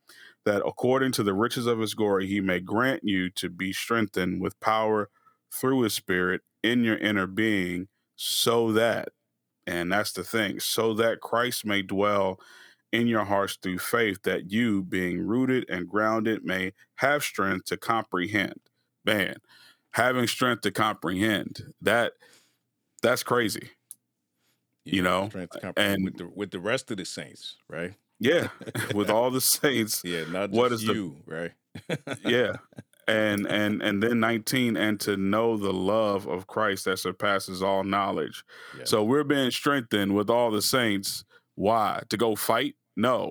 that 0.44 0.62
according 0.66 1.12
to 1.12 1.22
the 1.22 1.34
riches 1.34 1.66
of 1.66 1.78
his 1.80 1.94
glory, 1.94 2.26
he 2.26 2.40
may 2.40 2.60
grant 2.60 3.04
you 3.04 3.30
to 3.30 3.48
be 3.48 3.72
strengthened 3.72 4.40
with 4.42 4.58
power 4.60 5.10
through 5.52 5.82
his 5.82 5.94
spirit 5.94 6.42
in 6.62 6.84
your 6.84 6.98
inner 6.98 7.26
being, 7.26 7.88
so 8.16 8.72
that, 8.72 9.10
and 9.66 9.92
that's 9.92 10.12
the 10.12 10.24
thing, 10.24 10.60
so 10.60 10.94
that 10.94 11.20
Christ 11.20 11.64
may 11.66 11.82
dwell 11.82 12.40
in 12.92 13.06
your 13.06 13.24
hearts 13.24 13.56
through 13.62 13.78
faith, 13.78 14.22
that 14.22 14.50
you, 14.50 14.82
being 14.82 15.20
rooted 15.20 15.64
and 15.68 15.88
grounded, 15.88 16.44
may 16.44 16.72
have 16.96 17.22
strength 17.24 17.64
to 17.66 17.76
comprehend. 17.76 18.60
Man, 19.04 19.36
having 19.92 20.26
strength 20.26 20.60
to 20.62 20.70
comprehend 20.70 21.72
that 21.80 22.12
that's 23.02 23.22
crazy. 23.22 23.70
You 24.84 25.02
know, 25.02 25.28
strength 25.28 25.52
to 25.52 25.60
comprehend 25.60 25.94
and- 25.94 26.04
with 26.04 26.16
the 26.18 26.28
with 26.28 26.50
the 26.50 26.60
rest 26.60 26.90
of 26.90 26.96
the 26.96 27.04
saints, 27.04 27.56
right? 27.68 27.94
Yeah, 28.20 28.48
with 28.94 29.10
all 29.10 29.30
the 29.30 29.40
saints. 29.40 30.02
Yeah, 30.04 30.24
not 30.28 30.50
just 30.50 30.58
What 30.58 30.72
is 30.72 30.82
the- 30.84 30.92
you, 30.94 31.16
right? 31.26 31.52
yeah 32.24 32.52
and 33.08 33.46
and 33.46 33.82
and 33.82 34.02
then 34.02 34.20
19 34.20 34.76
and 34.76 35.00
to 35.00 35.16
know 35.16 35.56
the 35.56 35.72
love 35.72 36.28
of 36.28 36.46
christ 36.46 36.84
that 36.84 36.98
surpasses 36.98 37.62
all 37.62 37.82
knowledge 37.82 38.44
Yeah. 38.76 38.84
so 38.84 39.02
we're 39.02 39.24
being 39.24 39.50
strengthened 39.50 40.14
with 40.14 40.28
all 40.28 40.50
the 40.50 40.60
saints 40.60 41.24
why 41.54 42.02
to 42.10 42.18
go 42.18 42.36
fight 42.36 42.74
no 42.96 43.30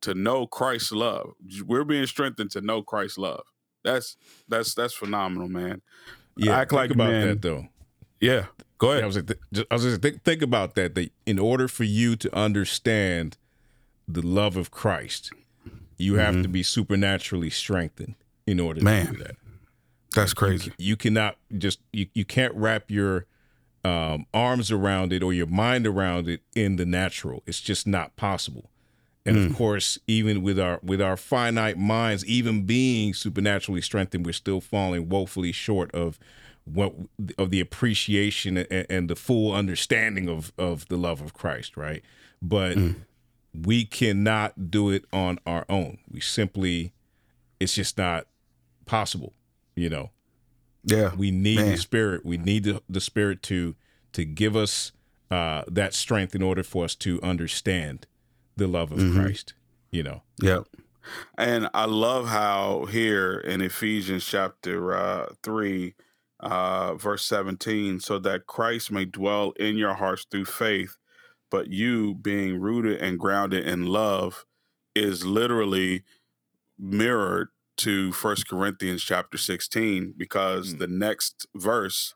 to 0.00 0.14
know 0.14 0.46
christ's 0.46 0.92
love 0.92 1.30
we're 1.66 1.84
being 1.84 2.06
strengthened 2.06 2.50
to 2.50 2.60
know 2.60 2.82
christ's 2.82 3.18
love 3.18 3.42
that's 3.84 4.16
that's 4.48 4.74
that's 4.74 4.94
phenomenal 4.94 5.48
man 5.48 5.82
yeah, 6.36 6.56
act 6.58 6.70
think 6.70 6.80
like 6.80 6.90
about 6.90 7.10
men. 7.10 7.26
that 7.28 7.42
though. 7.42 7.68
yeah 8.20 8.46
go 8.78 8.94
Yeah, 8.94 9.02
I 9.02 9.06
was 9.06 9.16
like, 9.16 9.26
th- 9.52 9.66
I 9.70 9.74
was 9.74 9.82
just 9.84 10.00
think, 10.02 10.24
think 10.24 10.40
about 10.42 10.74
that. 10.76 10.94
That 10.94 11.10
in 11.26 11.38
order 11.38 11.68
for 11.68 11.84
you 11.84 12.16
to 12.16 12.34
understand 12.36 13.36
the 14.08 14.22
love 14.26 14.56
of 14.56 14.70
Christ, 14.70 15.30
you 15.98 16.14
have 16.16 16.42
to 16.42 16.48
be 16.48 16.62
supernaturally 16.62 17.50
strengthened 17.50 18.14
in 18.46 18.58
order 18.60 18.80
to 18.80 18.86
Mm-hmm. 18.86 19.04
Man. 19.04 19.14
do 19.14 19.22
that. 19.24 19.36
that's 20.14 20.34
crazy 20.34 20.72
You 20.78 20.96
cannot 20.96 21.36
just 21.58 21.78
you, 21.92 22.06
you 22.14 22.24
can't 22.24 22.54
wrap 22.54 22.90
your 22.90 23.26
um, 23.84 24.26
arms 24.32 24.70
around 24.72 25.12
it 25.12 25.22
or 25.22 25.32
your 25.32 25.46
mind 25.48 25.86
around 25.86 26.28
it 26.28 26.40
in 26.54 26.76
the 26.76 26.86
natural. 26.86 27.42
It's 27.46 27.60
just 27.60 27.86
not 27.86 28.16
possible. 28.16 28.70
And 29.24 29.36
Mm. 29.36 29.50
of 29.50 29.56
course, 29.56 29.98
even 30.06 30.42
with 30.42 30.58
our 30.58 30.80
with 30.82 31.00
our 31.00 31.16
finite 31.16 31.78
minds, 31.78 32.24
even 32.26 32.64
being 32.66 33.14
supernaturally 33.14 33.80
strengthened, 33.80 34.26
we're 34.26 34.32
still 34.32 34.60
falling 34.60 35.08
woefully 35.08 35.52
short 35.52 35.92
of 35.94 36.18
what 36.64 36.94
of 37.38 37.50
the 37.50 37.60
appreciation 37.60 38.56
and, 38.56 38.86
and 38.90 39.10
the 39.10 39.16
full 39.16 39.52
understanding 39.52 40.28
of 40.28 40.52
of 40.58 40.88
the 40.88 40.96
love 40.96 41.20
of 41.20 41.32
Christ, 41.34 41.76
right? 41.76 42.02
But 42.40 42.76
Mm. 42.78 42.94
we 43.54 43.84
cannot 43.84 44.70
do 44.70 44.90
it 44.90 45.04
on 45.12 45.38
our 45.46 45.64
own. 45.68 45.98
We 46.10 46.20
simply, 46.20 46.92
it's 47.60 47.74
just 47.74 47.98
not 47.98 48.26
possible. 48.86 49.34
You 49.76 49.88
know, 49.88 50.10
yeah 50.84 51.14
we 51.14 51.30
need 51.30 51.58
Man. 51.58 51.70
the 51.70 51.76
spirit. 51.76 52.26
We 52.26 52.38
need 52.38 52.64
the, 52.64 52.82
the 52.88 53.00
spirit 53.00 53.42
to 53.44 53.76
to 54.14 54.24
give 54.24 54.56
us 54.56 54.90
uh, 55.30 55.62
that 55.68 55.94
strength 55.94 56.34
in 56.34 56.42
order 56.42 56.62
for 56.62 56.84
us 56.84 56.94
to 56.96 57.20
understand 57.22 58.06
the 58.62 58.68
love 58.68 58.92
of 58.92 58.98
Mhm. 58.98 59.14
Christ. 59.14 59.54
You 59.90 60.02
know, 60.04 60.22
Yep. 60.40 60.66
And 61.36 61.68
I 61.74 61.86
love 61.86 62.28
how 62.28 62.86
here 62.86 63.38
in 63.38 63.60
Ephesians 63.60 64.24
chapter 64.24 64.94
uh, 64.94 65.34
3, 65.42 65.94
uh, 66.40 66.94
verse 66.94 67.24
17, 67.24 68.00
so 68.00 68.18
that 68.20 68.46
Christ 68.46 68.90
may 68.92 69.04
dwell 69.04 69.52
in 69.52 69.76
your 69.76 69.94
hearts 69.94 70.26
through 70.30 70.46
faith, 70.46 70.96
but 71.50 71.68
you 71.68 72.14
being 72.14 72.60
rooted 72.60 73.00
and 73.00 73.18
grounded 73.18 73.66
in 73.66 73.86
love 73.86 74.46
is 74.94 75.24
literally 75.26 76.04
mirrored 76.78 77.48
to 77.78 78.12
First 78.12 78.48
Corinthians 78.48 79.02
chapter 79.02 79.38
16, 79.38 80.14
because 80.16 80.74
Mm. 80.74 80.78
the 80.78 80.88
next 80.88 81.46
verse 81.54 82.14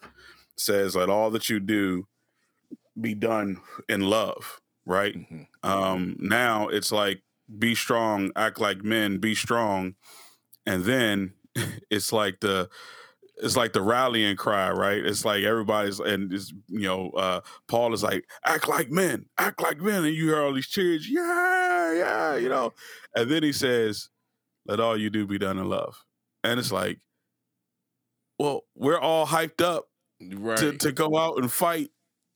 says, 0.57 0.97
Let 0.97 1.11
all 1.11 1.31
that 1.31 1.49
you 1.51 1.61
do 1.61 2.07
be 3.01 3.15
done 3.15 3.61
in 3.89 4.03
love, 4.03 4.61
right? 4.87 5.15
Mhm. 5.17 5.47
Um, 5.63 6.17
now 6.21 6.69
it's 6.69 6.93
like 6.93 7.23
be 7.59 7.75
strong, 7.75 8.33
act 8.37 8.61
like 8.61 8.85
men, 8.85 9.19
be 9.19 9.35
strong, 9.35 9.97
and 10.67 10.85
then 10.85 11.35
it's 11.91 12.13
like 12.13 12.41
the 12.41 12.71
it's 13.39 13.57
like 13.57 13.73
the 13.75 13.83
rallying 13.83 14.37
cry, 14.37 14.71
right? 14.71 15.05
It's 15.05 15.25
like 15.25 15.45
everybody's 15.45 16.01
and 16.01 16.33
it's 16.33 16.53
you 16.69 16.81
know 16.89 17.11
uh, 17.11 17.41
Paul 17.69 17.93
is 17.95 18.03
like 18.03 18.27
act 18.45 18.69
like 18.69 18.91
men, 18.91 19.27
act 19.39 19.63
like 19.63 19.79
men, 19.81 20.05
and 20.05 20.15
you 20.15 20.29
hear 20.29 20.43
all 20.43 20.55
these 20.55 20.69
cheers, 20.69 21.09
yeah, 21.09 21.93
yeah, 21.95 22.37
you 22.37 22.49
know, 22.49 22.73
and 23.15 23.31
then 23.31 23.43
he 23.43 23.53
says, 23.53 24.09
"Let 24.67 24.81
all 24.81 24.97
you 24.99 25.11
do 25.11 25.27
be 25.27 25.39
done 25.39 25.59
in 25.59 25.69
love," 25.69 26.05
and 26.45 26.61
it's 26.61 26.73
like, 26.73 27.01
well, 28.39 28.63
we're 28.75 28.99
all 28.99 29.27
hyped 29.27 29.61
up 29.63 29.89
right? 30.21 30.59
to 30.59 30.73
to 30.79 30.93
go 30.93 31.17
out 31.17 31.39
and 31.39 31.51
fight, 31.51 31.91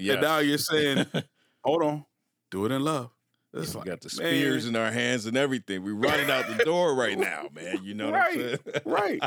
and 0.07 0.21
now 0.21 0.39
you're 0.39 0.59
saying, 0.59 1.07
hold 1.65 1.83
on, 1.83 2.05
do 2.51 2.65
it 2.67 2.73
in 2.73 2.83
love. 2.83 3.11
It's 3.53 3.75
we 3.75 3.81
like, 3.81 3.89
got 3.89 4.01
the 4.01 4.23
man. 4.23 4.33
spears 4.33 4.67
in 4.67 4.77
our 4.77 4.93
hands 4.93 5.27
and 5.27 5.37
everything. 5.37 5.83
We're 5.83 5.95
running 5.95 6.31
out 6.31 6.47
the 6.47 6.65
door 6.65 6.95
right 6.95 7.19
now, 7.19 7.49
man. 7.53 7.81
You 7.83 7.95
know 7.95 8.11
what 8.11 8.15
I'm 8.15 8.35
saying? 8.35 8.59
right. 8.85 9.21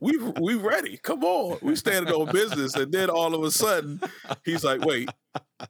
We 0.00 0.18
we 0.40 0.54
ready. 0.54 0.98
Come 0.98 1.22
on. 1.22 1.58
We 1.62 1.76
standing 1.76 2.12
on 2.12 2.32
business. 2.32 2.74
And 2.74 2.90
then 2.90 3.08
all 3.08 3.34
of 3.34 3.42
a 3.44 3.50
sudden, 3.52 4.00
he's 4.44 4.64
like, 4.64 4.84
wait, 4.84 5.08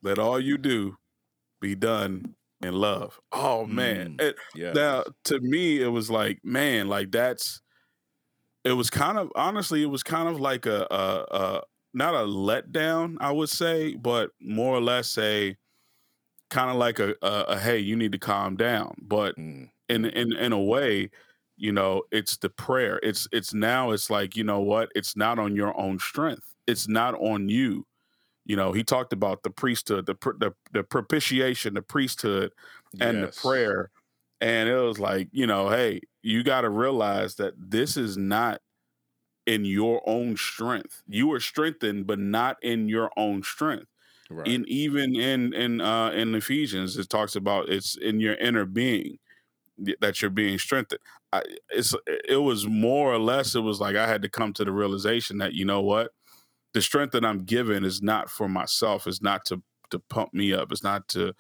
let 0.03 0.19
all 0.19 0.41
you 0.41 0.57
do 0.57 0.97
be 1.61 1.75
done 1.75 2.35
in 2.63 2.75
love. 2.75 3.21
Oh 3.33 3.67
man. 3.67 4.17
Mm. 4.19 4.29
And 4.29 4.35
yeah. 4.55 4.73
now 4.73 5.05
to 5.25 5.41
me, 5.41 5.83
it 5.83 5.89
was 5.89 6.11
like, 6.11 6.39
man, 6.43 6.89
like 6.89 7.11
that's 7.11 7.61
it 8.65 8.73
was 8.73 8.89
kind 8.89 9.19
of 9.19 9.31
honestly, 9.35 9.83
it 9.83 9.91
was 9.91 10.03
kind 10.03 10.29
of 10.29 10.41
like 10.41 10.65
a 10.65 10.87
a, 10.91 11.37
a 11.37 11.63
not 11.93 12.15
a 12.15 12.27
letdown, 12.27 13.17
I 13.21 13.33
would 13.33 13.51
say, 13.51 13.95
but 13.97 14.31
more 14.41 14.75
or 14.75 14.81
less 14.81 15.17
a 15.19 15.57
kind 16.51 16.71
of 16.71 16.77
like 16.77 16.99
a, 16.99 17.15
a, 17.23 17.43
a 17.49 17.59
hey, 17.59 17.79
you 17.79 17.97
need 17.97 18.13
to 18.13 18.19
calm 18.19 18.57
down. 18.57 18.97
But 19.03 19.37
Mm. 19.39 19.71
in 19.89 20.05
in 20.07 20.33
in 20.37 20.53
a 20.53 20.63
way 20.63 21.11
you 21.57 21.73
know 21.73 22.03
it's 22.13 22.37
the 22.39 22.49
prayer 22.51 23.01
it's 23.03 23.29
it's 23.33 23.55
now 23.55 23.91
it's 23.91 24.11
like 24.11 24.37
you 24.37 24.45
know 24.45 24.61
what 24.61 24.91
it's 24.95 25.17
not 25.17 25.39
on 25.39 25.57
your 25.57 25.79
own 25.81 25.99
strength 25.99 26.55
it's 26.69 26.89
not 26.89 27.15
on 27.17 27.49
you 27.49 27.87
you 28.45 28.57
know 28.57 28.73
he 28.73 28.85
talked 28.85 29.13
about 29.13 29.43
the 29.43 29.51
priesthood 29.51 30.07
the 30.07 30.15
the, 30.39 30.53
the 30.73 30.85
propitiation 30.85 31.75
the 31.75 31.83
priesthood 31.83 32.53
and 33.01 33.23
Yes. 33.23 33.25
the 33.25 33.29
prayer 33.29 33.91
and 34.41 34.69
it 34.69 34.77
was 34.77 34.99
like 34.99 35.29
you 35.33 35.47
know 35.47 35.69
hey 35.71 36.01
you 36.23 36.43
got 36.43 36.63
to 36.63 36.71
realize 36.71 37.37
that 37.37 37.55
this 37.59 37.97
is 37.97 38.17
not 38.17 38.61
in 39.47 39.65
your 39.65 40.03
own 40.07 40.37
strength 40.37 41.03
you 41.09 41.33
are 41.33 41.41
strengthened 41.41 42.07
but 42.07 42.19
not 42.19 42.57
in 42.63 42.89
your 42.89 43.11
own 43.17 43.43
strength 43.43 43.87
Right. 44.31 44.47
in 44.47 44.65
even 44.69 45.17
in 45.17 45.55
in 45.55 45.81
uh 45.81 46.11
in 46.11 46.35
ephesians 46.35 46.99
it 46.99 47.09
talks 47.09 47.35
about 47.35 47.71
it's 47.71 47.97
in 47.97 48.21
your 48.21 48.35
inner 48.35 48.67
being 48.67 49.19
that 50.01 50.21
you're 50.21 50.31
being 50.31 50.59
strengthened. 50.59 51.01
I, 51.33 51.43
it's 51.71 51.95
it 52.07 52.43
was 52.43 52.67
more 52.67 53.13
or 53.13 53.19
less 53.19 53.55
it 53.55 53.61
was 53.61 53.81
like 53.81 53.97
i 53.97 54.07
had 54.07 54.23
to 54.23 54.29
come 54.29 54.53
to 54.55 54.65
the 54.65 54.73
realization 54.73 55.39
that 55.39 55.55
you 55.55 55.65
know 55.65 55.81
what? 55.83 56.13
The 56.75 56.83
strength 56.83 57.13
that 57.13 57.25
i'm 57.25 57.45
given 57.45 57.85
is 57.85 58.03
not 58.03 58.31
for 58.31 58.49
myself 58.49 59.07
it's 59.07 59.23
not 59.23 59.45
to 59.47 59.63
to 59.91 59.99
pump 60.11 60.35
me 60.35 60.53
up 60.53 60.73
it's 60.73 60.83
not 60.85 61.09
to 61.09 61.35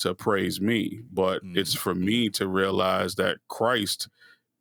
to 0.00 0.14
praise 0.14 0.60
me 0.60 1.02
but 1.12 1.42
it's 1.54 1.74
for 1.74 1.94
me 1.94 2.28
to 2.30 2.48
realize 2.48 3.14
that 3.16 3.38
christ 3.48 4.08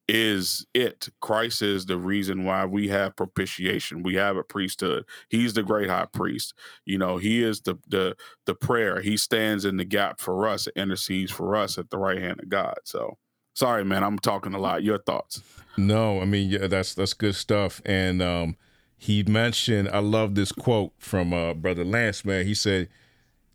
is 0.07 0.65
it. 0.73 1.09
Christ 1.21 1.61
is 1.61 1.85
the 1.85 1.97
reason 1.97 2.43
why 2.43 2.65
we 2.65 2.89
have 2.89 3.15
propitiation. 3.15 4.03
We 4.03 4.15
have 4.15 4.35
a 4.35 4.43
priesthood. 4.43 5.05
He's 5.29 5.53
the 5.53 5.63
great 5.63 5.89
high 5.89 6.07
priest. 6.11 6.53
You 6.85 6.97
know, 6.97 7.17
he 7.17 7.41
is 7.41 7.61
the 7.61 7.75
the 7.87 8.15
the 8.45 8.55
prayer. 8.55 9.01
He 9.01 9.17
stands 9.17 9.65
in 9.65 9.77
the 9.77 9.85
gap 9.85 10.19
for 10.19 10.47
us, 10.47 10.67
intercedes 10.75 11.31
for 11.31 11.55
us 11.55 11.77
at 11.77 11.89
the 11.89 11.97
right 11.97 12.19
hand 12.19 12.41
of 12.41 12.49
God. 12.49 12.75
So 12.83 13.17
sorry, 13.53 13.85
man, 13.85 14.03
I'm 14.03 14.19
talking 14.19 14.53
a 14.53 14.59
lot. 14.59 14.83
Your 14.83 14.99
thoughts. 14.99 15.41
No, 15.77 16.21
I 16.21 16.25
mean, 16.25 16.49
yeah, 16.49 16.67
that's 16.67 16.93
that's 16.93 17.13
good 17.13 17.35
stuff. 17.35 17.81
And 17.85 18.21
um 18.21 18.57
he 18.97 19.23
mentioned 19.23 19.89
I 19.89 19.99
love 19.99 20.35
this 20.35 20.51
quote 20.51 20.91
from 20.97 21.33
uh 21.33 21.53
brother 21.53 21.85
Lance, 21.85 22.25
man. 22.25 22.45
He 22.45 22.53
said, 22.53 22.89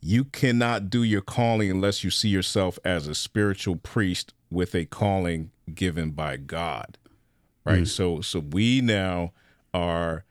You 0.01 0.25
cannot 0.25 0.89
do 0.89 1.03
your 1.03 1.23
calling 1.23 1.71
unless 1.71 2.03
you 2.03 2.11
see 2.11 2.29
yourself 2.29 2.79
as 2.85 3.07
a 3.07 3.15
spiritual 3.15 3.77
priest 3.77 4.33
with 4.51 4.75
a 4.75 4.87
calling 4.87 5.51
given 5.75 6.11
by 6.11 6.37
God. 6.37 6.99
Right? 7.65 7.83
Mm. 7.83 7.89
So 7.89 8.21
so 8.21 8.41
we 8.41 8.81
now 8.81 9.33
are, 9.75 10.25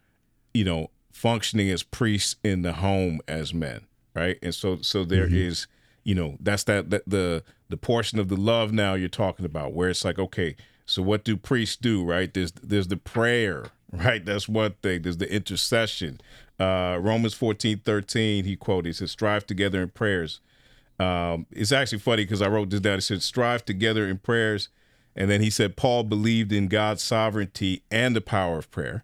you 0.54 0.64
know, 0.64 0.90
functioning 1.12 1.70
as 1.70 1.84
priests 1.84 2.36
in 2.44 2.62
the 2.62 2.74
home 2.74 3.22
as 3.28 3.54
men, 3.54 3.82
right? 4.16 4.38
And 4.42 4.54
so 4.54 4.82
so 4.82 5.04
there 5.04 5.28
mm-hmm. 5.28 5.36
is, 5.36 5.68
you 6.04 6.16
know, 6.16 6.38
that's 6.40 6.64
that, 6.66 6.90
that 6.90 7.04
the 7.08 7.44
the 7.70 7.78
portion 7.78 8.20
of 8.20 8.30
the 8.30 8.38
love 8.38 8.72
now 8.72 8.94
you're 8.94 9.10
talking 9.10 9.46
about 9.46 9.74
where 9.74 9.90
it's 9.90 10.06
like, 10.06 10.18
okay, 10.18 10.56
so 10.86 11.02
what 11.02 11.24
do 11.24 11.38
priests 11.38 11.76
do, 11.76 12.04
right? 12.04 12.34
There's 12.34 12.52
there's 12.54 12.88
the 12.88 12.98
prayer, 12.98 13.66
right? 13.92 14.26
That's 14.26 14.50
one 14.50 14.76
thing. 14.82 15.04
There's 15.04 15.18
the 15.18 15.32
intercession. 15.32 16.20
Uh 16.60 16.98
Romans 17.00 17.36
14, 17.36 17.82
13, 17.86 18.46
he 18.46 18.56
quoted, 18.56 18.90
he 18.90 18.94
says, 18.94 19.12
strive 19.12 19.46
together 19.46 19.84
in 19.84 19.90
prayers 19.90 20.42
um, 21.00 21.46
it's 21.52 21.72
actually 21.72 22.00
funny 22.00 22.24
because 22.24 22.42
I 22.42 22.48
wrote 22.48 22.70
this 22.70 22.80
down. 22.80 22.98
It 22.98 23.02
said, 23.02 23.22
strive 23.22 23.66
together 23.66 24.08
in 24.08 24.18
prayers. 24.18 24.70
And 25.18 25.30
then 25.30 25.42
he 25.42 25.50
said, 25.50 25.76
Paul 25.76 26.04
believed 26.04 26.52
in 26.52 26.68
God's 26.68 27.02
sovereignty 27.02 27.84
and 27.92 28.16
the 28.16 28.22
power 28.22 28.58
of 28.60 28.70
prayer. 28.72 29.04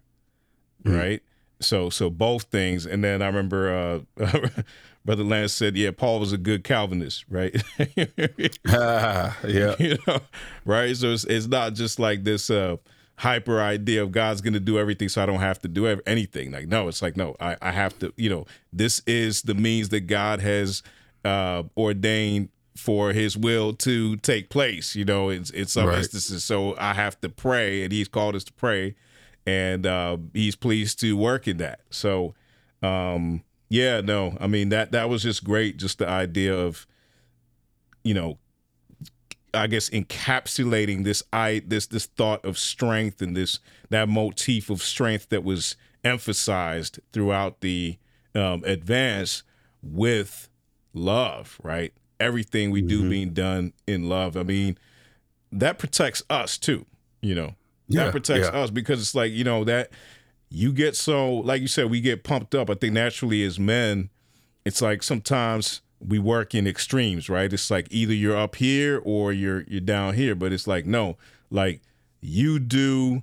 Mm-hmm. 0.84 0.96
Right. 0.96 1.22
So, 1.60 1.90
so 1.90 2.10
both 2.10 2.44
things. 2.44 2.86
And 2.86 3.02
then 3.02 3.22
I 3.22 3.26
remember 3.26 4.04
uh, 4.18 4.28
Brother 5.04 5.24
Lance 5.24 5.52
said, 5.52 5.76
yeah, 5.76 5.90
Paul 5.90 6.20
was 6.20 6.32
a 6.32 6.38
good 6.38 6.64
Calvinist, 6.64 7.24
right? 7.28 7.54
yeah. 7.96 9.32
You 9.78 9.98
know, 10.06 10.20
right. 10.64 10.96
So 10.96 11.12
it's, 11.12 11.24
it's 11.24 11.46
not 11.46 11.74
just 11.74 11.98
like 11.98 12.24
this, 12.24 12.50
uh, 12.50 12.76
hyper 13.16 13.60
idea 13.60 14.02
of 14.02 14.12
God's 14.12 14.40
going 14.40 14.54
to 14.54 14.60
do 14.60 14.78
everything 14.78 15.08
so 15.08 15.22
I 15.22 15.26
don't 15.26 15.40
have 15.40 15.60
to 15.60 15.68
do 15.68 15.86
anything. 16.06 16.50
Like, 16.50 16.66
no, 16.66 16.88
it's 16.88 17.00
like, 17.00 17.16
no, 17.16 17.36
I, 17.40 17.56
I 17.62 17.70
have 17.70 17.98
to, 18.00 18.12
you 18.16 18.28
know, 18.28 18.46
this 18.72 19.02
is 19.06 19.42
the 19.42 19.54
means 19.54 19.90
that 19.90 20.02
God 20.02 20.40
has 20.40 20.82
uh, 21.24 21.62
ordained 21.76 22.48
for 22.76 23.12
his 23.12 23.36
will 23.36 23.72
to 23.74 24.16
take 24.16 24.50
place. 24.50 24.94
You 24.94 25.04
know, 25.04 25.28
in, 25.28 25.44
in 25.54 25.66
some 25.66 25.86
right. 25.86 25.98
instances. 25.98 26.44
So 26.44 26.76
I 26.78 26.94
have 26.94 27.20
to 27.20 27.28
pray, 27.28 27.82
and 27.84 27.92
he's 27.92 28.08
called 28.08 28.34
us 28.34 28.44
to 28.44 28.52
pray, 28.52 28.96
and 29.46 29.86
uh, 29.86 30.18
he's 30.32 30.56
pleased 30.56 31.00
to 31.00 31.16
work 31.16 31.46
in 31.46 31.58
that. 31.58 31.80
So, 31.90 32.34
um, 32.82 33.42
yeah, 33.68 34.00
no, 34.00 34.36
I 34.40 34.46
mean 34.46 34.68
that 34.70 34.92
that 34.92 35.08
was 35.08 35.22
just 35.22 35.44
great. 35.44 35.76
Just 35.76 35.98
the 35.98 36.08
idea 36.08 36.54
of, 36.56 36.86
you 38.02 38.14
know, 38.14 38.38
I 39.52 39.66
guess 39.66 39.90
encapsulating 39.90 41.04
this 41.04 41.22
I 41.32 41.62
this 41.66 41.86
this 41.86 42.06
thought 42.06 42.44
of 42.44 42.58
strength 42.58 43.22
and 43.22 43.36
this 43.36 43.60
that 43.90 44.08
motif 44.08 44.70
of 44.70 44.82
strength 44.82 45.28
that 45.30 45.44
was 45.44 45.76
emphasized 46.02 47.00
throughout 47.12 47.60
the 47.60 47.98
um, 48.34 48.62
advance 48.64 49.42
with 49.82 50.48
love, 50.92 51.58
right? 51.62 51.92
Everything 52.20 52.70
we 52.70 52.82
do 52.82 53.00
mm-hmm. 53.00 53.10
being 53.10 53.30
done 53.30 53.72
in 53.86 54.08
love. 54.08 54.36
I 54.36 54.42
mean, 54.42 54.78
that 55.52 55.78
protects 55.78 56.22
us 56.30 56.58
too, 56.58 56.86
you 57.20 57.34
know. 57.34 57.54
Yeah, 57.88 58.04
that 58.04 58.12
protects 58.12 58.48
yeah. 58.52 58.60
us 58.60 58.70
because 58.70 59.00
it's 59.00 59.14
like, 59.14 59.32
you 59.32 59.44
know, 59.44 59.64
that 59.64 59.90
you 60.48 60.72
get 60.72 60.96
so 60.96 61.34
like 61.34 61.60
you 61.60 61.68
said, 61.68 61.90
we 61.90 62.00
get 62.00 62.24
pumped 62.24 62.54
up. 62.54 62.70
I 62.70 62.74
think 62.74 62.94
naturally 62.94 63.42
as 63.44 63.58
men, 63.58 64.10
it's 64.64 64.80
like 64.80 65.02
sometimes 65.02 65.82
we 66.00 66.18
work 66.18 66.54
in 66.54 66.66
extremes, 66.66 67.28
right? 67.28 67.52
It's 67.52 67.70
like 67.70 67.88
either 67.90 68.14
you're 68.14 68.36
up 68.36 68.56
here 68.56 69.00
or 69.04 69.32
you're 69.32 69.62
you're 69.62 69.80
down 69.80 70.14
here, 70.14 70.34
but 70.34 70.52
it's 70.52 70.66
like 70.66 70.86
no, 70.86 71.16
like 71.50 71.82
you 72.20 72.58
do 72.58 73.22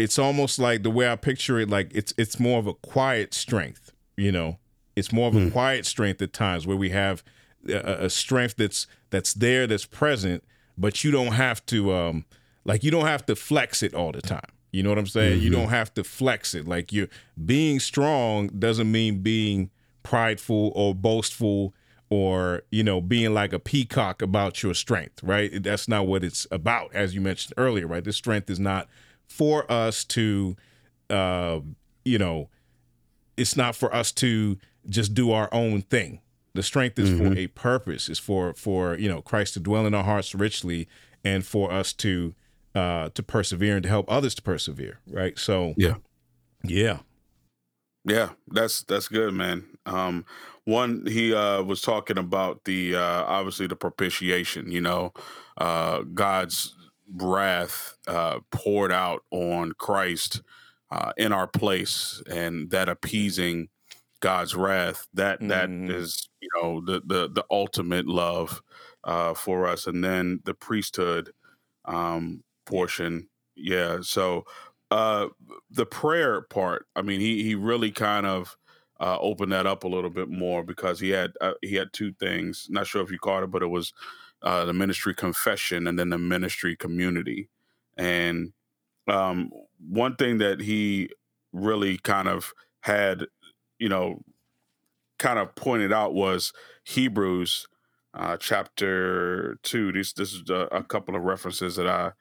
it's 0.00 0.18
almost 0.18 0.58
like 0.58 0.82
the 0.82 0.90
way 0.90 1.10
I 1.10 1.16
picture 1.16 1.58
it 1.58 1.68
like 1.68 1.90
it's 1.94 2.14
it's 2.16 2.40
more 2.40 2.58
of 2.58 2.66
a 2.66 2.74
quiet 2.74 3.34
strength, 3.34 3.92
you 4.16 4.32
know. 4.32 4.58
It's 4.96 5.12
more 5.12 5.28
of 5.28 5.36
a 5.36 5.40
mm. 5.40 5.52
quiet 5.52 5.86
strength 5.86 6.20
at 6.20 6.32
times 6.32 6.66
where 6.66 6.76
we 6.76 6.90
have 6.90 7.22
a, 7.68 8.04
a, 8.04 8.10
strength 8.10 8.56
that's 8.56 8.86
that's 9.10 9.34
there, 9.34 9.66
that's 9.66 9.86
present, 9.86 10.44
but 10.78 11.04
you 11.04 11.10
don't 11.10 11.32
have 11.32 11.64
to 11.66 11.92
um 11.92 12.24
like 12.64 12.84
you 12.84 12.90
don't 12.90 13.06
have 13.06 13.24
to 13.26 13.36
flex 13.36 13.82
it 13.82 13.94
all 13.94 14.12
the 14.12 14.22
time. 14.22 14.50
You 14.72 14.82
know 14.82 14.90
what 14.90 14.98
I'm 14.98 15.06
saying? 15.06 15.36
Mm-hmm. 15.36 15.44
You 15.44 15.50
don't 15.50 15.68
have 15.68 15.92
to 15.94 16.04
flex 16.04 16.54
it. 16.54 16.66
Like 16.66 16.92
you're 16.92 17.08
being 17.44 17.80
strong 17.80 18.48
doesn't 18.48 18.90
mean 18.90 19.20
being 19.20 19.70
prideful 20.02 20.72
or 20.74 20.94
boastful 20.94 21.74
or 22.08 22.62
you 22.70 22.82
know 22.82 23.00
being 23.00 23.34
like 23.34 23.52
a 23.52 23.58
peacock 23.58 24.22
about 24.22 24.62
your 24.62 24.74
strength 24.74 25.22
right 25.22 25.62
that's 25.62 25.86
not 25.86 26.06
what 26.06 26.24
it's 26.24 26.46
about 26.50 26.92
as 26.94 27.14
you 27.14 27.20
mentioned 27.20 27.52
earlier 27.58 27.86
right 27.86 28.02
this 28.02 28.16
strength 28.16 28.48
is 28.48 28.58
not 28.58 28.88
for 29.28 29.70
us 29.70 30.02
to 30.02 30.56
uh 31.10 31.60
you 32.04 32.18
know 32.18 32.48
it's 33.40 33.56
not 33.56 33.74
for 33.74 33.92
us 33.94 34.12
to 34.12 34.58
just 34.88 35.14
do 35.14 35.32
our 35.32 35.48
own 35.52 35.82
thing. 35.82 36.20
The 36.54 36.62
strength 36.62 36.98
is 36.98 37.10
mm-hmm. 37.10 37.32
for 37.32 37.38
a 37.38 37.46
purpose. 37.48 38.08
Is 38.08 38.18
for 38.18 38.54
for 38.54 38.96
you 38.96 39.08
know 39.08 39.22
Christ 39.22 39.54
to 39.54 39.60
dwell 39.60 39.86
in 39.86 39.94
our 39.94 40.04
hearts 40.04 40.34
richly, 40.34 40.88
and 41.24 41.44
for 41.44 41.72
us 41.72 41.92
to 41.94 42.34
uh 42.74 43.10
to 43.10 43.22
persevere 43.22 43.76
and 43.76 43.82
to 43.82 43.88
help 43.88 44.10
others 44.10 44.34
to 44.36 44.42
persevere. 44.42 45.00
Right. 45.06 45.38
So 45.38 45.74
yeah, 45.76 45.96
yeah, 46.64 47.00
yeah. 48.04 48.30
That's 48.48 48.82
that's 48.82 49.08
good, 49.08 49.34
man. 49.34 49.64
Um, 49.86 50.24
one 50.64 51.06
he 51.06 51.34
uh 51.34 51.62
was 51.62 51.80
talking 51.80 52.18
about 52.18 52.64
the 52.64 52.96
uh 52.96 53.24
obviously 53.24 53.66
the 53.66 53.76
propitiation. 53.76 54.70
You 54.70 54.80
know, 54.80 55.12
uh 55.58 56.02
God's 56.14 56.74
wrath 57.12 57.96
uh 58.06 58.40
poured 58.50 58.92
out 58.92 59.22
on 59.30 59.72
Christ 59.78 60.42
uh, 60.90 61.12
in 61.16 61.32
our 61.32 61.46
place, 61.46 62.22
and 62.30 62.70
that 62.70 62.88
appeasing 62.88 63.68
God's 64.20 64.54
wrath. 64.54 65.06
That, 65.14 65.40
that 65.48 65.68
mm. 65.68 65.90
is, 65.92 66.28
you 66.40 66.48
know, 66.54 66.80
the 66.80 67.02
the 67.04 67.28
the 67.28 67.44
ultimate 67.50 68.06
love 68.06 68.62
uh, 69.04 69.34
for 69.34 69.66
us, 69.66 69.86
and 69.86 70.04
then 70.04 70.40
the 70.44 70.54
priesthood 70.54 71.32
um, 71.84 72.42
portion. 72.66 73.28
Yeah. 73.56 73.98
So 74.02 74.44
uh, 74.90 75.28
the 75.70 75.86
prayer 75.86 76.42
part. 76.42 76.86
I 76.94 77.02
mean, 77.02 77.20
he 77.20 77.42
he 77.42 77.54
really 77.54 77.90
kind 77.90 78.26
of. 78.26 78.56
Uh, 79.02 79.16
opened 79.22 79.50
that 79.50 79.64
up 79.66 79.84
a 79.84 79.88
little 79.88 80.10
bit 80.10 80.28
more 80.28 80.62
because 80.62 81.00
he 81.00 81.08
had 81.08 81.32
uh, 81.40 81.54
he 81.62 81.74
had 81.74 81.90
two 81.90 82.12
things. 82.20 82.66
Not 82.68 82.86
sure 82.86 83.00
if 83.00 83.10
you 83.10 83.18
caught 83.18 83.42
it, 83.42 83.50
but 83.50 83.62
it 83.62 83.68
was 83.68 83.94
uh, 84.42 84.66
the 84.66 84.74
ministry 84.74 85.14
confession 85.14 85.86
and 85.86 85.98
then 85.98 86.10
the 86.10 86.18
ministry 86.18 86.76
community. 86.76 87.48
And 87.96 88.52
um, 89.08 89.50
one 89.88 90.16
thing 90.16 90.36
that 90.38 90.60
he 90.60 91.08
really 91.52 91.96
kind 91.98 92.28
of 92.28 92.52
had 92.80 93.26
you 93.80 93.88
know, 93.88 94.22
kind 95.18 95.38
of 95.38 95.54
pointed 95.56 95.92
out 95.92 96.14
was 96.14 96.52
Hebrews 96.84 97.66
uh, 98.14 98.36
chapter 98.36 99.58
two. 99.62 99.90
This 99.90 100.12
this 100.12 100.32
is 100.32 100.48
a, 100.50 100.68
a, 100.70 100.84
couple 100.84 101.16
of 101.16 101.22
references 101.22 101.76
that 101.76 101.88
I 101.88 102.12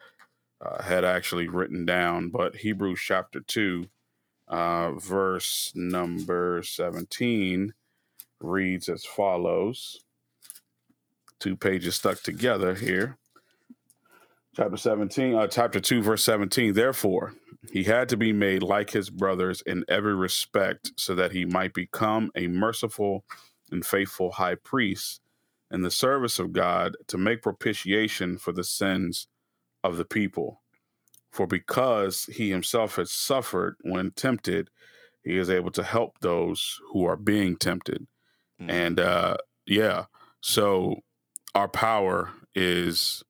uh, 0.66 0.82
had 0.82 1.04
actually 1.04 1.48
written 1.48 1.86
down, 1.86 2.30
but 2.30 2.58
Hebrews 2.58 3.00
chapter 3.00 3.42
two, 3.42 3.86
uh, 4.48 4.94
verse 4.94 5.72
number 5.76 6.62
seventeen, 6.64 7.74
reads 8.40 8.90
as 8.90 9.06
follows. 9.06 10.04
Two 11.40 11.56
pages 11.56 11.96
stuck 11.96 12.22
together 12.22 12.76
here. 12.76 13.18
Chapter 14.56 14.76
17, 14.76 15.36
uh, 15.36 15.48
chapter 15.48 15.80
2, 15.80 16.02
verse 16.02 16.24
17. 16.24 16.74
Therefore, 16.74 17.34
he 17.72 17.84
had 17.84 18.08
to 18.10 18.18
be 18.18 18.32
made 18.32 18.64
like 18.64 18.92
his 18.92 19.10
brothers 19.10 19.62
in 19.66 19.84
every 19.88 20.16
respect 20.16 20.92
so 20.98 21.14
that 21.16 21.32
he 21.32 21.46
might 21.46 21.74
become 21.74 22.32
a 22.36 22.48
merciful 22.48 23.26
and 23.72 23.86
faithful 23.86 24.32
high 24.32 24.56
priest 24.56 25.22
in 25.72 25.82
the 25.82 25.92
service 25.92 26.40
of 26.40 26.54
God 26.54 26.96
to 27.08 27.18
make 27.18 27.42
propitiation 27.42 28.38
for 28.38 28.52
the 28.52 28.64
sins 28.64 29.28
of 29.84 29.98
the 29.98 30.06
people. 30.06 30.62
For 31.32 31.46
because 31.46 32.26
he 32.26 32.50
himself 32.50 32.96
has 32.96 33.12
suffered 33.12 33.76
when 33.82 34.12
tempted, 34.12 34.70
he 35.24 35.38
is 35.38 35.50
able 35.50 35.72
to 35.72 35.84
help 35.84 36.20
those 36.22 36.80
who 36.92 37.06
are 37.06 37.18
being 37.18 37.56
tempted. 37.56 38.08
Mm-hmm. 38.60 38.70
And 38.70 39.00
uh, 39.00 39.38
yeah, 39.68 40.06
so 40.42 41.02
our 41.54 41.68
power 41.68 42.32
is 42.56 43.24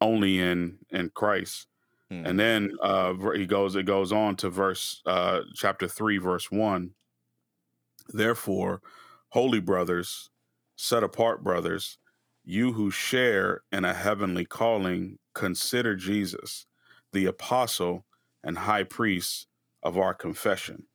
only 0.00 0.38
in 0.38 0.78
in 0.90 1.10
Christ. 1.10 1.66
Mm. 2.12 2.28
And 2.28 2.40
then 2.40 2.70
uh, 2.82 3.14
he 3.34 3.46
goes, 3.46 3.76
it 3.76 3.86
goes 3.86 4.12
on 4.12 4.36
to 4.36 4.50
verse 4.50 5.02
uh, 5.06 5.40
chapter 5.54 5.86
three, 5.88 6.18
verse 6.18 6.50
one. 6.50 6.90
Therefore, 8.08 8.80
holy 9.28 9.60
brothers, 9.60 10.30
set 10.76 11.04
apart 11.04 11.44
brothers, 11.44 11.98
you 12.44 12.72
who 12.72 12.90
share 12.90 13.62
in 13.70 13.84
a 13.84 13.94
heavenly 13.94 14.44
calling, 14.44 15.18
consider 15.34 15.94
Jesus, 15.94 16.66
the 17.12 17.26
apostle 17.26 18.04
and 18.42 18.58
high 18.58 18.82
priest 18.82 19.46
of 19.82 19.96
our 19.96 20.14
confession. 20.14 20.86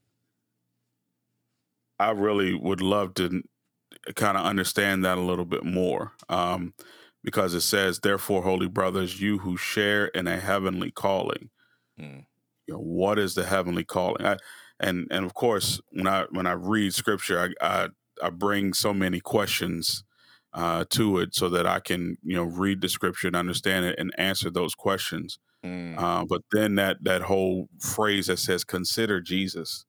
I 1.98 2.12
really 2.12 2.54
would 2.54 2.82
love 2.82 3.14
to 3.16 3.44
kind 4.16 4.38
of 4.38 4.46
understand 4.46 5.06
that 5.06 5.18
a 5.18 5.22
little 5.22 5.46
bit 5.46 5.64
more 5.64 6.12
um, 6.28 6.74
because 7.26 7.56
it 7.56 7.62
says, 7.62 8.00
Therefore, 8.00 8.44
holy 8.44 8.70
brothers, 8.70 9.20
you 9.20 9.40
who 9.40 9.58
share 9.58 10.06
in 10.06 10.28
a 10.28 10.40
heavenly 10.40 10.92
calling. 10.92 11.50
Mm. 12.00 12.26
You 12.68 12.76
know, 12.76 12.80
what 12.80 13.18
is 13.20 13.34
the 13.34 13.46
heavenly 13.46 13.84
calling? 13.84 14.26
I, 14.26 14.38
and 14.80 15.08
and 15.10 15.26
of 15.26 15.34
course, 15.34 15.82
when 15.90 16.08
I 16.08 16.26
when 16.30 16.46
I 16.48 16.54
read 16.54 16.94
scripture, 16.94 17.54
I 17.62 17.66
I, 17.66 17.88
I 18.22 18.30
bring 18.30 18.74
so 18.74 18.94
many 18.94 19.20
questions 19.20 20.04
uh, 20.54 20.86
to 20.92 21.20
it 21.20 21.34
so 21.34 21.50
that 21.50 21.66
I 21.66 21.80
can 21.80 22.18
you 22.24 22.36
know 22.36 22.44
read 22.44 22.82
the 22.82 22.90
scripture 22.90 23.28
and 23.28 23.36
understand 23.36 23.86
it 23.86 23.98
and 23.98 24.14
answer 24.18 24.50
those 24.50 24.76
questions. 24.76 25.40
Mm. 25.66 26.00
Uh, 26.00 26.26
but 26.26 26.42
then 26.52 26.76
that 26.76 26.98
that 27.02 27.24
whole 27.24 27.70
phrase 27.80 28.28
that 28.28 28.38
says 28.38 28.64
"consider 28.64 29.20
Jesus," 29.20 29.86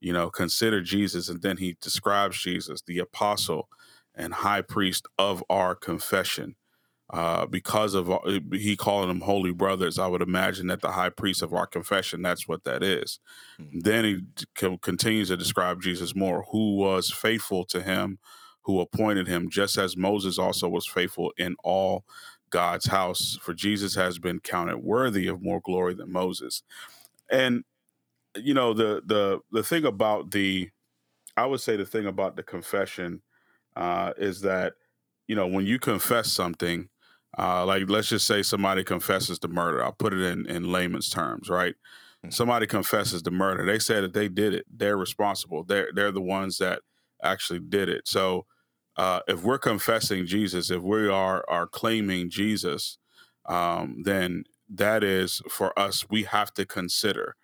you 0.00 0.12
know, 0.12 0.28
consider 0.28 0.82
Jesus, 0.82 1.30
and 1.30 1.40
then 1.40 1.56
he 1.56 1.76
describes 1.80 2.42
Jesus, 2.42 2.82
the 2.86 2.98
apostle 2.98 3.68
and 4.14 4.34
high 4.34 4.62
priest 4.62 5.06
of 5.18 5.42
our 5.48 5.74
confession. 5.74 6.56
Uh, 7.10 7.44
because 7.46 7.94
of 7.94 8.10
uh, 8.10 8.18
he 8.52 8.76
calling 8.76 9.08
them 9.08 9.20
holy 9.20 9.52
brothers, 9.52 9.98
I 9.98 10.06
would 10.06 10.22
imagine 10.22 10.68
that 10.68 10.80
the 10.80 10.92
high 10.92 11.10
priest 11.10 11.42
of 11.42 11.52
our 11.52 11.66
confession, 11.66 12.22
that's 12.22 12.48
what 12.48 12.64
that 12.64 12.82
is. 12.82 13.20
Mhm. 13.60 13.82
Then 13.82 14.04
he 14.04 14.20
c- 14.58 14.78
continues 14.80 15.28
to 15.28 15.36
describe 15.36 15.82
Jesus 15.82 16.14
more, 16.16 16.44
who 16.50 16.76
was 16.76 17.10
faithful 17.12 17.64
to 17.66 17.82
him, 17.82 18.18
who 18.62 18.80
appointed 18.80 19.28
him, 19.28 19.50
just 19.50 19.76
as 19.76 19.96
Moses 19.96 20.38
also 20.38 20.68
was 20.68 20.86
faithful 20.86 21.32
in 21.36 21.56
all 21.62 22.04
God's 22.50 22.86
house. 22.86 23.38
For 23.42 23.52
Jesus 23.52 23.94
has 23.96 24.18
been 24.18 24.40
counted 24.40 24.78
worthy 24.78 25.26
of 25.26 25.42
more 25.42 25.60
glory 25.60 25.94
than 25.94 26.10
Moses. 26.10 26.62
And 27.30 27.64
you 28.36 28.54
know 28.54 28.74
the 28.74 29.02
the 29.06 29.40
the 29.52 29.62
thing 29.62 29.84
about 29.84 30.30
the, 30.32 30.70
I 31.36 31.46
would 31.46 31.60
say 31.60 31.76
the 31.76 31.86
thing 31.86 32.06
about 32.06 32.36
the 32.36 32.42
confession 32.42 33.22
uh, 33.76 34.12
is 34.18 34.40
that 34.42 34.74
you 35.28 35.36
know 35.36 35.46
when 35.46 35.66
you 35.66 35.78
confess 35.78 36.32
something, 36.32 36.88
uh, 37.38 37.64
like 37.66 37.84
let's 37.88 38.08
just 38.08 38.26
say 38.26 38.42
somebody 38.42 38.84
confesses 38.84 39.38
the 39.38 39.48
murder. 39.48 39.84
I'll 39.84 39.92
put 39.92 40.12
it 40.14 40.20
in 40.22 40.46
in 40.46 40.70
layman's 40.70 41.10
terms, 41.10 41.48
right? 41.48 41.74
Mhm. 42.24 42.32
Somebody 42.32 42.66
confesses 42.66 43.22
the 43.22 43.30
murder. 43.30 43.64
They 43.66 43.78
say 43.78 44.00
that 44.00 44.12
they 44.14 44.28
did 44.28 44.54
it. 44.54 44.66
They're 44.70 44.96
responsible. 44.96 45.64
They're 45.64 45.90
they're 45.94 46.12
the 46.12 46.20
ones 46.22 46.58
that 46.58 46.82
actually 47.22 47.60
did 47.60 47.88
it. 47.88 48.06
So 48.08 48.46
uh, 48.96 49.20
if 49.28 49.42
we're 49.42 49.58
confessing 49.58 50.26
Jesus, 50.26 50.70
if 50.70 50.82
we 50.82 51.08
are 51.08 51.44
are 51.48 51.66
claiming 51.66 52.30
Jesus, 52.30 52.98
um, 53.46 54.02
then 54.04 54.44
that 54.68 55.04
is 55.04 55.42
for 55.50 55.78
us. 55.78 56.06
We 56.10 56.24
have 56.24 56.52
to 56.54 56.64
consider, 56.66 57.36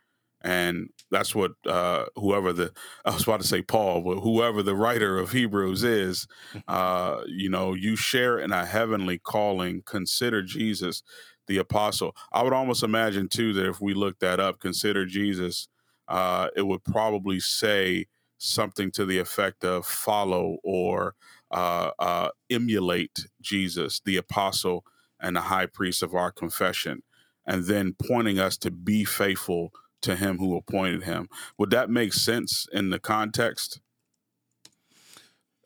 and 0.43 0.88
that's 1.11 1.34
what 1.34 1.53
uh, 1.66 2.07
whoever 2.16 2.53
the 2.53 2.72
I 3.05 3.11
was 3.11 3.24
about 3.24 3.41
to 3.41 3.47
say 3.47 3.62
Paul, 3.62 4.03
but 4.03 4.20
whoever 4.20 4.62
the 4.62 4.74
writer 4.74 5.18
of 5.18 5.32
Hebrews 5.32 5.82
is, 5.84 6.26
uh, 6.68 7.22
you 7.26 7.49
know, 7.49 7.74
you 7.74 7.97
share 7.97 8.38
in 8.38 8.53
a 8.53 8.64
heavenly 8.64 9.18
calling. 9.18 9.82
Consider 9.84 10.43
Jesus, 10.43 11.03
the 11.47 11.59
apostle. 11.59 12.14
I 12.32 12.43
would 12.43 12.53
almost 12.53 12.82
imagine 12.82 13.28
too 13.28 13.53
that 13.55 13.68
if 13.68 13.80
we 13.80 13.95
look 13.95 14.18
that 14.20 14.41
up, 14.41 14.61
consider 14.61 15.05
Jesus, 15.07 15.68
uh, 16.09 16.49
it 16.57 16.62
would 16.62 16.84
probably 16.84 17.41
say 17.41 18.07
something 18.38 18.91
to 18.91 19.05
the 19.05 19.18
effect 19.18 19.64
of 19.64 19.84
follow 19.86 20.57
or 20.64 21.14
uh, 21.51 21.91
uh, 21.99 22.30
emulate 22.49 23.26
Jesus, 23.41 24.01
the 24.05 24.16
apostle 24.16 24.84
and 25.20 25.36
the 25.36 25.43
high 25.43 25.66
priest 25.66 26.03
of 26.03 26.14
our 26.14 26.32
confession, 26.32 27.03
and 27.47 27.64
then 27.64 27.95
pointing 28.09 28.38
us 28.38 28.57
to 28.57 28.70
be 28.70 29.05
faithful 29.05 29.72
to 30.03 30.16
him 30.16 30.38
who 30.38 30.57
appointed 30.57 31.05
him. 31.05 31.28
Would 31.59 31.70
that 31.70 31.90
make 31.90 32.12
sense 32.12 32.66
in 32.72 32.90
the 32.90 32.98
context? 32.98 33.80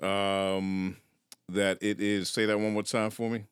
Um, 0.00 0.98
that 1.48 1.78
it 1.82 2.00
is. 2.00 2.28
Say 2.30 2.46
that 2.46 2.58
one 2.58 2.72
more 2.72 2.82
time 2.82 3.10
for 3.10 3.28
me. 3.30 3.46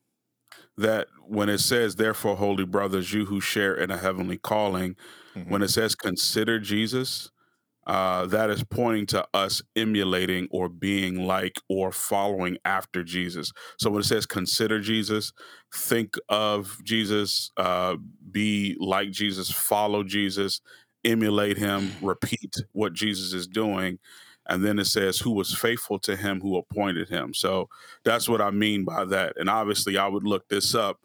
That 0.77 1.09
when 1.27 1.49
it 1.49 1.59
says, 1.59 1.97
therefore, 1.97 2.37
holy 2.37 2.65
brothers, 2.65 3.13
you 3.13 3.27
who 3.27 3.41
share 3.41 3.75
in 3.75 3.91
a 3.91 3.97
heavenly 3.99 4.39
calling, 4.39 4.97
Mhm. 5.35 5.49
when 5.49 5.63
it 5.63 5.69
says 5.69 5.95
consider 5.95 6.59
Jesus, 6.59 7.31
uh, 7.87 8.27
that 8.27 8.51
is 8.51 8.63
pointing 8.65 9.07
to 9.07 9.27
us 9.35 9.61
emulating 9.75 10.49
or 10.51 10.69
being 10.69 11.27
like 11.27 11.57
or 11.69 11.91
following 11.91 12.57
after 12.65 13.03
Jesus. 13.03 13.53
So 13.79 13.91
when 13.91 14.01
it 14.01 14.07
says 14.07 14.27
consider 14.27 14.81
Jesus, 14.81 15.33
think 15.75 16.15
of 16.29 16.79
Jesus, 16.85 17.51
uh, 17.57 17.97
be 18.31 18.77
like 18.79 19.11
Jesus, 19.11 19.51
follow 19.51 20.05
Jesus, 20.05 20.61
emulate 21.05 21.59
him, 21.59 21.91
repeat 22.03 22.57
what 22.73 22.93
Jesus 22.93 23.33
is 23.33 23.47
doing. 23.47 23.99
And 24.47 24.65
then 24.65 24.79
it 24.79 24.87
says, 24.87 25.19
who 25.19 25.31
was 25.33 25.55
faithful 25.55 25.99
to 26.01 26.17
him 26.17 26.41
who 26.41 26.57
appointed 26.57 27.09
him. 27.09 27.33
So 27.33 27.69
that's 28.05 28.29
what 28.29 28.41
I 28.41 28.51
mean 28.51 28.85
by 28.85 29.05
that. 29.05 29.35
And 29.37 29.49
obviously, 29.49 29.97
I 29.97 30.09
would 30.09 30.25
look 30.25 30.49
this 30.49 30.75
up. 30.75 30.99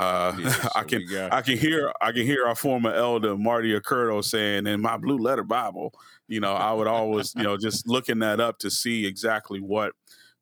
Uh, 0.00 0.36
Yeah, 0.38 0.68
I 0.74 0.84
can 0.84 1.02
I 1.30 1.42
can 1.42 1.58
hear 1.58 1.92
I 2.00 2.12
can 2.12 2.24
hear 2.24 2.46
our 2.46 2.54
former 2.54 2.92
elder 2.92 3.36
Marty 3.36 3.78
Accurdo 3.78 4.24
saying 4.24 4.66
in 4.66 4.80
my 4.80 4.96
blue 4.96 5.18
letter 5.18 5.44
Bible, 5.44 5.92
you 6.28 6.40
know, 6.40 6.54
I 6.54 6.72
would 6.72 6.86
always, 6.86 7.34
you 7.34 7.42
know, 7.42 7.56
just 7.56 7.86
looking 7.86 8.20
that 8.20 8.40
up 8.40 8.58
to 8.60 8.70
see 8.70 9.06
exactly 9.06 9.60
what 9.60 9.92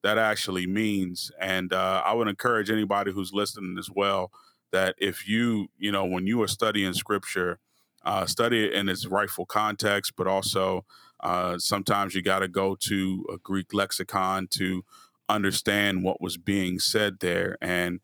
that 0.02 0.18
actually 0.18 0.66
means. 0.66 1.32
And 1.40 1.72
uh, 1.72 2.02
I 2.04 2.14
would 2.14 2.28
encourage 2.28 2.70
anybody 2.70 3.10
who's 3.12 3.32
listening 3.32 3.76
as 3.78 3.90
well 3.90 4.30
that 4.70 4.94
if 4.98 5.26
you, 5.28 5.68
you 5.76 5.90
know, 5.90 6.04
when 6.04 6.26
you 6.26 6.40
are 6.42 6.48
studying 6.48 6.92
scripture, 6.92 7.58
uh, 8.04 8.26
study 8.26 8.66
it 8.66 8.74
in 8.74 8.88
its 8.88 9.06
rightful 9.06 9.46
context, 9.46 10.12
but 10.16 10.26
also 10.26 10.84
uh, 11.20 11.58
sometimes 11.58 12.14
you 12.14 12.22
got 12.22 12.40
to 12.40 12.48
go 12.48 12.76
to 12.76 13.26
a 13.32 13.38
Greek 13.38 13.74
lexicon 13.74 14.46
to 14.50 14.84
understand 15.28 16.04
what 16.04 16.20
was 16.20 16.36
being 16.36 16.78
said 16.78 17.18
there. 17.20 17.56
And 17.60 18.00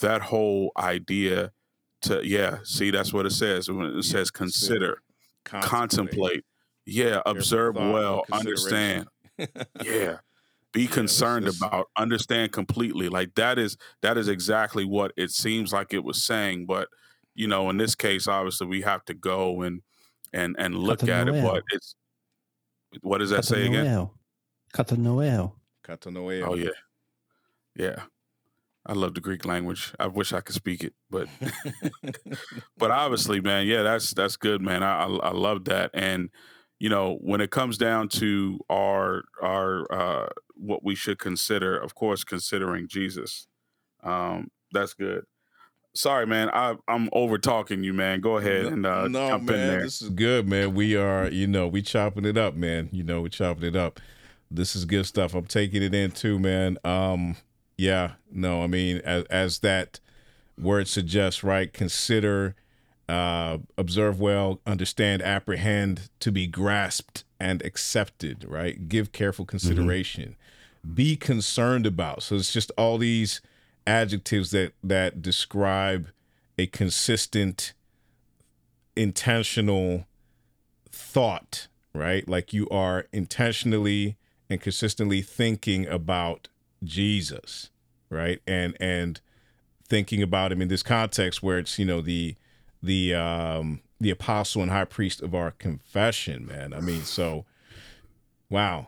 that 0.00 0.22
whole 0.22 0.70
idea 0.76 1.52
to, 2.02 2.26
yeah, 2.26 2.58
see, 2.62 2.90
that's 2.90 3.12
what 3.12 3.26
it 3.26 3.30
says. 3.32 3.68
When 3.70 3.86
it 3.86 3.94
Yeah, 3.96 4.00
says 4.02 4.30
consider, 4.30 5.02
contemplate, 5.44 6.44
yeah, 6.86 7.20
observe 7.26 7.74
well, 7.76 8.24
understand 8.32 9.08
yeah 9.84 10.18
be 10.72 10.86
concerned 10.86 11.46
this 11.46 11.54
is- 11.56 11.62
about 11.62 11.86
understand 11.96 12.50
completely 12.52 13.08
like 13.08 13.32
that 13.36 13.56
is 13.58 13.76
that 14.02 14.18
is 14.18 14.26
exactly 14.28 14.84
what 14.84 15.12
it 15.16 15.30
seems 15.30 15.72
like 15.72 15.94
it 15.94 16.02
was 16.02 16.22
saying 16.22 16.66
but 16.66 16.88
you 17.36 17.46
know 17.46 17.70
in 17.70 17.76
this 17.76 17.94
case 17.94 18.26
obviously 18.26 18.66
we 18.66 18.82
have 18.82 19.04
to 19.04 19.14
go 19.14 19.62
and 19.62 19.80
and 20.32 20.56
and 20.58 20.74
look 20.76 21.04
at 21.04 21.28
it 21.28 21.34
Katanoeo. 21.34 21.52
but 21.52 21.62
it's 21.70 21.94
what 23.00 23.18
does 23.18 23.30
that 23.30 23.44
say 23.44 23.64
again 23.66 23.84
Katanoeo. 23.84 24.10
Katanoeo. 24.74 25.52
Katanoeo. 25.84 26.48
oh 26.48 26.54
yeah 26.54 26.70
yeah 27.76 28.02
i 28.86 28.92
love 28.92 29.14
the 29.14 29.20
greek 29.20 29.44
language 29.44 29.94
i 29.98 30.06
wish 30.06 30.32
i 30.32 30.40
could 30.40 30.54
speak 30.54 30.82
it 30.82 30.94
but 31.10 31.28
but 32.78 32.90
obviously 32.90 33.40
man 33.40 33.66
yeah 33.66 33.82
that's 33.82 34.12
that's 34.12 34.36
good 34.36 34.60
man 34.60 34.82
i 34.82 35.04
i, 35.04 35.06
I 35.06 35.30
love 35.32 35.64
that 35.66 35.90
and 35.94 36.30
you 36.78 36.88
know 36.88 37.18
when 37.20 37.40
it 37.40 37.50
comes 37.50 37.78
down 37.78 38.08
to 38.08 38.58
our 38.70 39.22
our 39.42 39.92
uh 39.92 40.28
what 40.54 40.84
we 40.84 40.94
should 40.94 41.18
consider 41.18 41.76
of 41.78 41.94
course 41.94 42.24
considering 42.24 42.88
jesus 42.88 43.46
um 44.02 44.48
that's 44.72 44.94
good 44.94 45.24
sorry 45.94 46.26
man 46.26 46.48
i 46.50 46.74
i'm 46.86 47.08
over 47.12 47.38
talking 47.38 47.82
you 47.82 47.92
man 47.92 48.20
go 48.20 48.36
ahead 48.36 48.66
and 48.66 48.86
uh 48.86 49.08
no, 49.08 49.28
jump 49.28 49.44
man, 49.44 49.58
in 49.58 49.66
there 49.66 49.82
this 49.82 50.02
is 50.02 50.10
good, 50.10 50.46
man. 50.46 50.74
We 50.74 50.96
are, 50.96 51.28
you 51.28 51.46
know, 51.46 51.66
we 51.66 51.82
chopping 51.82 52.24
it 52.24 52.36
up, 52.36 52.54
man. 52.54 52.88
You 52.92 53.02
know, 53.02 53.22
we 53.22 53.30
chopping 53.30 53.64
it 53.64 53.74
up. 53.76 54.00
This 54.50 54.76
is 54.76 54.84
good 54.84 55.06
stuff. 55.06 55.34
I'm 55.34 55.46
taking 55.46 55.82
it 55.82 55.94
in 55.94 56.10
too, 56.10 56.38
man. 56.38 56.78
Um, 56.84 57.36
yeah, 57.78 58.12
no, 58.30 58.62
I 58.62 58.66
mean, 58.66 58.98
as, 59.04 59.24
as 59.24 59.58
that 59.60 60.00
word 60.58 60.88
suggests, 60.88 61.44
right? 61.44 61.72
Consider, 61.72 62.56
uh, 63.08 63.58
observe 63.78 64.20
well, 64.20 64.60
understand, 64.66 65.22
apprehend, 65.22 66.10
to 66.20 66.32
be 66.32 66.48
grasped 66.48 67.24
and 67.38 67.64
accepted, 67.64 68.44
right? 68.46 68.88
Give 68.88 69.12
careful 69.12 69.44
consideration, 69.44 70.34
be 70.92 71.16
concerned 71.16 71.86
about. 71.86 72.24
So 72.24 72.34
it's 72.34 72.52
just 72.52 72.72
all 72.76 72.98
these 72.98 73.40
adjectives 73.86 74.50
that 74.50 74.72
that 74.82 75.22
describe 75.22 76.08
a 76.58 76.66
consistent 76.66 77.72
intentional 78.96 80.06
thought, 80.90 81.68
right? 81.94 82.28
Like 82.28 82.52
you 82.52 82.68
are 82.70 83.06
intentionally 83.12 84.16
and 84.50 84.60
consistently 84.60 85.22
thinking 85.22 85.86
about 85.86 86.48
Jesus, 86.84 87.70
right? 88.10 88.40
And 88.46 88.76
and 88.80 89.20
thinking 89.88 90.22
about 90.22 90.52
him 90.52 90.62
in 90.62 90.68
this 90.68 90.82
context 90.82 91.42
where 91.42 91.58
it's, 91.58 91.78
you 91.78 91.84
know, 91.84 92.00
the 92.00 92.36
the 92.82 93.14
um 93.14 93.80
the 94.00 94.10
apostle 94.10 94.62
and 94.62 94.70
high 94.70 94.84
priest 94.84 95.22
of 95.22 95.34
our 95.34 95.50
confession, 95.52 96.46
man. 96.46 96.72
I 96.72 96.80
mean, 96.80 97.02
so 97.02 97.44
wow. 98.50 98.86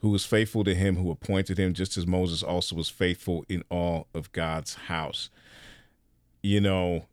who 0.00 0.10
was 0.10 0.24
faithful 0.24 0.64
to 0.64 0.74
him 0.74 0.96
who 0.96 1.10
appointed 1.10 1.58
him, 1.58 1.74
just 1.74 1.96
as 1.98 2.06
Moses 2.06 2.42
also 2.42 2.74
was 2.74 2.88
faithful 2.88 3.44
in 3.48 3.62
all 3.70 4.06
of 4.14 4.32
God's 4.32 4.74
house. 4.74 5.28
You 6.42 6.60
know, 6.60 7.04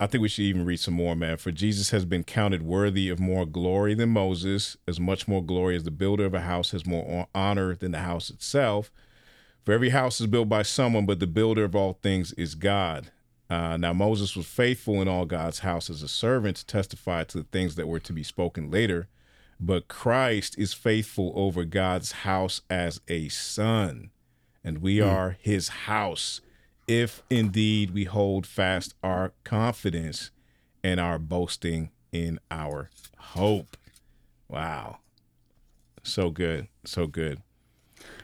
I 0.00 0.08
think 0.08 0.22
we 0.22 0.28
should 0.28 0.44
even 0.44 0.64
read 0.64 0.80
some 0.80 0.94
more, 0.94 1.14
man. 1.14 1.36
For 1.36 1.52
Jesus 1.52 1.90
has 1.90 2.04
been 2.04 2.24
counted 2.24 2.62
worthy 2.62 3.08
of 3.08 3.20
more 3.20 3.46
glory 3.46 3.94
than 3.94 4.08
Moses, 4.08 4.76
as 4.88 4.98
much 4.98 5.28
more 5.28 5.42
glory 5.44 5.76
as 5.76 5.84
the 5.84 5.92
builder 5.92 6.24
of 6.24 6.34
a 6.34 6.40
house 6.40 6.72
has 6.72 6.84
more 6.84 7.28
honor 7.34 7.76
than 7.76 7.92
the 7.92 7.98
house 8.00 8.28
itself. 8.28 8.90
For 9.64 9.72
every 9.72 9.90
house 9.90 10.20
is 10.20 10.26
built 10.26 10.48
by 10.48 10.62
someone, 10.62 11.06
but 11.06 11.20
the 11.20 11.26
builder 11.26 11.64
of 11.64 11.76
all 11.76 11.98
things 12.02 12.32
is 12.32 12.54
God. 12.54 13.10
Uh, 13.48 13.76
now, 13.76 13.92
Moses 13.92 14.34
was 14.34 14.46
faithful 14.46 15.00
in 15.00 15.08
all 15.08 15.24
God's 15.24 15.60
house 15.60 15.90
as 15.90 16.02
a 16.02 16.08
servant 16.08 16.56
to 16.56 16.66
testify 16.66 17.24
to 17.24 17.38
the 17.38 17.46
things 17.52 17.74
that 17.76 17.86
were 17.86 18.00
to 18.00 18.12
be 18.12 18.22
spoken 18.22 18.70
later, 18.70 19.08
but 19.60 19.88
Christ 19.88 20.58
is 20.58 20.72
faithful 20.72 21.32
over 21.36 21.64
God's 21.64 22.12
house 22.12 22.62
as 22.70 23.00
a 23.08 23.28
son, 23.28 24.10
and 24.64 24.78
we 24.78 24.96
mm. 24.96 25.06
are 25.06 25.36
his 25.40 25.68
house 25.68 26.40
if 26.88 27.22
indeed 27.30 27.92
we 27.92 28.04
hold 28.04 28.46
fast 28.46 28.94
our 29.02 29.32
confidence 29.44 30.30
and 30.82 30.98
our 30.98 31.18
boasting 31.18 31.90
in 32.10 32.40
our 32.50 32.90
hope. 33.18 33.76
Wow. 34.48 34.98
So 36.02 36.30
good. 36.30 36.68
So 36.84 37.06
good. 37.06 37.40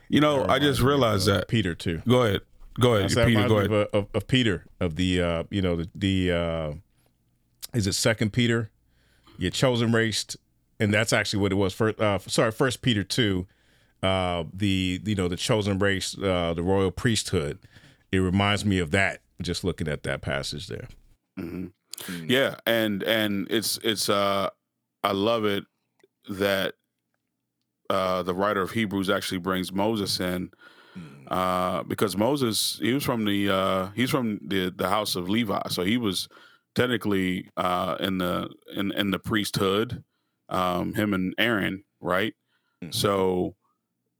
You 0.08 0.20
know, 0.20 0.46
I 0.46 0.58
just 0.58 0.80
realized 0.80 1.26
that 1.26 1.48
Peter 1.48 1.74
too. 1.74 2.02
Go 2.08 2.22
ahead. 2.22 2.40
Go 2.80 2.94
ahead. 2.94 3.10
Peter, 3.10 3.48
go 3.48 3.58
ahead. 3.58 3.72
Of, 3.72 3.88
of, 3.92 4.06
of, 4.14 4.26
Peter 4.26 4.64
of 4.80 4.96
the 4.96 5.20
uh, 5.20 5.44
you 5.50 5.60
know, 5.60 5.76
the, 5.76 5.90
the 5.94 6.32
uh 6.32 6.72
is 7.74 7.86
it 7.86 7.94
second 7.94 8.32
Peter? 8.32 8.70
your 9.40 9.52
chosen 9.52 9.92
race, 9.92 10.36
and 10.80 10.92
that's 10.92 11.12
actually 11.12 11.40
what 11.40 11.52
it 11.52 11.56
was. 11.56 11.72
First 11.72 12.00
uh 12.00 12.18
sorry, 12.20 12.50
first 12.50 12.82
Peter 12.82 13.04
two, 13.04 13.46
uh 14.02 14.44
the 14.52 15.00
you 15.04 15.14
know, 15.14 15.28
the 15.28 15.36
chosen 15.36 15.78
race, 15.78 16.16
uh 16.18 16.54
the 16.54 16.62
royal 16.62 16.90
priesthood 16.90 17.58
it 18.12 18.18
reminds 18.18 18.64
me 18.64 18.78
of 18.78 18.90
that 18.92 19.20
just 19.42 19.64
looking 19.64 19.88
at 19.88 20.02
that 20.02 20.22
passage 20.22 20.66
there. 20.66 20.88
Mm-hmm. 21.38 21.66
Mm-hmm. 21.66 22.30
Yeah, 22.30 22.56
and 22.66 23.02
and 23.02 23.46
it's 23.50 23.78
it's 23.82 24.08
uh 24.08 24.50
I 25.02 25.12
love 25.12 25.44
it 25.44 25.64
that 26.28 26.74
uh 27.90 28.22
the 28.22 28.34
writer 28.34 28.62
of 28.62 28.72
Hebrews 28.72 29.10
actually 29.10 29.38
brings 29.38 29.72
Moses 29.72 30.20
in 30.20 30.50
mm. 30.96 31.24
uh 31.28 31.82
because 31.84 32.16
Moses 32.16 32.78
he 32.80 32.92
was 32.92 33.04
from 33.04 33.24
the 33.24 33.50
uh 33.50 33.88
he's 33.94 34.10
from 34.10 34.38
the 34.46 34.70
the 34.70 34.88
house 34.88 35.16
of 35.16 35.28
Levi 35.28 35.60
so 35.68 35.82
he 35.82 35.96
was 35.96 36.28
technically 36.74 37.50
uh 37.56 37.96
in 38.00 38.18
the 38.18 38.48
in 38.74 38.92
in 38.92 39.10
the 39.10 39.18
priesthood 39.18 40.02
um 40.48 40.94
him 40.94 41.14
and 41.14 41.34
Aaron 41.38 41.84
right 42.00 42.34
mm-hmm. 42.82 42.92
so 42.92 43.56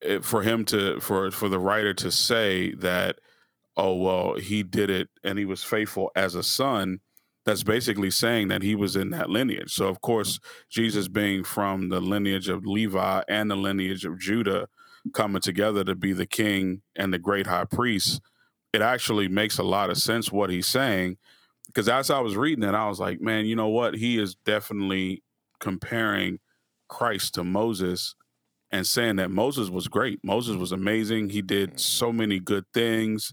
it, 0.01 0.25
for 0.25 0.43
him 0.43 0.65
to 0.67 1.01
for 1.01 1.31
for 1.31 1.49
the 1.49 1.59
writer 1.59 1.95
to 1.95 2.11
say 2.11 2.73
that 2.75 3.19
oh 3.77 3.95
well 3.95 4.35
he 4.35 4.63
did 4.63 4.91
it 4.91 5.09
and 5.25 5.39
he 5.39 5.45
was 5.45 5.63
faithful 5.63 6.11
as 6.17 6.35
a 6.35 6.43
son 6.43 7.01
that's 7.49 7.63
basically 7.63 8.11
saying 8.11 8.49
that 8.49 8.63
he 8.63 8.75
was 8.75 8.95
in 8.95 9.09
that 9.09 9.31
lineage. 9.31 9.73
So 9.73 9.89
of 9.89 10.03
course 10.03 10.39
jesus 10.69 11.09
being 11.09 11.43
from 11.43 11.89
the 11.89 12.01
lineage 12.01 12.49
of 12.49 12.67
levi 12.67 13.23
and 13.29 13.51
the 13.51 13.57
lineage 13.57 14.05
of 14.05 14.19
judah 14.19 14.69
coming 15.15 15.41
together 15.41 15.83
to 15.85 15.95
be 15.95 16.13
the 16.13 16.27
king 16.27 16.83
and 16.95 17.13
the 17.13 17.19
great 17.19 17.47
high 17.47 17.65
priest 17.65 18.21
it 18.75 18.83
actually 18.83 19.29
makes 19.29 19.57
a 19.57 19.63
lot 19.63 19.89
of 19.89 19.97
sense 19.97 20.31
what 20.31 20.51
he's 20.51 20.67
saying 20.67 21.17
because 21.67 21.89
as 21.89 22.11
i 22.11 22.21
was 22.21 22.37
reading 22.37 22.65
it 22.65 22.75
i 22.75 22.87
was 22.87 23.01
like 23.01 23.21
man 23.21 23.47
you 23.47 23.57
know 23.57 23.69
what? 23.69 23.95
He 23.95 24.19
is 24.19 24.35
definitely 24.35 25.23
comparing 25.59 26.41
christ 26.89 27.35
to 27.35 27.45
moses 27.45 28.15
and 28.71 28.87
saying 28.87 29.17
that 29.17 29.31
moses 29.31 29.71
was 29.71 29.89
great. 29.89 30.21
Moses 30.23 30.57
was 30.57 30.73
amazing. 30.73 31.31
He 31.31 31.41
did 31.41 31.73
mm. 31.73 31.81
so 31.81 32.13
many 32.13 32.39
good 32.39 32.65
things 32.75 33.33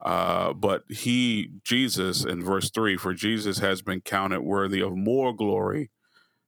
uh, 0.00 0.52
but 0.52 0.84
he, 0.88 1.50
Jesus, 1.64 2.24
in 2.24 2.44
verse 2.44 2.70
three, 2.70 2.96
for 2.96 3.14
Jesus 3.14 3.58
has 3.58 3.82
been 3.82 4.00
counted 4.00 4.42
worthy 4.42 4.80
of 4.80 4.96
more 4.96 5.34
glory 5.34 5.90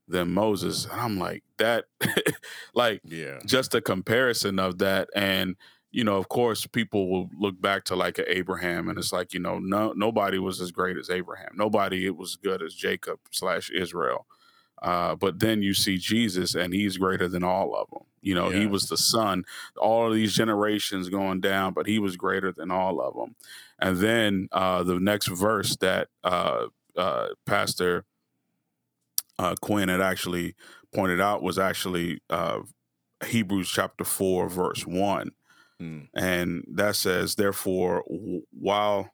than 0.07 0.32
Moses. 0.32 0.84
And 0.84 1.01
I'm 1.01 1.18
like, 1.18 1.42
that, 1.59 1.86
like, 2.74 3.01
yeah, 3.05 3.38
just 3.44 3.74
a 3.74 3.80
comparison 3.80 4.59
of 4.59 4.78
that. 4.78 5.09
And, 5.14 5.57
you 5.90 6.05
know, 6.05 6.16
of 6.16 6.28
course, 6.28 6.66
people 6.66 7.11
will 7.11 7.30
look 7.38 7.61
back 7.61 7.84
to 7.84 7.96
like 7.96 8.20
Abraham, 8.26 8.88
and 8.88 8.99
it's 8.99 9.12
like, 9.12 9.32
you 9.32 9.40
know, 9.40 9.59
no, 9.59 9.92
nobody 9.96 10.38
was 10.38 10.61
as 10.61 10.70
great 10.70 10.96
as 10.96 11.09
Abraham. 11.09 11.51
Nobody 11.55 12.07
it 12.07 12.16
was 12.16 12.36
good 12.36 12.62
as 12.62 12.74
Jacob 12.74 13.18
slash 13.30 13.70
Israel. 13.70 14.26
Uh, 14.80 15.14
but 15.16 15.40
then 15.40 15.62
you 15.62 15.74
see 15.74 15.96
Jesus, 15.99 16.55
and 16.55 16.72
he's 16.72 16.99
greater 16.99 17.28
than 17.28 17.42
all 17.42 17.74
of 17.74 17.88
them. 17.90 18.07
You 18.20 18.34
know, 18.34 18.50
yeah. 18.50 18.60
he 18.60 18.66
was 18.66 18.88
the 18.88 18.96
son, 18.96 19.44
all 19.76 20.08
of 20.08 20.14
these 20.14 20.34
generations 20.34 21.08
going 21.08 21.40
down, 21.40 21.72
but 21.72 21.86
he 21.86 21.98
was 21.98 22.16
greater 22.16 22.52
than 22.52 22.70
all 22.70 23.00
of 23.00 23.14
them. 23.14 23.36
And 23.78 23.98
then 23.98 24.48
uh, 24.52 24.82
the 24.82 24.98
next 24.98 25.28
verse 25.28 25.76
that 25.76 26.08
uh, 26.24 26.66
uh 26.96 27.28
Pastor 27.46 28.04
uh, 29.38 29.54
Quinn 29.60 29.88
had 29.88 30.00
actually 30.00 30.54
pointed 30.92 31.20
out 31.20 31.42
was 31.42 31.58
actually 31.58 32.20
uh, 32.28 32.60
Hebrews 33.24 33.70
chapter 33.70 34.04
4, 34.04 34.48
verse 34.48 34.86
1. 34.86 35.30
Mm. 35.80 36.08
And 36.14 36.64
that 36.72 36.96
says, 36.96 37.36
Therefore, 37.36 38.04
while 38.50 39.12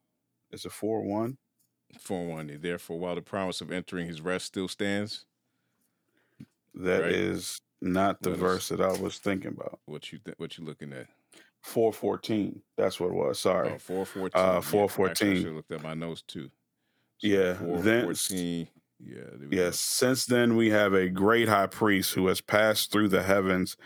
is 0.50 0.64
it 0.64 0.72
4 0.72 1.02
1? 1.02 1.36
4 1.98 2.26
1. 2.26 2.58
Therefore, 2.60 2.98
while 2.98 3.14
the 3.14 3.22
promise 3.22 3.60
of 3.60 3.70
entering 3.70 4.06
his 4.06 4.20
rest 4.20 4.46
still 4.46 4.68
stands, 4.68 5.26
that 6.74 7.02
right? 7.02 7.12
is 7.12 7.60
not 7.80 8.22
the 8.22 8.30
what 8.30 8.38
verse 8.38 8.70
is, 8.70 8.78
that 8.78 8.80
I 8.80 9.00
was 9.00 9.18
thinking 9.18 9.52
about. 9.52 9.78
What 9.86 10.12
you 10.12 10.18
th- 10.24 10.38
what 10.38 10.56
you 10.58 10.64
looking 10.64 10.92
at? 10.92 11.06
Four 11.62 11.92
fourteen. 11.92 12.60
That's 12.76 13.00
what 13.00 13.08
it 13.08 13.14
was. 13.14 13.38
Sorry. 13.38 13.72
Oh, 13.74 13.78
four 13.78 14.04
fourteen. 14.04 14.42
Uh, 14.42 14.60
four 14.60 14.88
fourteen. 14.88 15.42
Yeah, 15.42 15.50
I 15.50 15.52
looked 15.54 15.72
at 15.72 15.82
my 15.82 15.94
notes 15.94 16.22
too. 16.22 16.50
So 17.18 17.26
yeah. 17.26 17.56
Then, 17.60 18.14
Yeah. 19.00 19.24
Yes. 19.50 19.78
Since 19.78 20.26
then 20.26 20.56
we 20.56 20.70
have 20.70 20.94
a 20.94 21.08
great 21.08 21.48
high 21.48 21.66
priest 21.66 22.14
who 22.14 22.26
has 22.28 22.40
passed 22.40 22.92
through 22.92 23.08
the 23.08 23.22
heavens. 23.22 23.76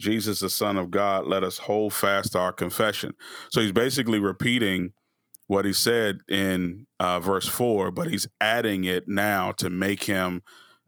Jesus, 0.00 0.40
the 0.40 0.50
Son 0.50 0.76
of 0.76 0.90
God, 0.90 1.26
let 1.26 1.44
us 1.44 1.58
hold 1.58 1.94
fast 1.94 2.34
our 2.34 2.52
confession. 2.52 3.14
So 3.50 3.60
he's 3.60 3.72
basically 3.72 4.18
repeating 4.18 4.92
what 5.46 5.64
he 5.64 5.72
said 5.72 6.20
in 6.28 6.86
uh, 6.98 7.20
verse 7.20 7.46
four, 7.46 7.90
but 7.90 8.08
he's 8.08 8.26
adding 8.40 8.84
it 8.84 9.06
now 9.06 9.52
to 9.52 9.70
make 9.70 10.04
him 10.04 10.42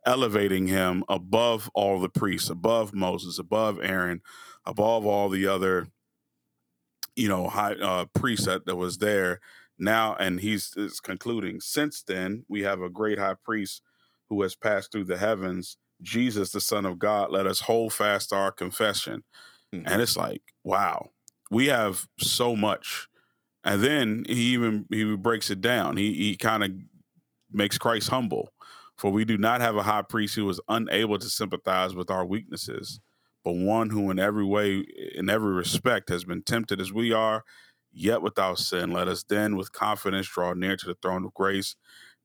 elevating 0.07 0.67
him 0.67 1.05
above 1.09 1.71
all 1.75 2.01
the 2.01 2.09
priests, 2.09 2.51
above 2.51 2.95
Moses, 2.95 3.39
above 3.39 3.79
Aaron, 3.83 4.21
above 4.67 5.07
all 5.07 5.29
the 5.29 5.47
other, 5.47 5.89
you 7.17 7.29
know, 7.29 7.49
high 7.49 7.75
uh, 7.75 8.07
priests 8.15 8.47
that, 8.47 8.67
that 8.67 8.77
was 8.77 8.99
there. 8.99 9.41
Now, 9.79 10.15
and 10.15 10.41
he's 10.41 10.73
is 10.77 11.01
concluding. 11.01 11.61
Since 11.61 12.03
then, 12.03 12.45
we 12.49 12.63
have 12.63 12.81
a 12.81 12.91
great 12.91 13.19
high 13.19 13.35
priest 13.43 13.83
who 14.29 14.43
has 14.43 14.55
passed 14.55 14.93
through 14.93 15.05
the 15.05 15.19
heavens, 15.19 15.77
Jesus, 16.01 16.51
the 16.51 16.61
Son 16.61 16.87
of 16.87 16.99
God. 16.99 17.31
Let 17.31 17.47
us 17.47 17.61
hold 17.61 17.93
fast 17.93 18.33
our 18.33 18.53
confession. 18.53 19.25
Mm-hmm. 19.75 19.87
And 19.89 20.01
it's 20.01 20.17
like, 20.17 20.43
wow, 20.63 21.11
we 21.51 21.67
have 21.67 22.07
so 22.19 22.55
much. 22.55 23.09
And 23.65 23.83
then 23.83 24.25
he 24.29 24.53
even 24.53 24.87
he 24.91 25.17
breaks 25.17 25.51
it 25.51 25.61
down. 25.61 25.97
He 25.97 26.13
he 26.13 26.37
kind 26.37 26.63
of 26.63 26.71
makes 27.51 27.79
Christ 27.79 28.11
humble 28.11 28.53
for 28.97 29.11
we 29.11 29.24
do 29.24 29.36
not 29.36 29.61
have 29.61 29.76
a 29.76 29.82
high 29.82 30.03
priest 30.03 30.34
who 30.34 30.49
is 30.49 30.61
unable 30.68 31.18
to 31.18 31.28
sympathize 31.28 31.95
with 31.95 32.11
our 32.11 32.24
weaknesses, 32.24 33.01
but 33.45 33.53
one 33.53 33.90
who 33.90 34.11
in 34.11 34.18
every 34.18 34.45
way, 34.45 34.84
in 35.14 35.28
every 35.28 35.53
respect, 35.53 36.09
has 36.09 36.24
been 36.24 36.42
tempted 36.42 36.80
as 36.80 36.92
we 36.92 37.12
are, 37.12 37.45
yet 37.92 38.22
without 38.22 38.59
sin. 38.59 38.90
Let 38.90 39.09
us 39.09 39.24
then 39.24 39.57
with 39.57 39.72
confidence 39.72 40.28
draw 40.28 40.53
near 40.55 40.76
to 40.76 40.86
the 40.86 40.97
throne 41.01 41.24
of 41.24 41.34
grace 41.34 41.76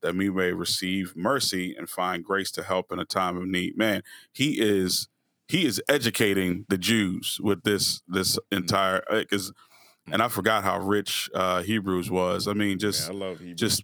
that 0.01 0.15
we 0.15 0.29
may 0.29 0.53
receive 0.53 1.13
mercy 1.15 1.75
and 1.77 1.89
find 1.89 2.23
grace 2.23 2.51
to 2.51 2.63
help 2.63 2.91
in 2.91 2.99
a 2.99 3.05
time 3.05 3.37
of 3.37 3.45
need. 3.47 3.77
Man, 3.77 4.01
he 4.31 4.59
is 4.59 5.07
he 5.47 5.65
is 5.65 5.81
educating 5.89 6.65
the 6.69 6.77
Jews 6.77 7.39
with 7.41 7.63
this 7.63 8.01
this 8.07 8.39
entire 8.51 9.03
because 9.11 9.51
and 10.11 10.21
I 10.21 10.27
forgot 10.27 10.63
how 10.63 10.79
rich 10.79 11.29
uh, 11.33 11.61
Hebrews 11.61 12.09
was. 12.09 12.47
I 12.47 12.53
mean, 12.53 12.79
just 12.79 13.09
I 13.09 13.13
love 13.13 13.39
Hebrews, 13.39 13.59
just 13.59 13.83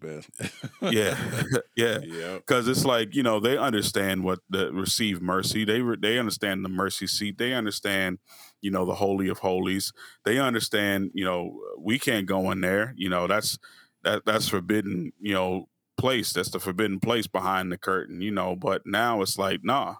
yeah, 0.81 1.17
yeah, 1.75 1.99
because 2.37 2.67
it's 2.67 2.85
like 2.85 3.15
you 3.15 3.23
know 3.23 3.39
they 3.39 3.57
understand 3.57 4.23
what 4.23 4.39
the 4.49 4.71
receive 4.71 5.21
mercy. 5.21 5.65
They 5.65 5.81
re- 5.81 5.97
they 5.99 6.17
understand 6.17 6.63
the 6.63 6.69
mercy 6.69 7.07
seat. 7.07 7.37
They 7.37 7.53
understand 7.53 8.19
you 8.61 8.71
know 8.71 8.85
the 8.85 8.95
holy 8.95 9.29
of 9.29 9.39
holies. 9.39 9.93
They 10.23 10.39
understand 10.39 11.11
you 11.13 11.25
know 11.25 11.59
we 11.77 11.99
can't 11.99 12.25
go 12.25 12.51
in 12.51 12.61
there. 12.61 12.93
You 12.97 13.09
know 13.09 13.27
that's 13.27 13.57
that 14.03 14.25
that's 14.25 14.47
forbidden. 14.47 15.13
You 15.19 15.33
know 15.33 15.69
place. 15.97 16.33
That's 16.33 16.49
the 16.49 16.59
forbidden 16.59 16.99
place 16.99 17.27
behind 17.27 17.71
the 17.71 17.77
curtain. 17.77 18.21
You 18.21 18.31
know, 18.31 18.55
but 18.55 18.83
now 18.85 19.21
it's 19.21 19.37
like 19.37 19.63
nah, 19.63 19.95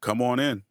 come 0.00 0.22
on 0.22 0.38
in. 0.38 0.62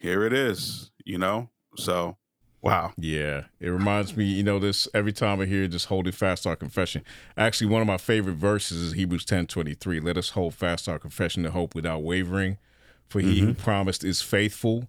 Here 0.00 0.24
it 0.24 0.32
is. 0.32 0.90
You 1.04 1.18
know, 1.18 1.50
so 1.76 2.16
Wow. 2.62 2.92
Yeah. 2.98 3.44
It 3.58 3.68
reminds 3.68 4.16
me, 4.16 4.24
you 4.24 4.42
know, 4.42 4.58
this 4.58 4.86
every 4.92 5.12
time 5.12 5.40
I 5.40 5.46
hear 5.46 5.66
just 5.66 5.86
holding 5.86 6.12
fast 6.12 6.46
our 6.46 6.56
confession. 6.56 7.02
Actually, 7.36 7.68
one 7.68 7.80
of 7.80 7.86
my 7.86 7.96
favorite 7.96 8.34
verses 8.34 8.80
is 8.80 8.92
Hebrews 8.92 9.24
10 9.24 9.46
23. 9.46 10.00
Let 10.00 10.18
us 10.18 10.30
hold 10.30 10.54
fast 10.54 10.88
our 10.88 10.98
confession 10.98 11.42
to 11.44 11.50
hope 11.50 11.74
without 11.74 12.02
wavering. 12.02 12.58
For 13.08 13.20
he 13.20 13.38
mm-hmm. 13.38 13.46
who 13.46 13.54
promised 13.54 14.04
is 14.04 14.22
faithful. 14.22 14.88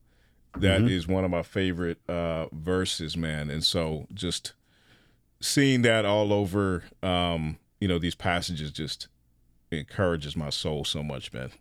That 0.58 0.82
is 0.82 1.08
one 1.08 1.24
of 1.24 1.32
my 1.32 1.44
favorite 1.44 1.98
uh, 2.10 2.48
verses, 2.52 3.16
man. 3.16 3.50
And 3.50 3.64
so 3.64 4.06
just 4.14 4.54
seeing 5.40 5.82
that 5.84 6.06
all 6.06 6.34
over, 6.34 6.84
um, 7.02 7.58
you 7.80 7.88
know, 7.88 7.98
these 7.98 8.16
passages 8.16 8.72
just 8.72 9.08
encourages 9.72 10.36
my 10.36 10.50
soul 10.50 10.84
so 10.84 11.02
much, 11.02 11.32
man. 11.32 11.52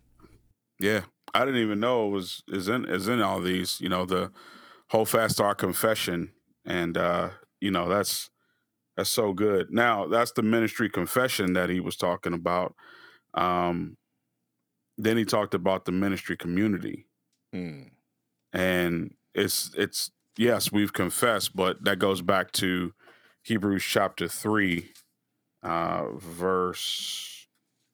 Yeah, 0.80 1.02
I 1.34 1.44
didn't 1.44 1.60
even 1.60 1.78
know 1.78 2.08
it 2.08 2.10
was 2.10 2.42
is 2.48 2.68
in 2.68 2.84
is 2.84 3.06
in 3.06 3.22
all 3.22 3.40
these. 3.40 3.80
You 3.80 3.88
know, 3.88 4.04
the 4.04 4.32
whole 4.90 5.06
fast 5.06 5.38
to 5.38 5.44
our 5.44 5.54
confession, 5.54 6.32
and 6.64 6.96
uh, 6.98 7.30
you 7.60 7.70
know 7.70 7.88
that's 7.88 8.30
that's 8.96 9.10
so 9.10 9.32
good. 9.32 9.72
Now 9.72 10.06
that's 10.06 10.32
the 10.32 10.42
ministry 10.42 10.90
confession 10.90 11.54
that 11.54 11.70
he 11.70 11.80
was 11.80 11.96
talking 11.96 12.34
about. 12.34 12.74
Um, 13.34 13.96
then 14.98 15.16
he 15.16 15.24
talked 15.24 15.54
about 15.54 15.84
the 15.86 15.92
ministry 15.92 16.36
community, 16.36 17.06
Mm. 17.54 17.90
and 18.52 19.14
it's 19.34 19.72
it's 19.76 20.10
yes 20.36 20.72
we've 20.72 20.92
confessed, 20.92 21.56
but 21.56 21.84
that 21.84 21.98
goes 21.98 22.22
back 22.22 22.52
to 22.52 22.92
Hebrews 23.44 23.84
chapter 23.84 24.28
three, 24.28 24.92
uh, 25.62 26.10
verse 26.16 27.46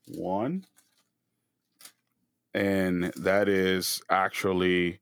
one 0.08 0.64
and 2.54 3.04
that 3.16 3.48
is 3.48 4.00
actually 4.10 5.00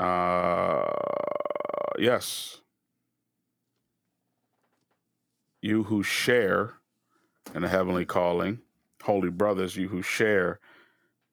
uh 0.00 0.86
yes 1.98 2.62
you 5.62 5.84
who 5.84 6.02
share 6.02 6.74
in 7.54 7.62
the 7.62 7.68
heavenly 7.68 8.06
calling 8.06 8.62
holy 9.02 9.30
brothers 9.30 9.76
you 9.76 9.88
who 9.88 10.02
share 10.02 10.60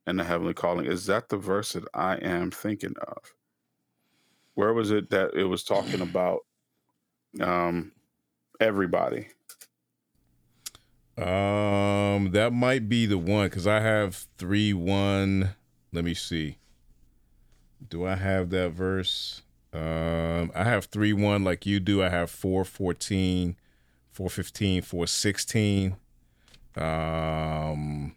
in 0.07 0.17
the 0.17 0.23
heavenly 0.25 0.53
calling 0.53 0.85
is 0.85 1.05
that 1.07 1.29
the 1.29 1.37
verse 1.37 1.73
that 1.73 1.85
i 1.93 2.15
am 2.17 2.51
thinking 2.51 2.95
of 3.07 3.33
where 4.55 4.73
was 4.73 4.91
it 4.91 5.09
that 5.09 5.33
it 5.35 5.45
was 5.45 5.63
talking 5.63 6.01
about 6.01 6.41
um 7.41 7.93
everybody 8.59 9.29
Um, 11.17 12.31
that 12.31 12.53
might 12.53 12.87
be 12.87 13.05
the 13.07 13.17
one 13.17 13.47
because 13.47 13.65
I 13.65 13.79
have 13.79 14.27
three 14.37 14.73
one. 14.73 15.55
Let 15.91 16.05
me 16.05 16.13
see. 16.13 16.57
Do 17.89 18.05
I 18.05 18.15
have 18.15 18.49
that 18.51 18.71
verse? 18.71 19.41
Um, 19.73 20.51
I 20.55 20.63
have 20.63 20.85
three 20.85 21.13
one 21.13 21.43
like 21.43 21.65
you 21.65 21.79
do. 21.79 22.01
I 22.03 22.09
have 22.09 22.29
four 22.31 22.65
fourteen, 22.65 23.55
four 24.11 24.29
fifteen, 24.29 24.81
four 24.81 25.07
sixteen. 25.07 25.95
Um, 26.75 28.15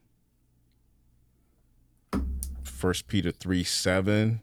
First 2.64 3.08
Peter 3.08 3.30
three 3.30 3.62
seven. 3.64 4.40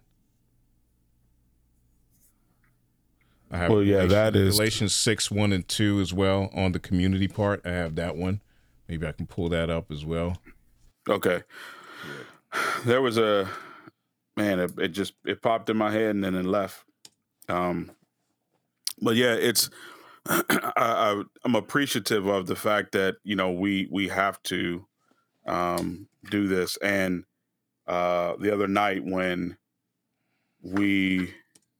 I 3.49 3.57
have 3.57 3.71
Well, 3.71 3.81
yeah, 3.81 4.05
Galatians- 4.05 4.11
that 4.13 4.35
is- 4.35 4.55
Galatians 4.57 4.93
six 4.95 5.31
one 5.31 5.51
and 5.53 5.67
two 5.67 5.99
as 6.01 6.13
well 6.13 6.49
on 6.53 6.73
the 6.73 6.79
community 6.79 7.27
part. 7.27 7.61
I 7.65 7.69
have 7.69 7.95
that 7.95 8.15
one. 8.15 8.41
Maybe 8.87 9.07
I 9.07 9.11
can 9.11 9.25
pull 9.25 9.49
that 9.49 9.69
up 9.69 9.91
as 9.91 10.05
well. 10.05 10.37
Okay. 11.09 11.41
There 12.85 13.01
was 13.01 13.17
a 13.17 13.49
man. 14.37 14.59
It, 14.59 14.71
it 14.77 14.87
just 14.89 15.13
it 15.25 15.41
popped 15.41 15.69
in 15.69 15.77
my 15.77 15.91
head 15.91 16.15
and 16.15 16.23
then 16.23 16.35
it 16.35 16.45
left. 16.45 16.83
Um, 17.49 17.91
but 19.01 19.15
yeah, 19.15 19.33
it's 19.33 19.69
I, 20.27 21.23
I'm 21.43 21.55
appreciative 21.55 22.27
of 22.27 22.47
the 22.47 22.55
fact 22.55 22.91
that 22.93 23.15
you 23.23 23.35
know 23.35 23.51
we 23.51 23.87
we 23.91 24.07
have 24.09 24.41
to 24.43 24.85
um, 25.45 26.07
do 26.29 26.47
this. 26.47 26.77
And 26.77 27.23
uh, 27.87 28.35
the 28.39 28.53
other 28.53 28.67
night 28.67 29.03
when 29.03 29.57
we 30.61 31.33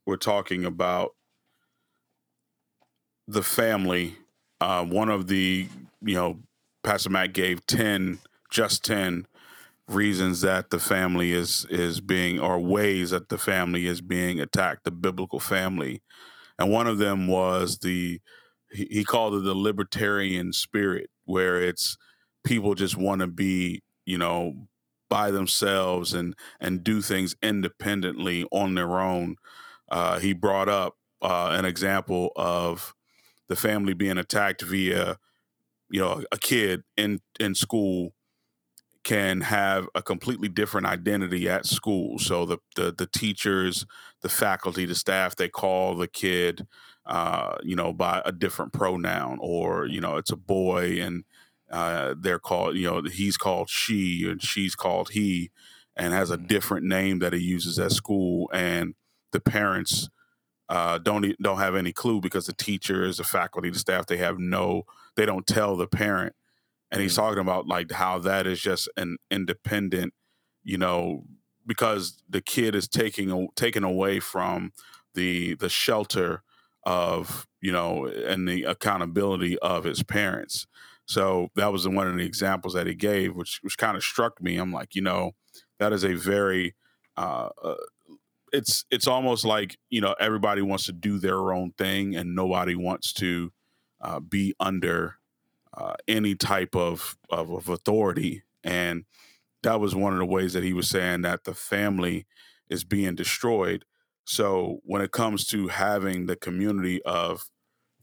were 0.05 0.17
talking 0.17 0.65
about 0.65 1.11
the 3.27 3.43
family, 3.43 4.15
uh, 4.61 4.85
one 4.85 5.09
of 5.09 5.27
the 5.27 5.67
you 6.01 6.15
know 6.15 6.39
Pastor 6.83 7.09
Matt 7.09 7.33
gave 7.33 7.65
ten, 7.67 8.19
just 8.49 8.83
ten 8.83 9.27
reasons 9.87 10.41
that 10.41 10.69
the 10.69 10.79
family 10.79 11.31
is 11.31 11.65
is 11.69 12.01
being 12.01 12.39
or 12.39 12.59
ways 12.59 13.11
that 13.11 13.29
the 13.29 13.37
family 13.37 13.87
is 13.87 14.01
being 14.01 14.39
attacked, 14.39 14.83
the 14.83 14.91
biblical 14.91 15.39
family, 15.39 16.01
and 16.59 16.71
one 16.71 16.87
of 16.87 16.97
them 16.97 17.27
was 17.27 17.79
the 17.79 18.19
he, 18.71 19.03
called 19.05 19.33
it 19.35 19.43
the 19.45 19.55
libertarian 19.55 20.51
spirit, 20.53 21.09
where 21.25 21.61
it's 21.61 21.97
people 22.43 22.75
just 22.75 22.97
want 22.97 23.21
to 23.21 23.27
be 23.27 23.81
you 24.05 24.17
know 24.17 24.67
by 25.09 25.31
themselves 25.31 26.13
and 26.13 26.35
and 26.59 26.83
do 26.83 27.01
things 27.01 27.35
independently 27.41 28.45
on 28.51 28.75
their 28.75 28.99
own. 28.99 29.35
Uh, 29.89 30.19
he 30.19 30.33
brought 30.33 30.67
up 30.69 30.95
uh, 31.21 31.49
an 31.51 31.65
example 31.65 32.31
of 32.35 32.93
the 33.47 33.55
family 33.55 33.93
being 33.93 34.17
attacked 34.17 34.61
via 34.61 35.17
you 35.89 36.01
know 36.01 36.23
a 36.31 36.37
kid 36.37 36.83
in 36.97 37.19
in 37.39 37.55
school 37.55 38.13
can 39.07 39.39
have 39.39 39.87
a 39.95 40.01
completely 40.01 40.49
different 40.49 40.85
identity 40.85 41.47
at 41.47 41.65
school 41.65 42.19
so 42.19 42.45
the 42.45 42.57
the, 42.75 42.91
the 42.91 43.07
teachers 43.07 43.85
the 44.21 44.27
faculty 44.27 44.85
the 44.85 44.93
staff 44.93 45.33
they 45.33 45.47
call 45.47 45.95
the 45.95 46.09
kid 46.09 46.67
uh, 47.05 47.55
you 47.63 47.73
know 47.73 47.93
by 47.93 48.21
a 48.25 48.33
different 48.33 48.73
pronoun 48.73 49.37
or 49.39 49.85
you 49.85 50.01
know 50.01 50.17
it's 50.17 50.31
a 50.31 50.35
boy 50.35 50.99
and 51.01 51.23
uh, 51.71 52.15
they're 52.19 52.37
called 52.37 52.75
you 52.75 52.85
know 52.85 53.01
he's 53.03 53.37
called 53.37 53.69
she 53.69 54.27
and 54.29 54.43
she's 54.43 54.75
called 54.75 55.11
he 55.11 55.49
and 55.95 56.13
has 56.13 56.29
a 56.29 56.37
different 56.37 56.85
name 56.85 57.19
that 57.19 57.31
he 57.31 57.39
uses 57.39 57.79
at 57.79 57.93
school 57.93 58.49
and 58.53 58.93
the 59.31 59.39
parents 59.39 60.09
uh, 60.67 60.97
don't 60.97 61.25
don't 61.41 61.59
have 61.59 61.75
any 61.75 61.93
clue 61.93 62.19
because 62.19 62.45
the 62.45 62.53
teachers, 62.53 63.17
the 63.17 63.23
faculty, 63.23 63.69
the 63.69 63.79
staff, 63.79 64.05
they 64.05 64.17
have 64.17 64.37
no, 64.37 64.83
they 65.15 65.25
don't 65.25 65.47
tell 65.47 65.77
the 65.77 65.87
parent. 65.87 66.35
And 66.91 67.01
he's 67.01 67.15
talking 67.15 67.39
about 67.39 67.67
like 67.67 67.91
how 67.91 68.19
that 68.19 68.47
is 68.47 68.59
just 68.59 68.89
an 68.97 69.17
independent, 69.29 70.13
you 70.63 70.77
know, 70.77 71.23
because 71.65 72.23
the 72.29 72.41
kid 72.41 72.75
is 72.75 72.87
taking 72.87 73.49
taken 73.55 73.83
away 73.83 74.19
from 74.19 74.71
the 75.13 75.55
the 75.55 75.69
shelter 75.69 76.43
of 76.85 77.45
you 77.61 77.71
know 77.71 78.05
and 78.05 78.47
the 78.47 78.63
accountability 78.63 79.59
of 79.59 79.83
his 79.83 80.03
parents. 80.03 80.67
So 81.05 81.49
that 81.55 81.71
was 81.71 81.87
one 81.87 82.07
of 82.07 82.17
the 82.17 82.25
examples 82.25 82.73
that 82.73 82.87
he 82.87 82.95
gave, 82.95 83.35
which 83.35 83.59
which 83.61 83.77
kind 83.77 83.97
of 83.97 84.03
struck 84.03 84.41
me. 84.41 84.57
I'm 84.57 84.71
like, 84.71 84.95
you 84.95 85.01
know, 85.01 85.31
that 85.79 85.91
is 85.91 86.03
a 86.05 86.13
very 86.13 86.75
uh, 87.17 87.49
uh, 87.61 87.75
it's 88.53 88.85
it's 88.91 89.07
almost 89.07 89.45
like 89.45 89.77
you 89.89 90.01
know 90.01 90.15
everybody 90.19 90.61
wants 90.61 90.85
to 90.85 90.93
do 90.93 91.19
their 91.19 91.53
own 91.53 91.71
thing 91.77 92.15
and 92.15 92.35
nobody 92.35 92.75
wants 92.75 93.11
to 93.13 93.51
uh, 94.01 94.19
be 94.19 94.53
under 94.59 95.15
uh, 95.77 95.95
any 96.07 96.35
type 96.35 96.75
of, 96.75 97.17
of 97.29 97.51
of 97.51 97.69
authority 97.69 98.43
and 98.63 99.05
that 99.63 99.79
was 99.79 99.95
one 99.95 100.13
of 100.13 100.19
the 100.19 100.25
ways 100.25 100.53
that 100.53 100.63
he 100.63 100.73
was 100.73 100.89
saying 100.89 101.21
that 101.23 101.43
the 101.45 101.53
family 101.53 102.25
is 102.69 102.83
being 102.83 103.15
destroyed 103.15 103.85
so 104.25 104.79
when 104.83 105.01
it 105.01 105.11
comes 105.11 105.45
to 105.47 105.67
having 105.69 106.25
the 106.25 106.35
community 106.35 107.01
of 107.03 107.49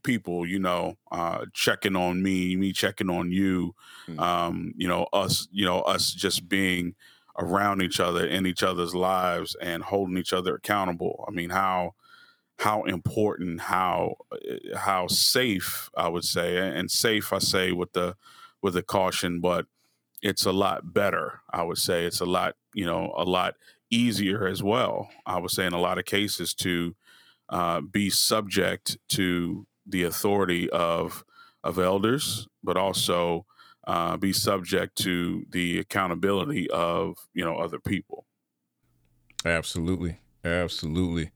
people 0.03 0.45
you 0.45 0.59
know 0.59 0.95
uh, 1.11 1.45
checking 1.53 1.95
on 1.95 2.21
me 2.21 2.55
me 2.55 2.71
checking 2.71 3.09
on 3.09 3.31
you 3.31 3.73
Mm. 4.07 4.19
um, 4.19 4.73
you 4.77 4.87
know 4.87 5.07
us 5.13 5.47
you 5.51 5.65
know 5.65 5.79
us 5.81 6.13
just 6.13 6.47
being 6.47 6.95
around 7.39 7.81
each 7.81 7.99
other 7.99 8.25
in 8.25 8.45
each 8.45 8.63
other's 8.63 8.93
lives 8.95 9.55
and 9.55 9.83
holding 9.83 10.17
each 10.17 10.31
other 10.31 10.55
accountable. 10.55 11.25
I 11.27 11.31
mean, 11.31 11.49
how 11.49 11.95
how 12.57 12.83
important, 12.83 13.61
how 13.61 14.15
uh, 14.31 14.77
how 14.77 15.07
safe 15.07 15.89
I 15.95 16.07
would 16.07 16.23
say, 16.23 16.57
and 16.57 16.89
safe 16.89 17.33
I 17.33 17.39
say 17.39 17.71
with 17.71 17.93
the 17.93 18.15
with 18.61 18.73
the 18.75 18.83
caution, 18.83 19.41
but 19.41 19.65
it's 20.21 20.45
a 20.45 20.51
lot 20.51 20.93
better. 20.93 21.41
I 21.51 21.63
would 21.63 21.77
say 21.77 22.05
it's 22.05 22.21
a 22.21 22.25
lot 22.25 22.55
you 22.73 22.85
know 22.85 23.13
a 23.17 23.23
lot 23.23 23.55
easier 23.89 24.47
as 24.47 24.63
well. 24.63 25.09
I 25.25 25.39
would 25.39 25.51
say 25.51 25.65
in 25.65 25.73
a 25.73 25.79
lot 25.79 25.97
of 25.97 26.05
cases 26.05 26.53
to 26.55 26.95
uh, 27.49 27.81
be 27.81 28.09
subject 28.09 28.97
to 29.09 29.67
the 29.85 30.03
authority 30.03 30.69
of 30.69 31.23
of 31.63 31.79
elders, 31.79 32.47
but 32.63 32.77
also 32.77 33.45
uh, 33.87 34.17
be 34.17 34.33
subject 34.33 34.95
to 34.97 35.45
the 35.49 35.79
accountability 35.79 36.69
of 36.69 37.27
you 37.33 37.43
know 37.43 37.57
other 37.57 37.79
people. 37.79 38.25
Absolutely. 39.45 40.19
Absolutely. 40.43 41.31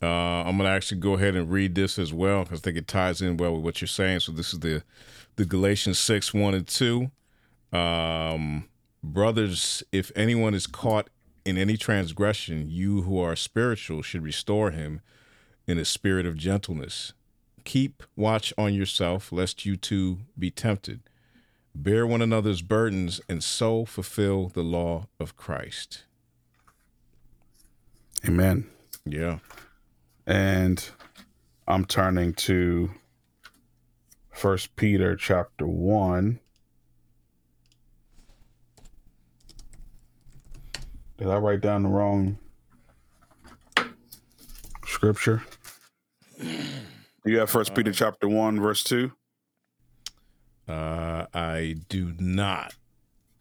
Uh, 0.00 0.06
I'm 0.06 0.56
going 0.56 0.68
to 0.68 0.74
actually 0.74 1.00
go 1.00 1.14
ahead 1.14 1.34
and 1.34 1.50
read 1.50 1.74
this 1.74 1.98
as 1.98 2.12
well 2.12 2.44
because 2.44 2.60
I 2.60 2.62
think 2.62 2.76
it 2.76 2.86
ties 2.86 3.20
in 3.20 3.36
well 3.36 3.54
with 3.54 3.64
what 3.64 3.80
you're 3.80 3.88
saying. 3.88 4.20
So 4.20 4.32
this 4.32 4.52
is 4.52 4.60
the 4.60 4.82
the 5.36 5.44
Galatians 5.44 5.98
6, 6.00 6.34
1 6.34 6.54
and 6.54 6.66
2. 6.66 7.10
Um, 7.72 8.68
Brothers, 9.02 9.84
if 9.92 10.10
anyone 10.16 10.54
is 10.54 10.66
caught 10.66 11.08
in 11.44 11.56
any 11.56 11.76
transgression, 11.76 12.68
you 12.68 13.02
who 13.02 13.18
are 13.20 13.36
spiritual 13.36 14.02
should 14.02 14.22
restore 14.22 14.72
him 14.72 15.00
in 15.66 15.78
a 15.78 15.84
spirit 15.84 16.26
of 16.26 16.36
gentleness. 16.36 17.12
Keep 17.64 18.02
watch 18.16 18.52
on 18.58 18.74
yourself, 18.74 19.30
lest 19.30 19.64
you 19.64 19.76
too 19.76 20.18
be 20.38 20.50
tempted. 20.50 21.00
Bear 21.74 22.06
one 22.06 22.22
another's 22.22 22.60
burdens, 22.60 23.20
and 23.28 23.42
so 23.44 23.84
fulfill 23.84 24.48
the 24.48 24.62
law 24.62 25.06
of 25.20 25.36
Christ. 25.36 26.04
Amen. 28.26 28.66
Yeah. 29.04 29.38
And 30.28 30.86
I'm 31.66 31.86
turning 31.86 32.34
to 32.34 32.90
First 34.30 34.76
Peter 34.76 35.16
chapter 35.16 35.66
1. 35.66 36.38
Did 41.16 41.28
I 41.28 41.38
write 41.38 41.62
down 41.62 41.84
the 41.84 41.88
wrong 41.88 42.38
scripture? 44.84 45.44
You 47.24 47.38
have 47.38 47.48
First 47.48 47.74
Peter 47.74 47.92
chapter 47.92 48.28
1 48.28 48.60
verse 48.60 48.84
2? 48.84 49.10
Uh, 50.68 51.24
I 51.32 51.76
do 51.88 52.12
not. 52.18 52.74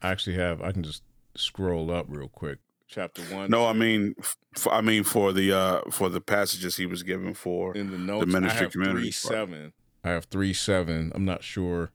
I 0.01 0.11
actually 0.11 0.37
have. 0.37 0.61
I 0.61 0.71
can 0.71 0.83
just 0.83 1.03
scroll 1.35 1.91
up 1.91 2.05
real 2.07 2.29
quick. 2.29 2.59
Chapter 2.87 3.21
one. 3.23 3.49
No, 3.49 3.65
I 3.65 3.73
mean, 3.73 4.15
f- 4.19 4.67
I 4.71 4.81
mean 4.81 5.03
for 5.03 5.33
the 5.33 5.51
uh 5.51 5.81
for 5.91 6.09
the 6.09 6.21
passages 6.21 6.77
he 6.77 6.85
was 6.85 7.03
given 7.03 7.33
for 7.33 7.75
in 7.75 7.91
the 7.91 7.97
notes, 7.97 8.27
ministry 8.27 8.59
I 8.59 8.63
have 8.63 8.71
community 8.71 9.01
three 9.01 9.11
seven. 9.11 9.73
I 10.03 10.09
have 10.09 10.25
three 10.25 10.53
seven. 10.53 11.11
I'm 11.13 11.25
not 11.25 11.43
sure. 11.43 11.91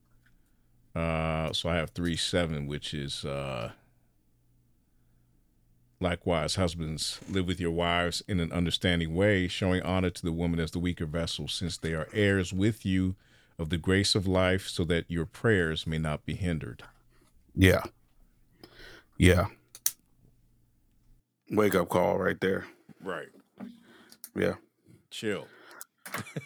Uh, 0.95 1.51
so 1.55 1.71
I 1.71 1.77
have 1.77 1.91
three 1.91 2.17
seven, 2.17 2.67
which 2.67 2.93
is 2.95 3.25
uh. 3.25 3.73
Likewise, 6.01 6.57
husbands, 6.57 7.21
live 7.31 7.47
with 7.47 7.61
your 7.61 7.71
wives 7.71 8.25
in 8.27 8.41
an 8.41 8.51
understanding 8.51 9.15
way, 9.15 9.47
showing 9.47 9.83
honor 9.83 10.11
to 10.11 10.23
the 10.23 10.33
woman 10.33 10.59
as 10.59 10.73
the 10.73 10.81
weaker 10.81 11.07
vessel, 11.07 11.47
since 11.47 11.79
they 11.79 11.95
are 11.95 12.09
heirs 12.13 12.53
with 12.53 12.85
you 12.85 13.15
of 13.57 13.71
the 13.71 13.79
grace 13.79 14.17
of 14.17 14.27
life, 14.27 14.67
so 14.67 14.83
that 14.83 15.05
your 15.09 15.25
prayers 15.27 15.87
may 15.87 15.99
not 15.99 16.27
be 16.27 16.35
hindered. 16.35 16.83
Yeah. 17.55 17.85
Yeah. 19.17 19.47
Wake 21.53 21.75
up 21.75 21.89
call 21.89 22.19
right 22.19 22.41
there. 22.41 22.67
Right. 23.03 23.29
Yeah. 24.35 24.55
Chill. 25.11 25.47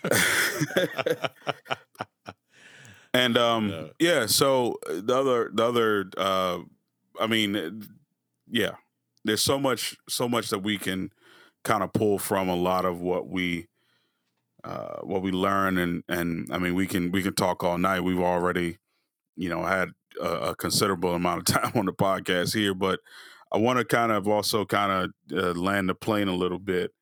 and 3.15 3.37
um 3.39 3.69
Yeah. 3.71 3.87
yeah, 3.99 4.27
so 4.27 4.79
uh, 4.89 5.01
the 5.03 5.15
other 5.17 5.51
the 5.53 5.65
other 5.65 6.11
uh 6.17 6.59
I 7.21 7.27
mean 7.27 7.57
uh, 7.57 7.71
yeah, 8.51 8.73
there's 9.25 9.43
so 9.43 9.59
much 9.59 9.97
so 10.09 10.29
much 10.29 10.49
that 10.51 10.61
we 10.61 10.79
can 10.79 11.11
kind 11.65 11.83
of 11.83 11.93
pull 11.93 12.19
from 12.19 12.49
a 12.49 12.57
lot 12.57 12.85
of 12.85 13.01
what 13.01 13.29
we 13.29 13.67
uh 14.65 14.99
what 15.03 15.23
we 15.23 15.31
learn 15.33 15.79
and 15.79 16.03
and 16.09 16.49
I 16.53 16.59
mean 16.59 16.75
we 16.75 16.87
can 16.87 17.11
we 17.13 17.23
can 17.23 17.35
talk 17.35 17.63
all 17.65 17.79
night. 17.79 18.01
We've 18.01 18.21
already 18.21 18.79
you 19.37 19.49
know 19.49 19.65
had 19.65 19.91
a, 20.21 20.51
a 20.51 20.57
considerable 20.57 21.15
amount 21.15 21.49
of 21.49 21.55
time 21.63 21.73
on 21.75 21.87
the 21.87 21.93
podcast 21.93 22.55
here, 22.55 22.75
but 22.75 23.01
I 23.53 23.59
want 23.59 23.79
to 23.79 23.85
kind 23.85 24.13
of 24.13 24.27
also 24.29 24.65
kind 24.65 25.13
of 25.33 25.39
uh, 25.39 25.59
land 25.59 25.89
the 25.89 25.95
plane 25.95 26.29
a 26.29 26.35
little 26.35 26.59
bit. 26.59 26.93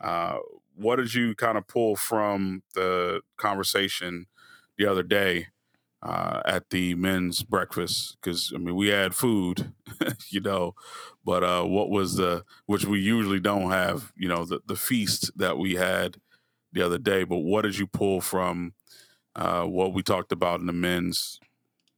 Uh, 0.00 0.38
what 0.74 0.96
did 0.96 1.14
you 1.14 1.34
kind 1.34 1.58
of 1.58 1.66
pull 1.66 1.94
from 1.96 2.62
the 2.74 3.20
conversation 3.36 4.26
the 4.78 4.86
other 4.86 5.02
day 5.02 5.48
uh, 6.02 6.40
at 6.46 6.70
the 6.70 6.94
men's 6.94 7.42
breakfast? 7.42 8.16
Because 8.20 8.52
I 8.54 8.58
mean, 8.58 8.76
we 8.76 8.88
had 8.88 9.14
food, 9.14 9.72
you 10.30 10.40
know, 10.40 10.74
but 11.24 11.44
uh, 11.44 11.64
what 11.64 11.90
was 11.90 12.16
the 12.16 12.44
which 12.66 12.86
we 12.86 13.00
usually 13.00 13.40
don't 13.40 13.70
have, 13.70 14.12
you 14.16 14.28
know, 14.28 14.44
the 14.44 14.60
the 14.66 14.76
feast 14.76 15.30
that 15.36 15.58
we 15.58 15.74
had 15.74 16.16
the 16.72 16.82
other 16.82 16.98
day. 16.98 17.24
But 17.24 17.38
what 17.38 17.62
did 17.62 17.78
you 17.78 17.86
pull 17.86 18.20
from 18.20 18.74
uh, 19.36 19.64
what 19.64 19.94
we 19.94 20.02
talked 20.02 20.32
about 20.32 20.60
in 20.60 20.66
the 20.66 20.72
men's 20.72 21.40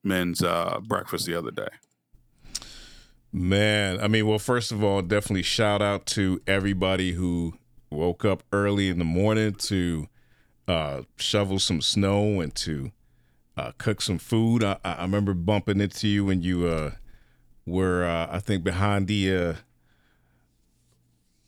men's 0.04 0.42
uh, 0.42 0.80
breakfast 0.86 1.26
the 1.26 1.34
other 1.36 1.52
day? 1.52 1.68
Man, 3.34 3.98
I 3.98 4.08
mean, 4.08 4.26
well, 4.26 4.38
first 4.38 4.72
of 4.72 4.84
all, 4.84 5.00
definitely 5.00 5.42
shout 5.42 5.80
out 5.80 6.04
to 6.06 6.42
everybody 6.46 7.12
who 7.12 7.54
woke 7.88 8.26
up 8.26 8.42
early 8.52 8.90
in 8.90 8.98
the 8.98 9.06
morning 9.06 9.54
to 9.54 10.06
uh, 10.68 11.02
shovel 11.16 11.58
some 11.58 11.80
snow 11.80 12.42
and 12.42 12.54
to 12.56 12.92
uh, 13.56 13.72
cook 13.78 14.02
some 14.02 14.18
food. 14.18 14.62
I, 14.62 14.76
I 14.84 15.00
remember 15.00 15.32
bumping 15.32 15.80
into 15.80 16.08
you 16.08 16.26
when 16.26 16.42
you 16.42 16.66
uh, 16.66 16.90
were, 17.64 18.04
uh, 18.04 18.28
I 18.30 18.38
think, 18.38 18.64
behind 18.64 19.08
the 19.08 19.34
uh, 19.34 19.54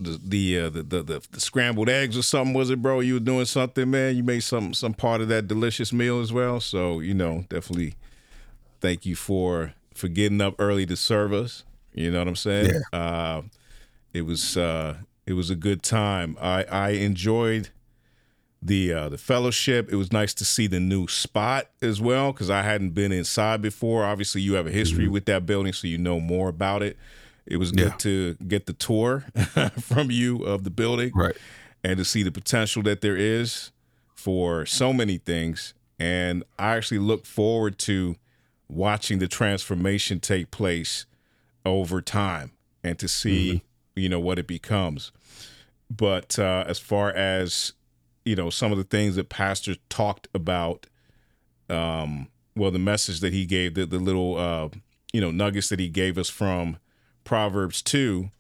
the 0.00 0.18
the, 0.24 0.58
uh, 0.60 0.70
the 0.70 0.82
the 0.82 1.02
the 1.02 1.22
the 1.32 1.40
scrambled 1.40 1.90
eggs 1.90 2.16
or 2.16 2.22
something. 2.22 2.54
Was 2.54 2.70
it, 2.70 2.80
bro? 2.80 3.00
You 3.00 3.14
were 3.14 3.20
doing 3.20 3.44
something, 3.44 3.90
man. 3.90 4.16
You 4.16 4.22
made 4.22 4.42
some 4.42 4.72
some 4.72 4.94
part 4.94 5.20
of 5.20 5.28
that 5.28 5.48
delicious 5.48 5.92
meal 5.92 6.20
as 6.20 6.32
well. 6.32 6.60
So 6.60 7.00
you 7.00 7.12
know, 7.12 7.44
definitely 7.50 7.94
thank 8.80 9.04
you 9.04 9.16
for 9.16 9.74
for 9.94 10.08
getting 10.08 10.40
up 10.40 10.54
early 10.58 10.86
to 10.86 10.96
serve 10.96 11.34
us. 11.34 11.62
You 11.94 12.10
know 12.10 12.18
what 12.18 12.28
I'm 12.28 12.36
saying? 12.36 12.70
Yeah. 12.92 12.98
Uh, 12.98 13.42
it 14.12 14.22
was 14.22 14.56
uh, 14.56 14.96
it 15.26 15.34
was 15.34 15.50
a 15.50 15.56
good 15.56 15.82
time. 15.82 16.36
I 16.40 16.64
I 16.64 16.88
enjoyed 16.90 17.70
the 18.60 18.92
uh, 18.92 19.08
the 19.08 19.18
fellowship. 19.18 19.92
It 19.92 19.96
was 19.96 20.12
nice 20.12 20.34
to 20.34 20.44
see 20.44 20.66
the 20.66 20.80
new 20.80 21.06
spot 21.06 21.68
as 21.80 22.00
well 22.00 22.32
because 22.32 22.50
I 22.50 22.62
hadn't 22.62 22.90
been 22.90 23.12
inside 23.12 23.62
before. 23.62 24.04
Obviously, 24.04 24.40
you 24.40 24.54
have 24.54 24.66
a 24.66 24.70
history 24.70 25.04
mm-hmm. 25.04 25.12
with 25.12 25.26
that 25.26 25.46
building, 25.46 25.72
so 25.72 25.86
you 25.86 25.98
know 25.98 26.18
more 26.20 26.48
about 26.48 26.82
it. 26.82 26.96
It 27.46 27.58
was 27.58 27.72
good 27.72 27.90
yeah. 27.90 27.96
to 27.98 28.34
get 28.48 28.66
the 28.66 28.72
tour 28.72 29.20
from 29.80 30.10
you 30.10 30.42
of 30.44 30.64
the 30.64 30.70
building, 30.70 31.12
right, 31.14 31.36
and 31.84 31.98
to 31.98 32.04
see 32.04 32.22
the 32.22 32.32
potential 32.32 32.82
that 32.84 33.02
there 33.02 33.16
is 33.16 33.70
for 34.14 34.64
so 34.64 34.92
many 34.92 35.18
things. 35.18 35.74
And 35.98 36.42
I 36.58 36.76
actually 36.76 36.98
look 36.98 37.26
forward 37.26 37.78
to 37.80 38.16
watching 38.68 39.18
the 39.18 39.28
transformation 39.28 40.18
take 40.18 40.50
place 40.50 41.06
over 41.64 42.00
time 42.00 42.52
and 42.82 42.98
to 42.98 43.08
see 43.08 43.54
mm-hmm. 43.54 44.00
you 44.00 44.08
know 44.08 44.20
what 44.20 44.38
it 44.38 44.46
becomes 44.46 45.12
but 45.90 46.38
uh, 46.38 46.64
as 46.66 46.78
far 46.78 47.10
as 47.10 47.72
you 48.24 48.36
know 48.36 48.50
some 48.50 48.72
of 48.72 48.78
the 48.78 48.84
things 48.84 49.16
that 49.16 49.28
pastor 49.28 49.76
talked 49.88 50.28
about 50.34 50.86
um 51.70 52.28
well 52.56 52.70
the 52.70 52.78
message 52.78 53.20
that 53.20 53.32
he 53.32 53.46
gave 53.46 53.74
the, 53.74 53.86
the 53.86 53.98
little 53.98 54.36
uh 54.36 54.68
you 55.12 55.20
know 55.20 55.30
nuggets 55.30 55.68
that 55.68 55.78
he 55.78 55.88
gave 55.88 56.18
us 56.18 56.28
from 56.28 56.76
proverbs 57.24 57.80
2 57.82 58.30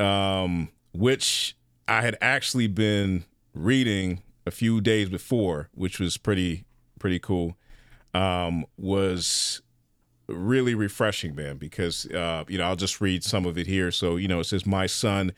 um 0.00 0.68
which 0.92 1.56
i 1.88 2.00
had 2.00 2.16
actually 2.20 2.66
been 2.66 3.24
reading 3.54 4.22
a 4.46 4.50
few 4.50 4.80
days 4.80 5.08
before 5.08 5.68
which 5.74 6.00
was 6.00 6.16
pretty 6.16 6.64
pretty 6.98 7.18
cool 7.18 7.56
um 8.14 8.64
was 8.76 9.60
really 10.32 10.74
refreshing, 10.74 11.34
man, 11.34 11.56
because, 11.56 12.06
uh, 12.06 12.44
you 12.48 12.58
know, 12.58 12.64
I'll 12.64 12.76
just 12.76 13.00
read 13.00 13.22
some 13.24 13.46
of 13.46 13.58
it 13.58 13.66
here. 13.66 13.90
So, 13.90 14.16
you 14.16 14.28
know, 14.28 14.40
it 14.40 14.44
says, 14.44 14.66
My 14.66 14.86
son, 14.86 15.32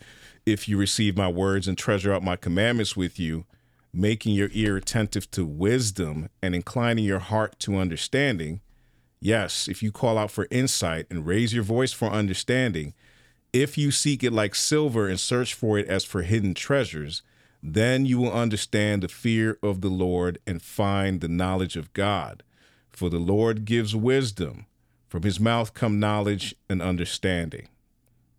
if 0.47 0.69
you 0.69 0.79
receive 0.79 1.17
my 1.17 1.29
words 1.29 1.69
and 1.69 1.77
treasure 1.77 2.13
up 2.13 2.23
my 2.23 2.37
commandments 2.37 2.97
with 2.97 3.19
you, 3.19 3.47
making 3.95 4.35
your 4.35 4.51
ear 4.53 4.77
attentive 4.77 5.31
to 5.31 5.47
wisdom 5.47 6.29
and 6.43 6.55
inclining 6.55 7.05
your 7.05 7.21
heart 7.21 7.59
to 7.61 7.77
understanding. 7.77 8.61
Yes, 9.21 9.69
if 9.69 9.83
you 9.83 9.93
call 9.93 10.19
out 10.19 10.31
for 10.31 10.49
insight 10.51 11.07
and 11.09 11.27
raise 11.27 11.55
your 11.55 11.63
voice 11.63 11.93
for 11.93 12.09
understanding, 12.09 12.93
if 13.53 13.79
you 13.79 13.91
seek 13.91 14.25
it 14.25 14.33
like 14.33 14.55
silver 14.55 15.09
and 15.09 15.19
search 15.19 15.55
for 15.55 15.79
it 15.79 15.87
as 15.87 16.05
for 16.05 16.23
hidden 16.23 16.55
treasures, 16.55 17.23
then 17.63 18.05
you 18.05 18.19
will 18.19 18.33
understand 18.33 19.03
the 19.03 19.09
fear 19.09 19.59
of 19.63 19.81
the 19.81 19.89
Lord 19.89 20.39
and 20.47 20.61
find 20.61 21.21
the 21.21 21.29
knowledge 21.29 21.77
of 21.77 21.93
God. 21.93 22.43
For 22.91 23.09
the 23.09 23.19
Lord 23.19 23.65
gives 23.65 23.97
wisdom. 23.97 24.67
From 25.15 25.23
his 25.23 25.39
mouth 25.39 25.75
come 25.75 26.01
knowledge 26.01 26.57
and 26.69 26.83
understanding. 26.83 27.69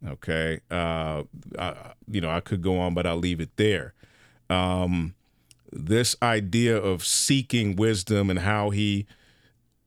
Okay. 0.06 0.60
Uh, 0.70 1.24
I, 1.58 1.94
you 2.06 2.20
know, 2.20 2.30
I 2.30 2.42
could 2.42 2.62
go 2.62 2.78
on, 2.78 2.94
but 2.94 3.08
I'll 3.08 3.16
leave 3.16 3.40
it 3.40 3.56
there. 3.56 3.94
Um, 4.50 5.16
this 5.72 6.18
idea 6.22 6.76
of 6.76 7.06
seeking 7.06 7.78
wisdom 7.78 8.30
and 8.30 8.40
how 8.40 8.72
he 8.72 9.06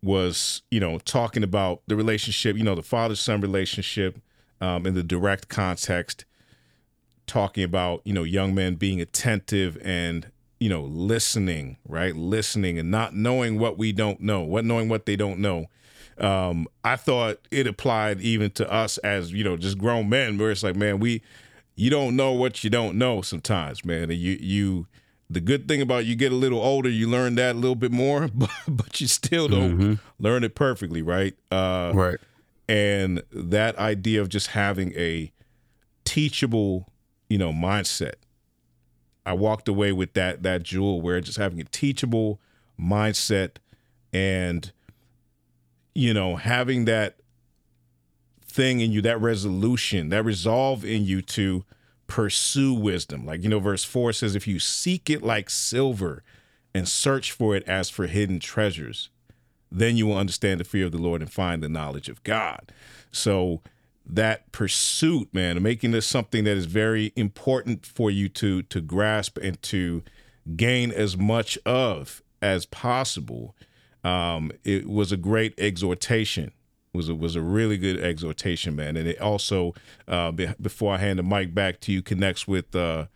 was, 0.02 0.62
you 0.70 0.80
know, 0.80 0.98
talking 1.00 1.42
about 1.42 1.82
the 1.88 1.94
relationship, 1.94 2.56
you 2.56 2.64
know, 2.64 2.74
the 2.74 2.82
father 2.82 3.16
son 3.16 3.42
relationship 3.42 4.18
um, 4.62 4.86
in 4.86 4.94
the 4.94 5.02
direct 5.02 5.50
context, 5.50 6.24
talking 7.26 7.64
about, 7.64 8.00
you 8.06 8.14
know, 8.14 8.24
young 8.24 8.54
men 8.54 8.76
being 8.76 8.98
attentive 8.98 9.76
and, 9.84 10.30
you 10.58 10.70
know, 10.70 10.84
listening, 10.84 11.76
right? 11.86 12.16
Listening 12.16 12.78
and 12.78 12.90
not 12.90 13.14
knowing 13.14 13.58
what 13.58 13.76
we 13.76 13.92
don't 13.92 14.22
know, 14.22 14.40
what 14.40 14.64
knowing 14.64 14.88
what 14.88 15.04
they 15.04 15.16
don't 15.16 15.38
know 15.38 15.66
um, 16.22 16.66
I 16.84 16.96
thought 16.96 17.38
it 17.50 17.66
applied 17.66 18.20
even 18.20 18.50
to 18.52 18.70
us 18.70 18.98
as 18.98 19.32
you 19.32 19.44
know 19.44 19.56
just 19.56 19.78
grown 19.78 20.08
men, 20.08 20.38
where 20.38 20.50
it's 20.50 20.62
like, 20.62 20.76
man, 20.76 20.98
we 20.98 21.22
you 21.76 21.90
don't 21.90 22.16
know 22.16 22.32
what 22.32 22.64
you 22.64 22.70
don't 22.70 22.98
know 22.98 23.22
sometimes, 23.22 23.84
man. 23.84 24.10
And 24.10 24.18
you 24.18 24.36
you 24.40 24.86
the 25.30 25.40
good 25.40 25.68
thing 25.68 25.82
about 25.82 26.06
you 26.06 26.16
get 26.16 26.32
a 26.32 26.36
little 26.36 26.60
older, 26.60 26.88
you 26.88 27.08
learn 27.08 27.34
that 27.36 27.54
a 27.54 27.58
little 27.58 27.76
bit 27.76 27.92
more, 27.92 28.28
but, 28.34 28.50
but 28.66 29.00
you 29.00 29.06
still 29.06 29.48
don't 29.48 29.78
mm-hmm. 29.78 29.94
learn 30.18 30.44
it 30.44 30.54
perfectly, 30.54 31.02
right? 31.02 31.34
Uh, 31.50 31.92
right. 31.94 32.16
And 32.68 33.22
that 33.32 33.78
idea 33.78 34.20
of 34.20 34.28
just 34.28 34.48
having 34.48 34.92
a 34.94 35.32
teachable, 36.04 36.88
you 37.28 37.38
know, 37.38 37.52
mindset. 37.52 38.14
I 39.24 39.34
walked 39.34 39.68
away 39.68 39.92
with 39.92 40.14
that 40.14 40.42
that 40.42 40.62
jewel 40.62 41.00
where 41.00 41.20
just 41.20 41.38
having 41.38 41.60
a 41.60 41.64
teachable 41.64 42.40
mindset 42.80 43.56
and 44.12 44.72
you 45.94 46.14
know, 46.14 46.36
having 46.36 46.84
that 46.86 47.16
thing 48.44 48.80
in 48.80 48.92
you, 48.92 49.02
that 49.02 49.20
resolution, 49.20 50.08
that 50.08 50.24
resolve 50.24 50.84
in 50.84 51.04
you 51.04 51.22
to 51.22 51.64
pursue 52.06 52.72
wisdom. 52.72 53.24
Like, 53.24 53.42
you 53.42 53.48
know, 53.48 53.60
verse 53.60 53.84
4 53.84 54.12
says, 54.12 54.34
If 54.34 54.46
you 54.46 54.58
seek 54.58 55.10
it 55.10 55.22
like 55.22 55.50
silver 55.50 56.22
and 56.74 56.88
search 56.88 57.32
for 57.32 57.54
it 57.54 57.66
as 57.68 57.90
for 57.90 58.06
hidden 58.06 58.40
treasures, 58.40 59.10
then 59.70 59.96
you 59.96 60.06
will 60.06 60.16
understand 60.16 60.60
the 60.60 60.64
fear 60.64 60.86
of 60.86 60.92
the 60.92 60.98
Lord 60.98 61.20
and 61.20 61.30
find 61.30 61.62
the 61.62 61.68
knowledge 61.68 62.08
of 62.08 62.22
God. 62.24 62.72
So, 63.12 63.60
that 64.10 64.50
pursuit, 64.52 65.32
man, 65.34 65.62
making 65.62 65.90
this 65.90 66.06
something 66.06 66.44
that 66.44 66.56
is 66.56 66.64
very 66.64 67.12
important 67.14 67.84
for 67.84 68.10
you 68.10 68.28
to 68.30 68.62
to 68.62 68.80
grasp 68.80 69.36
and 69.36 69.60
to 69.64 70.02
gain 70.56 70.90
as 70.90 71.16
much 71.16 71.58
of 71.66 72.22
as 72.40 72.64
possible. 72.64 73.54
Um, 74.04 74.52
it 74.64 74.88
was 74.88 75.12
a 75.12 75.16
great 75.16 75.54
exhortation. 75.58 76.52
It 76.94 76.96
was 76.96 77.08
a, 77.08 77.14
was 77.14 77.36
a 77.36 77.42
really 77.42 77.76
good 77.76 78.00
exhortation, 78.00 78.76
man. 78.76 78.96
And 78.96 79.06
it 79.08 79.20
also, 79.20 79.74
uh, 80.06 80.30
be, 80.32 80.48
before 80.60 80.94
I 80.94 80.98
hand 80.98 81.18
the 81.18 81.22
mic 81.22 81.54
back 81.54 81.80
to 81.80 81.92
you, 81.92 82.02
connects 82.02 82.48
with 82.48 82.74
uh, 82.74 83.06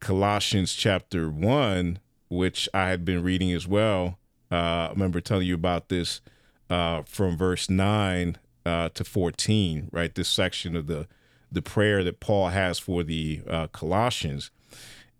Colossians 0.00 0.74
chapter 0.74 1.30
one, 1.30 1.98
which 2.28 2.68
I 2.74 2.88
had 2.88 3.04
been 3.04 3.22
reading 3.22 3.52
as 3.52 3.66
well. 3.66 4.18
Uh, 4.50 4.54
I 4.54 4.90
remember 4.90 5.20
telling 5.20 5.46
you 5.46 5.54
about 5.54 5.88
this 5.88 6.20
uh, 6.68 7.02
from 7.04 7.36
verse 7.36 7.70
nine 7.70 8.36
uh, 8.64 8.90
to 8.90 9.04
fourteen, 9.04 9.88
right? 9.92 10.14
This 10.14 10.28
section 10.28 10.76
of 10.76 10.86
the 10.86 11.06
the 11.50 11.62
prayer 11.62 12.04
that 12.04 12.20
Paul 12.20 12.48
has 12.48 12.78
for 12.78 13.02
the 13.04 13.40
uh, 13.48 13.68
Colossians. 13.68 14.50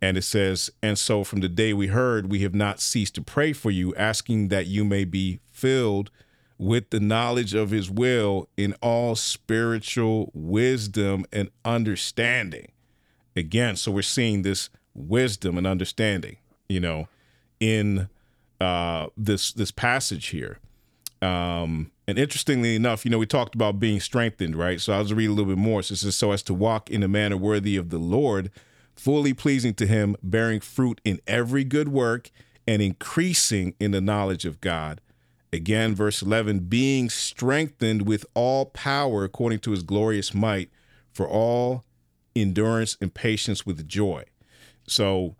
And 0.00 0.16
it 0.16 0.22
says, 0.22 0.70
And 0.82 0.98
so 0.98 1.24
from 1.24 1.40
the 1.40 1.48
day 1.48 1.72
we 1.72 1.88
heard, 1.88 2.30
we 2.30 2.40
have 2.40 2.54
not 2.54 2.80
ceased 2.80 3.14
to 3.16 3.22
pray 3.22 3.52
for 3.52 3.70
you, 3.70 3.94
asking 3.94 4.48
that 4.48 4.66
you 4.66 4.84
may 4.84 5.04
be 5.04 5.40
filled 5.50 6.10
with 6.58 6.90
the 6.90 7.00
knowledge 7.00 7.54
of 7.54 7.70
his 7.70 7.90
will 7.90 8.48
in 8.56 8.74
all 8.82 9.14
spiritual 9.14 10.30
wisdom 10.34 11.24
and 11.32 11.50
understanding. 11.64 12.72
Again, 13.34 13.76
so 13.76 13.92
we're 13.92 14.02
seeing 14.02 14.42
this 14.42 14.70
wisdom 14.94 15.58
and 15.58 15.66
understanding, 15.66 16.38
you 16.68 16.80
know, 16.80 17.08
in 17.60 18.08
uh, 18.60 19.08
this 19.16 19.52
this 19.52 19.70
passage 19.70 20.28
here. 20.28 20.58
Um, 21.20 21.90
and 22.08 22.18
interestingly 22.18 22.76
enough, 22.76 23.04
you 23.04 23.10
know, 23.10 23.18
we 23.18 23.26
talked 23.26 23.54
about 23.54 23.80
being 23.80 24.00
strengthened, 24.00 24.56
right? 24.56 24.80
So 24.80 24.92
I'll 24.92 25.02
just 25.02 25.14
read 25.14 25.28
a 25.28 25.32
little 25.32 25.46
bit 25.46 25.58
more. 25.58 25.82
So 25.82 25.94
it 25.94 25.96
says, 25.96 26.16
so 26.16 26.32
as 26.32 26.42
to 26.44 26.54
walk 26.54 26.90
in 26.90 27.02
a 27.02 27.08
manner 27.08 27.36
worthy 27.36 27.76
of 27.76 27.90
the 27.90 27.98
Lord, 27.98 28.50
fully 28.96 29.34
pleasing 29.34 29.74
to 29.74 29.86
him, 29.86 30.16
bearing 30.22 30.60
fruit 30.60 31.00
in 31.04 31.20
every 31.26 31.64
good 31.64 31.88
work 31.88 32.30
and 32.66 32.82
increasing 32.82 33.74
in 33.78 33.92
the 33.92 34.00
knowledge 34.00 34.44
of 34.44 34.60
God. 34.60 35.00
Again, 35.52 35.94
verse 35.94 36.22
11, 36.22 36.60
being 36.60 37.08
strengthened 37.08 38.06
with 38.06 38.26
all 38.34 38.66
power 38.66 39.24
according 39.24 39.60
to 39.60 39.70
his 39.70 39.82
glorious 39.82 40.34
might 40.34 40.70
for 41.12 41.28
all 41.28 41.84
endurance 42.34 42.96
and 43.00 43.14
patience 43.14 43.64
with 43.64 43.86
joy. 43.86 44.24
So 44.86 45.36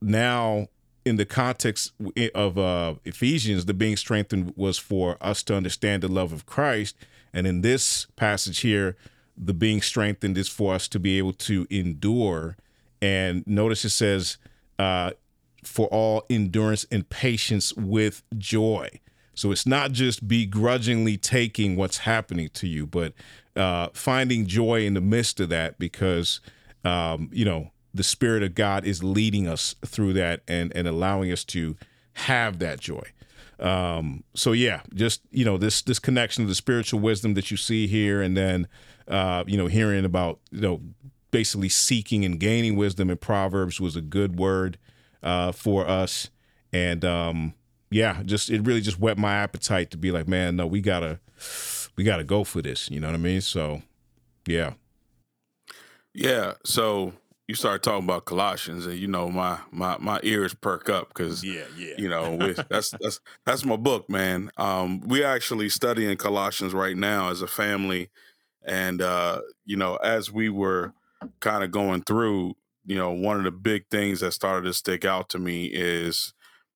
now, 0.00 0.68
in 1.04 1.16
the 1.16 1.24
context 1.24 1.92
of 2.34 2.58
uh, 2.58 2.94
Ephesians, 3.04 3.64
the 3.64 3.74
being 3.74 3.96
strengthened 3.96 4.52
was 4.56 4.78
for 4.78 5.16
us 5.20 5.42
to 5.44 5.56
understand 5.56 6.02
the 6.02 6.08
love 6.08 6.32
of 6.32 6.46
Christ. 6.46 6.96
And 7.32 7.46
in 7.46 7.62
this 7.62 8.06
passage 8.16 8.60
here, 8.60 8.96
the 9.38 9.54
being 9.54 9.80
strengthened 9.82 10.36
is 10.36 10.48
for 10.48 10.74
us 10.74 10.88
to 10.88 10.98
be 10.98 11.18
able 11.18 11.32
to 11.32 11.66
endure. 11.70 12.56
And 13.00 13.46
notice 13.46 13.84
it 13.84 13.90
says, 13.90 14.38
uh, 14.78 15.12
for 15.64 15.86
all 15.88 16.24
endurance 16.30 16.86
and 16.90 17.08
patience 17.08 17.72
with 17.74 18.22
joy. 18.36 18.88
So 19.34 19.52
it's 19.52 19.66
not 19.66 19.92
just 19.92 20.26
begrudgingly 20.26 21.16
taking 21.16 21.76
what's 21.76 21.98
happening 21.98 22.48
to 22.54 22.66
you, 22.66 22.86
but 22.86 23.12
uh, 23.54 23.88
finding 23.92 24.46
joy 24.46 24.84
in 24.84 24.94
the 24.94 25.00
midst 25.00 25.40
of 25.40 25.48
that 25.50 25.78
because, 25.78 26.40
um, 26.84 27.30
you 27.32 27.44
know, 27.44 27.70
the 27.94 28.02
Spirit 28.02 28.42
of 28.42 28.54
God 28.54 28.84
is 28.84 29.02
leading 29.02 29.46
us 29.46 29.74
through 29.84 30.12
that 30.14 30.42
and, 30.48 30.74
and 30.74 30.88
allowing 30.88 31.30
us 31.32 31.44
to 31.44 31.76
have 32.14 32.58
that 32.58 32.80
joy. 32.80 33.04
Um, 33.60 34.24
so 34.34 34.52
yeah, 34.52 34.82
just 34.94 35.22
you 35.30 35.44
know 35.44 35.56
this 35.56 35.82
this 35.82 35.98
connection 35.98 36.44
to 36.44 36.48
the 36.48 36.54
spiritual 36.54 37.00
wisdom 37.00 37.34
that 37.34 37.50
you 37.50 37.56
see 37.56 37.88
here, 37.88 38.22
and 38.22 38.36
then 38.36 38.68
uh, 39.08 39.44
you 39.46 39.56
know, 39.56 39.66
hearing 39.66 40.04
about, 40.04 40.38
you 40.50 40.60
know, 40.60 40.80
basically 41.30 41.68
seeking 41.68 42.24
and 42.24 42.38
gaining 42.38 42.76
wisdom 42.76 43.10
in 43.10 43.16
Proverbs 43.16 43.80
was 43.80 43.96
a 43.96 44.00
good 44.00 44.38
word 44.38 44.78
uh, 45.22 45.52
for 45.52 45.86
us. 45.86 46.30
And 46.72 47.04
um, 47.04 47.54
yeah, 47.90 48.22
just 48.24 48.50
it 48.50 48.62
really 48.62 48.80
just 48.80 49.00
whet 49.00 49.18
my 49.18 49.34
appetite 49.34 49.90
to 49.90 49.96
be 49.96 50.10
like, 50.10 50.28
man, 50.28 50.56
no, 50.56 50.66
we 50.66 50.80
gotta 50.80 51.20
we 51.96 52.04
gotta 52.04 52.24
go 52.24 52.44
for 52.44 52.62
this. 52.62 52.90
You 52.90 53.00
know 53.00 53.08
what 53.08 53.14
I 53.14 53.18
mean? 53.18 53.40
So 53.40 53.82
yeah. 54.46 54.74
Yeah. 56.14 56.54
So 56.64 57.14
you 57.46 57.54
start 57.54 57.82
talking 57.82 58.04
about 58.04 58.26
Colossians, 58.26 58.84
and 58.84 58.98
you 58.98 59.08
know 59.08 59.30
my 59.30 59.58
my 59.70 59.96
my 59.98 60.20
ears 60.22 60.52
perk 60.52 60.90
up 60.90 61.08
because 61.08 61.42
yeah, 61.42 61.64
yeah, 61.76 61.94
you 61.96 62.08
know 62.08 62.32
we, 62.40 62.54
that's 62.68 62.90
that's 63.00 63.20
that's 63.46 63.64
my 63.64 63.76
book, 63.76 64.08
man. 64.10 64.50
Um, 64.58 65.00
we 65.00 65.24
actually 65.24 65.70
studying 65.70 66.16
Colossians 66.18 66.74
right 66.74 66.96
now 66.96 67.30
as 67.30 67.40
a 67.40 67.46
family 67.46 68.10
and 68.64 69.00
uh, 69.02 69.40
you 69.64 69.76
know, 69.76 69.96
as 69.96 70.30
we 70.32 70.48
were 70.48 70.92
kind 71.40 71.64
of 71.64 71.70
going 71.70 72.02
through, 72.02 72.54
you 72.84 72.96
know, 72.96 73.10
one 73.10 73.36
of 73.38 73.44
the 73.44 73.50
big 73.50 73.84
things 73.90 74.20
that 74.20 74.32
started 74.32 74.66
to 74.66 74.72
stick 74.74 75.04
out 75.04 75.28
to 75.30 75.38
me 75.38 75.66
is, 75.66 76.32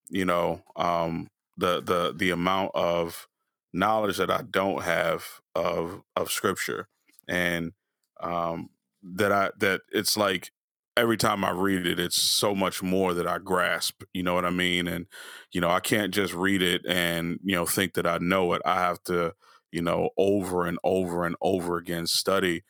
you 0.08 0.24
know, 0.24 0.62
um, 0.76 1.28
the 1.56 1.80
the 1.82 2.12
the 2.16 2.30
amount 2.30 2.72
of 2.74 3.26
knowledge 3.72 4.18
that 4.18 4.30
I 4.30 4.42
don't 4.42 4.82
have 4.82 5.24
of 5.54 6.02
of 6.16 6.30
scripture, 6.30 6.88
and 7.28 7.72
um, 8.20 8.70
that 9.02 9.32
I 9.32 9.50
that 9.58 9.82
it's 9.92 10.16
like 10.16 10.50
every 10.96 11.16
time 11.16 11.44
I 11.44 11.50
read 11.50 11.86
it, 11.86 11.98
it's 11.98 12.20
so 12.20 12.54
much 12.54 12.82
more 12.82 13.14
that 13.14 13.26
I 13.26 13.38
grasp. 13.38 14.02
You 14.12 14.22
know 14.22 14.34
what 14.34 14.44
I 14.44 14.50
mean? 14.50 14.86
And 14.86 15.06
you 15.52 15.60
know, 15.60 15.70
I 15.70 15.80
can't 15.80 16.12
just 16.12 16.34
read 16.34 16.62
it 16.62 16.82
and 16.86 17.38
you 17.42 17.54
know 17.54 17.66
think 17.66 17.94
that 17.94 18.06
I 18.06 18.18
know 18.18 18.52
it. 18.54 18.62
I 18.64 18.80
have 18.80 19.02
to 19.04 19.34
you 19.72 19.82
know, 19.82 20.10
over 20.16 20.66
and 20.66 20.78
over 20.84 21.24
and 21.24 21.34
over 21.40 21.78
again 21.78 22.06
study 22.06 22.62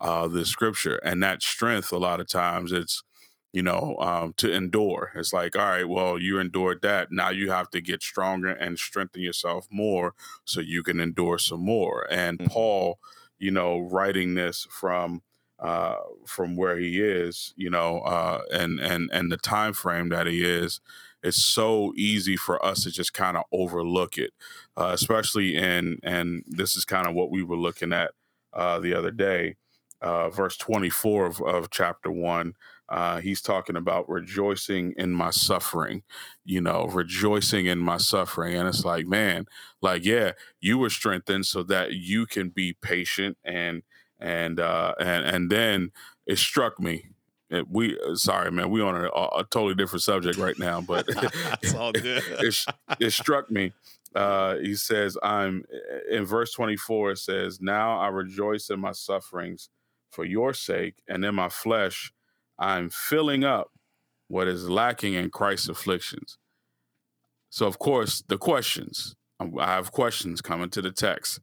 uh, 0.00 0.28
the 0.28 0.44
scripture. 0.44 0.96
And 0.96 1.22
that 1.22 1.42
strength, 1.42 1.92
a 1.92 1.98
lot 1.98 2.20
of 2.20 2.28
times, 2.28 2.70
it's, 2.72 3.02
you 3.52 3.62
know, 3.62 3.96
um, 3.98 4.34
to 4.36 4.52
endure. 4.52 5.12
It's 5.16 5.32
like, 5.32 5.56
all 5.56 5.66
right, 5.66 5.88
well, 5.88 6.18
you 6.18 6.38
endured 6.38 6.82
that. 6.82 7.08
Now 7.10 7.30
you 7.30 7.50
have 7.50 7.70
to 7.70 7.80
get 7.80 8.02
stronger 8.02 8.50
and 8.50 8.78
strengthen 8.78 9.22
yourself 9.22 9.66
more 9.70 10.14
so 10.44 10.60
you 10.60 10.82
can 10.82 11.00
endure 11.00 11.38
some 11.38 11.64
more. 11.64 12.06
And 12.10 12.38
mm-hmm. 12.38 12.52
Paul, 12.52 12.98
you 13.38 13.50
know, 13.50 13.78
writing 13.78 14.34
this 14.34 14.66
from 14.70 15.22
uh, 15.58 15.96
from 16.26 16.56
where 16.56 16.78
he 16.78 17.02
is, 17.02 17.52
you 17.56 17.68
know, 17.68 18.00
uh, 18.00 18.42
and 18.52 18.80
and 18.80 19.10
and 19.12 19.30
the 19.30 19.36
time 19.36 19.72
frame 19.74 20.08
that 20.08 20.26
he 20.26 20.42
is, 20.42 20.80
it's 21.22 21.42
so 21.42 21.92
easy 21.96 22.36
for 22.36 22.64
us 22.64 22.84
to 22.84 22.90
just 22.90 23.12
kind 23.12 23.36
of 23.36 23.44
overlook 23.52 24.18
it, 24.18 24.32
uh, 24.76 24.90
especially 24.92 25.56
in 25.56 25.98
and 26.02 26.44
this 26.46 26.76
is 26.76 26.84
kind 26.84 27.06
of 27.06 27.14
what 27.14 27.30
we 27.30 27.42
were 27.42 27.56
looking 27.56 27.92
at 27.92 28.12
uh, 28.52 28.78
the 28.80 28.94
other 28.94 29.10
day, 29.10 29.56
uh, 30.00 30.30
verse 30.30 30.56
24 30.56 31.26
of, 31.26 31.40
of 31.42 31.70
chapter 31.70 32.10
one. 32.10 32.54
Uh, 32.88 33.20
he's 33.20 33.40
talking 33.40 33.76
about 33.76 34.08
rejoicing 34.08 34.92
in 34.96 35.12
my 35.12 35.30
suffering, 35.30 36.02
you 36.44 36.60
know, 36.60 36.86
rejoicing 36.86 37.66
in 37.66 37.78
my 37.78 37.96
suffering. 37.96 38.56
And 38.56 38.68
it's 38.68 38.84
like, 38.84 39.06
man, 39.06 39.46
like, 39.80 40.04
yeah, 40.04 40.32
you 40.60 40.76
were 40.78 40.90
strengthened 40.90 41.46
so 41.46 41.62
that 41.64 41.92
you 41.92 42.26
can 42.26 42.48
be 42.48 42.76
patient 42.82 43.38
and, 43.44 43.82
and, 44.18 44.58
uh, 44.58 44.94
and, 44.98 45.24
and 45.24 45.50
then 45.50 45.92
it 46.26 46.38
struck 46.38 46.80
me 46.80 47.10
we 47.68 47.98
uh, 48.00 48.14
sorry 48.14 48.50
man 48.50 48.70
we 48.70 48.80
on 48.80 48.94
a, 48.94 49.08
a, 49.08 49.44
totally 49.50 49.74
different 49.74 50.02
subject 50.02 50.38
right 50.38 50.58
now 50.58 50.80
but 50.80 51.04
it's 51.62 51.74
all 51.74 51.92
good. 51.92 52.22
it, 52.40 52.64
it, 53.00 53.10
struck 53.10 53.50
me 53.50 53.72
uh, 54.14 54.56
he 54.56 54.74
says 54.74 55.16
i'm 55.22 55.64
in 56.10 56.24
verse 56.24 56.52
24 56.52 57.12
it 57.12 57.18
says 57.18 57.60
now 57.60 57.98
i 57.98 58.08
rejoice 58.08 58.70
in 58.70 58.80
my 58.80 58.92
sufferings 58.92 59.68
for 60.10 60.24
your 60.24 60.52
sake 60.54 61.02
and 61.08 61.24
in 61.24 61.34
my 61.34 61.48
flesh 61.48 62.12
i'm 62.58 62.90
filling 62.90 63.44
up 63.44 63.70
what 64.28 64.48
is 64.48 64.68
lacking 64.68 65.14
in 65.14 65.30
christ's 65.30 65.68
afflictions 65.68 66.38
so 67.48 67.66
of 67.66 67.78
course 67.78 68.22
the 68.28 68.38
questions 68.38 69.16
um, 69.40 69.52
i 69.58 69.66
have 69.66 69.92
questions 69.92 70.40
coming 70.40 70.70
to 70.70 70.82
the 70.82 70.92
text. 70.92 71.40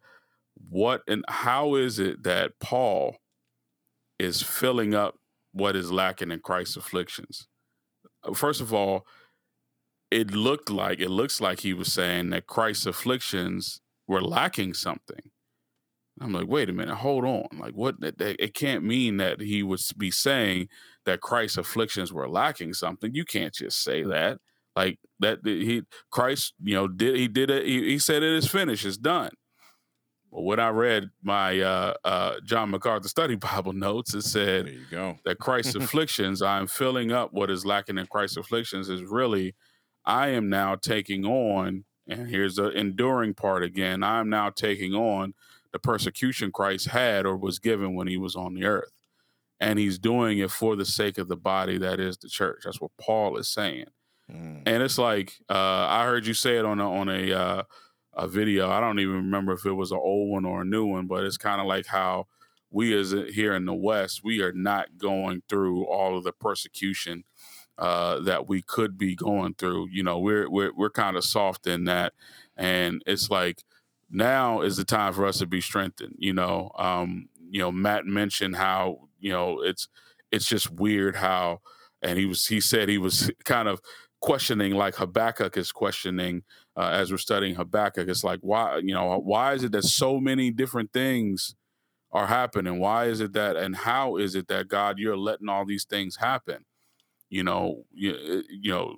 What 0.69 1.03
and 1.07 1.23
how 1.27 1.75
is 1.75 1.99
it 1.99 2.23
that 2.23 2.59
paul 2.59 3.17
is 4.17 4.41
filling 4.41 4.95
up 4.95 5.15
what 5.57 5.75
is 5.75 5.91
lacking 5.91 6.31
in 6.31 6.39
Christ's 6.39 6.77
afflictions. 6.77 7.47
Uh, 8.23 8.33
first 8.33 8.61
of 8.61 8.73
all, 8.73 9.05
it 10.09 10.31
looked 10.31 10.69
like 10.69 10.99
it 10.99 11.09
looks 11.09 11.41
like 11.41 11.59
he 11.61 11.73
was 11.73 11.91
saying 11.91 12.29
that 12.29 12.47
Christ's 12.47 12.85
afflictions 12.85 13.81
were 14.07 14.21
lacking 14.21 14.73
something. 14.73 15.31
I'm 16.19 16.33
like, 16.33 16.47
wait 16.47 16.69
a 16.69 16.73
minute, 16.73 16.95
hold 16.95 17.25
on. 17.25 17.47
Like, 17.59 17.73
what? 17.73 17.95
It 18.01 18.53
can't 18.55 18.83
mean 18.83 19.17
that 19.17 19.39
he 19.39 19.61
would 19.61 19.81
be 19.97 20.09
saying 20.09 20.69
that 21.05 21.21
Christ's 21.21 21.57
afflictions 21.57 22.11
were 22.11 22.27
lacking 22.27 22.73
something. 22.73 23.13
You 23.13 23.25
can't 23.25 23.53
just 23.53 23.83
say 23.83 24.03
that. 24.03 24.39
Like 24.75 24.99
that, 25.19 25.39
he 25.43 25.81
Christ, 26.11 26.53
you 26.63 26.75
know, 26.75 26.87
did 26.87 27.15
he 27.15 27.27
did 27.27 27.49
it? 27.49 27.65
He, 27.65 27.83
he 27.83 27.99
said 27.99 28.23
it 28.23 28.33
is 28.33 28.47
finished, 28.47 28.85
it's 28.85 28.97
done. 28.97 29.31
But 30.31 30.41
when 30.41 30.59
I 30.59 30.69
read 30.69 31.09
my 31.23 31.59
uh, 31.59 31.93
uh, 32.03 32.35
John 32.43 32.71
MacArthur 32.71 33.07
Study 33.07 33.35
Bible 33.37 33.73
notes, 33.73 34.13
it 34.13 34.23
said 34.23 34.65
There 34.65 34.73
you 34.73 34.85
go. 34.91 35.19
that 35.25 35.39
Christ's 35.39 35.75
afflictions, 35.83 36.41
I'm 36.41 36.67
filling 36.67 37.11
up 37.11 37.33
what 37.33 37.49
is 37.49 37.65
lacking 37.65 37.97
in 37.97 38.07
Christ's 38.07 38.37
afflictions, 38.37 38.89
is 38.89 39.03
really, 39.03 39.55
I 40.05 40.29
am 40.29 40.49
now 40.49 40.75
taking 40.75 41.25
on, 41.25 41.85
and 42.07 42.29
here's 42.29 42.55
the 42.55 42.69
enduring 42.71 43.33
part 43.33 43.63
again, 43.63 44.03
I'm 44.03 44.29
now 44.29 44.49
taking 44.49 44.93
on 44.93 45.33
the 45.71 45.79
persecution 45.79 46.51
Christ 46.51 46.87
had 46.87 47.25
or 47.25 47.35
was 47.37 47.59
given 47.59 47.95
when 47.95 48.07
he 48.07 48.17
was 48.17 48.35
on 48.35 48.53
the 48.53 48.65
earth. 48.65 48.91
And 49.59 49.79
he's 49.79 49.97
doing 49.97 50.37
it 50.37 50.51
for 50.51 50.75
the 50.75 50.85
sake 50.85 51.17
of 51.17 51.27
the 51.27 51.35
body 51.35 51.77
that 51.79 51.99
is 51.99 52.17
the 52.17 52.29
church. 52.29 52.61
That's 52.63 52.79
what 52.79 52.91
Paul 53.01 53.37
is 53.37 53.49
saying. 53.49 53.85
Mm. 54.31 54.63
And 54.65 54.83
it's 54.83 54.97
like, 54.97 55.33
uh, 55.49 55.87
I 55.89 56.05
heard 56.05 56.27
you 56.27 56.33
say 56.33 56.57
it 56.57 56.65
on 56.65 56.79
a, 56.79 56.91
on 56.91 57.09
a, 57.09 57.31
uh, 57.33 57.63
a 58.17 58.27
video. 58.27 58.69
I 58.69 58.81
don't 58.81 58.99
even 58.99 59.15
remember 59.15 59.53
if 59.53 59.65
it 59.65 59.73
was 59.73 59.91
an 59.91 59.99
old 60.01 60.31
one 60.31 60.45
or 60.45 60.61
a 60.61 60.65
new 60.65 60.85
one, 60.85 61.07
but 61.07 61.23
it's 61.23 61.37
kind 61.37 61.61
of 61.61 61.67
like 61.67 61.85
how 61.85 62.27
we 62.71 62.97
as 62.97 63.11
here 63.11 63.55
in 63.55 63.65
the 63.65 63.73
West, 63.73 64.21
we 64.23 64.41
are 64.41 64.51
not 64.51 64.97
going 64.97 65.43
through 65.47 65.85
all 65.85 66.17
of 66.17 66.23
the 66.23 66.33
persecution 66.33 67.23
uh, 67.77 68.19
that 68.21 68.47
we 68.47 68.61
could 68.61 68.97
be 68.97 69.15
going 69.15 69.53
through. 69.53 69.87
You 69.91 70.03
know, 70.03 70.19
we're 70.19 70.49
we're 70.49 70.73
we're 70.75 70.89
kind 70.89 71.15
of 71.15 71.23
soft 71.23 71.67
in 71.67 71.85
that, 71.85 72.13
and 72.57 73.01
it's 73.05 73.29
like 73.29 73.63
now 74.09 74.61
is 74.61 74.77
the 74.77 74.83
time 74.83 75.13
for 75.13 75.25
us 75.25 75.37
to 75.39 75.45
be 75.45 75.61
strengthened. 75.61 76.15
You 76.17 76.33
know, 76.33 76.71
um, 76.77 77.29
you 77.49 77.59
know, 77.59 77.71
Matt 77.71 78.05
mentioned 78.05 78.55
how 78.55 79.07
you 79.19 79.31
know 79.31 79.61
it's 79.61 79.87
it's 80.31 80.47
just 80.47 80.71
weird 80.71 81.15
how, 81.15 81.61
and 82.01 82.17
he 82.17 82.25
was 82.25 82.47
he 82.47 82.59
said 82.59 82.89
he 82.89 82.97
was 82.97 83.31
kind 83.45 83.67
of 83.67 83.79
questioning 84.19 84.73
like 84.73 84.95
Habakkuk 84.95 85.55
is 85.57 85.71
questioning 85.71 86.43
uh, 86.77 86.89
as 86.93 87.11
we're 87.11 87.17
studying 87.17 87.55
Habakkuk. 87.55 88.07
It's 88.07 88.23
like 88.23 88.39
why 88.41 88.77
you 88.77 88.93
know 88.93 89.17
why 89.19 89.53
is 89.53 89.63
it 89.63 89.71
that 89.73 89.83
so 89.83 90.19
many 90.19 90.51
different 90.51 90.93
things 90.93 91.55
are 92.11 92.27
happening? 92.27 92.79
Why 92.79 93.05
is 93.05 93.19
it 93.21 93.33
that 93.33 93.57
and 93.57 93.75
how 93.75 94.17
is 94.17 94.35
it 94.35 94.47
that 94.47 94.67
God 94.67 94.99
you're 94.99 95.17
letting 95.17 95.49
all 95.49 95.65
these 95.65 95.85
things 95.85 96.17
happen? 96.17 96.65
You 97.29 97.43
know, 97.43 97.85
you, 97.93 98.43
you 98.49 98.71
know 98.71 98.97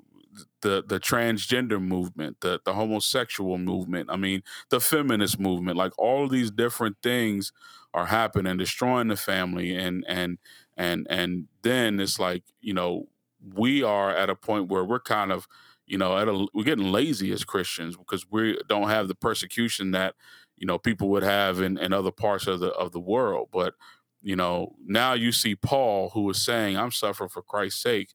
the 0.61 0.83
the 0.85 0.99
transgender 0.99 1.81
movement, 1.81 2.41
the 2.41 2.59
the 2.63 2.73
homosexual 2.73 3.57
movement. 3.57 4.09
I 4.11 4.17
mean, 4.17 4.43
the 4.69 4.79
feminist 4.79 5.39
movement. 5.39 5.77
Like 5.77 5.93
all 5.97 6.27
these 6.27 6.51
different 6.51 6.97
things 7.01 7.51
are 7.93 8.07
happening, 8.07 8.57
destroying 8.57 9.07
the 9.07 9.15
family, 9.15 9.75
and 9.75 10.03
and 10.07 10.37
and 10.77 11.07
and 11.09 11.47
then 11.63 11.99
it's 11.99 12.19
like 12.19 12.43
you 12.61 12.73
know 12.73 13.07
we 13.55 13.83
are 13.83 14.11
at 14.11 14.29
a 14.29 14.35
point 14.35 14.67
where 14.69 14.83
we're 14.83 14.99
kind 14.99 15.31
of 15.31 15.47
you 15.89 15.97
know 15.97 16.15
a, 16.15 16.47
we're 16.53 16.63
getting 16.63 16.91
lazy 16.91 17.31
as 17.33 17.43
Christians 17.43 17.97
because 17.97 18.25
we 18.29 18.57
don't 18.69 18.89
have 18.89 19.07
the 19.07 19.15
persecution 19.15 19.91
that 19.91 20.15
you 20.55 20.67
know 20.67 20.77
people 20.77 21.09
would 21.09 21.23
have 21.23 21.59
in, 21.61 21.77
in 21.77 21.91
other 21.91 22.11
parts 22.11 22.47
of 22.47 22.59
the 22.59 22.69
of 22.69 22.91
the 22.91 22.99
world. 22.99 23.49
But 23.51 23.73
you 24.21 24.35
know 24.35 24.75
now 24.85 25.13
you 25.13 25.31
see 25.31 25.55
Paul 25.55 26.11
who 26.11 26.29
is 26.29 26.43
saying, 26.43 26.77
"I'm 26.77 26.91
suffering 26.91 27.29
for 27.29 27.41
Christ's 27.41 27.81
sake." 27.81 28.13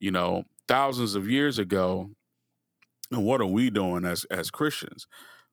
You 0.00 0.10
know, 0.10 0.44
thousands 0.66 1.14
of 1.14 1.30
years 1.30 1.60
ago, 1.60 2.10
and 3.12 3.24
what 3.24 3.40
are 3.40 3.46
we 3.46 3.70
doing 3.70 4.04
as 4.04 4.24
as 4.24 4.50
Christians? 4.50 5.06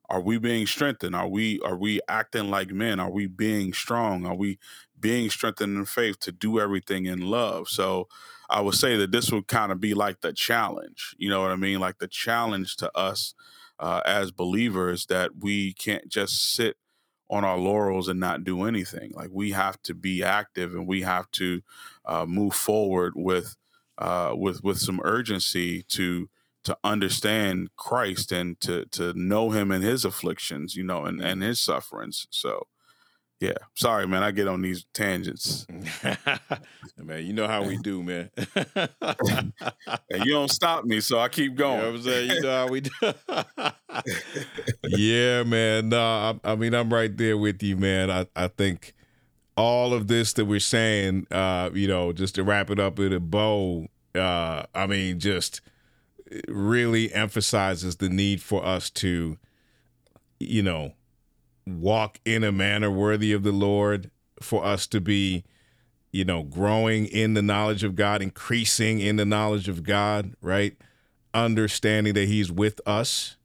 Are 0.08 0.20
we 0.20 0.38
being 0.38 0.66
strengthened? 0.66 1.14
Are 1.14 1.28
we 1.28 1.60
are 1.60 1.76
we 1.76 2.00
acting 2.08 2.50
like 2.50 2.70
men? 2.72 2.98
Are 2.98 3.10
we 3.10 3.26
being 3.26 3.72
strong? 3.72 4.26
Are 4.26 4.34
we 4.34 4.58
being 4.98 5.30
strengthened 5.30 5.76
in 5.76 5.84
faith 5.84 6.18
to 6.20 6.32
do 6.32 6.58
everything 6.58 7.06
in 7.06 7.20
love? 7.20 7.68
So 7.68 8.08
I 8.50 8.60
would 8.60 8.74
say 8.74 8.96
that 8.96 9.12
this 9.12 9.30
would 9.32 9.48
kind 9.48 9.72
of 9.72 9.80
be 9.80 9.94
like 9.94 10.20
the 10.20 10.32
challenge. 10.32 11.14
You 11.18 11.30
know 11.30 11.42
what 11.42 11.52
I 11.52 11.56
mean? 11.56 11.80
Like 11.80 11.98
the 11.98 12.08
challenge 12.08 12.76
to 12.76 12.96
us 12.96 13.34
uh, 13.78 14.00
as 14.04 14.30
believers 14.32 15.06
that 15.06 15.30
we 15.40 15.72
can't 15.74 16.08
just 16.08 16.54
sit 16.54 16.76
on 17.30 17.44
our 17.44 17.58
laurels 17.58 18.08
and 18.08 18.18
not 18.18 18.44
do 18.44 18.64
anything. 18.64 19.12
Like 19.14 19.30
we 19.32 19.52
have 19.52 19.80
to 19.82 19.94
be 19.94 20.22
active 20.22 20.74
and 20.74 20.86
we 20.86 21.02
have 21.02 21.30
to 21.32 21.62
uh, 22.04 22.26
move 22.26 22.54
forward 22.54 23.14
with 23.16 23.56
uh, 23.98 24.34
with 24.36 24.62
with 24.64 24.78
some 24.78 25.00
urgency 25.04 25.82
to 25.90 26.28
to 26.64 26.76
understand 26.84 27.70
Christ 27.76 28.32
and 28.32 28.60
to 28.62 28.84
to 28.86 29.12
know 29.14 29.50
Him 29.50 29.70
in 29.70 29.82
His 29.82 30.04
afflictions, 30.04 30.74
you 30.74 30.82
know, 30.84 31.04
and 31.04 31.20
and 31.22 31.42
His 31.42 31.60
sufferings. 31.60 32.26
So, 32.30 32.66
yeah, 33.40 33.54
sorry, 33.74 34.06
man, 34.06 34.22
I 34.22 34.30
get 34.30 34.48
on 34.48 34.62
these 34.62 34.84
tangents, 34.92 35.66
man, 36.98 37.24
you 37.24 37.32
know 37.32 37.46
how 37.46 37.62
we 37.62 37.78
do, 37.78 38.02
man. 38.02 38.30
and 39.00 40.24
you 40.24 40.32
don't 40.32 40.50
stop 40.50 40.84
me, 40.84 41.00
so 41.00 41.18
I 41.18 41.28
keep 41.28 41.52
You 41.52 41.56
going. 41.58 41.78
know 41.78 41.86
what 41.86 41.96
I'm 41.96 42.02
saying? 42.02 42.30
You 42.30 42.40
know 42.42 42.52
how 42.52 42.68
we 42.68 42.80
do. 42.80 42.90
yeah, 44.84 45.42
man. 45.42 45.88
No, 45.88 46.00
I, 46.00 46.52
I 46.52 46.56
mean, 46.56 46.74
I'm 46.74 46.92
right 46.92 47.14
there 47.16 47.36
with 47.36 47.62
you, 47.62 47.76
man. 47.76 48.10
I, 48.10 48.26
I 48.36 48.48
think 48.48 48.94
all 49.56 49.92
of 49.94 50.06
this 50.08 50.32
that 50.34 50.44
we're 50.46 50.60
saying, 50.60 51.26
uh, 51.30 51.70
you 51.72 51.88
know, 51.88 52.12
just 52.12 52.34
to 52.36 52.44
wrap 52.44 52.70
it 52.70 52.78
up 52.78 52.98
in 52.98 53.12
a 53.12 53.20
bow, 53.20 53.86
uh, 54.14 54.64
I 54.74 54.86
mean, 54.86 55.18
just 55.18 55.60
really 56.48 57.12
emphasizes 57.12 57.96
the 57.96 58.08
need 58.08 58.42
for 58.42 58.64
us 58.64 58.90
to, 58.90 59.36
you 60.38 60.62
know, 60.62 60.92
walk 61.66 62.20
in 62.24 62.44
a 62.44 62.52
manner 62.52 62.90
worthy 62.90 63.32
of 63.32 63.42
the 63.42 63.52
Lord, 63.52 64.10
for 64.40 64.64
us 64.64 64.86
to 64.88 65.00
be, 65.00 65.44
you 66.12 66.24
know, 66.24 66.42
growing 66.42 67.06
in 67.06 67.34
the 67.34 67.42
knowledge 67.42 67.84
of 67.84 67.94
God, 67.94 68.22
increasing 68.22 69.00
in 69.00 69.16
the 69.16 69.24
knowledge 69.24 69.68
of 69.68 69.82
God, 69.82 70.34
right? 70.40 70.76
Understanding 71.34 72.14
that 72.14 72.28
He's 72.28 72.50
with 72.50 72.80
us 72.86 73.36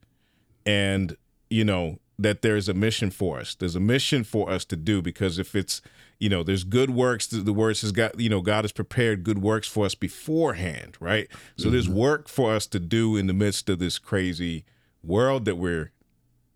and, 0.65 1.15
you 1.49 1.63
know, 1.63 1.99
that 2.17 2.41
there's 2.41 2.69
a 2.69 2.73
mission 2.73 3.11
for 3.11 3.39
us. 3.39 3.55
There's 3.55 3.75
a 3.75 3.81
mission 3.81 4.23
for 4.23 4.49
us 4.49 4.63
to 4.65 4.75
do 4.75 5.01
because 5.01 5.37
if 5.37 5.53
it's, 5.53 5.81
you 6.17 6.29
know, 6.29 6.43
there's 6.43 6.63
good 6.63 6.89
works, 6.91 7.27
the, 7.27 7.37
the 7.37 7.53
word 7.53 7.75
says 7.75 7.91
God, 7.91 8.13
you 8.17 8.29
know, 8.29 8.41
God 8.41 8.63
has 8.63 8.71
prepared 8.71 9.23
good 9.23 9.39
works 9.39 9.67
for 9.67 9.85
us 9.85 9.95
beforehand, 9.95 10.95
right? 10.99 11.27
So 11.57 11.69
there's 11.69 11.87
mm-hmm. 11.87 11.97
work 11.97 12.29
for 12.29 12.53
us 12.53 12.67
to 12.67 12.79
do 12.79 13.17
in 13.17 13.27
the 13.27 13.33
midst 13.33 13.69
of 13.69 13.79
this 13.79 13.99
crazy 13.99 14.63
world 15.03 15.45
that 15.45 15.55
we're 15.55 15.91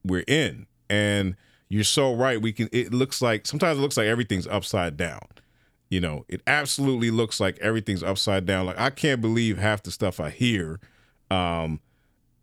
we're 0.04 0.24
in. 0.28 0.66
And 0.90 1.36
you're 1.70 1.84
so 1.84 2.14
right. 2.14 2.42
We 2.42 2.52
can 2.52 2.70
it 2.72 2.94
looks 2.94 3.22
like 3.22 3.46
sometimes 3.46 3.78
it 3.78 3.82
looks 3.82 3.98
like 3.98 4.08
everything's 4.08 4.48
upside 4.48 4.98
down. 4.98 5.22
You 5.90 6.02
know, 6.02 6.26
it 6.28 6.42
absolutely 6.46 7.10
looks 7.10 7.40
like 7.40 7.58
everything's 7.60 8.04
upside 8.04 8.46
down. 8.46 8.66
Like 8.66 8.80
I 8.80 8.90
can't 8.90 9.22
believe 9.22 9.58
half 9.58 9.84
the 9.84 9.92
stuff 9.92 10.20
I 10.20 10.30
hear. 10.30 10.80
Um, 11.32 11.80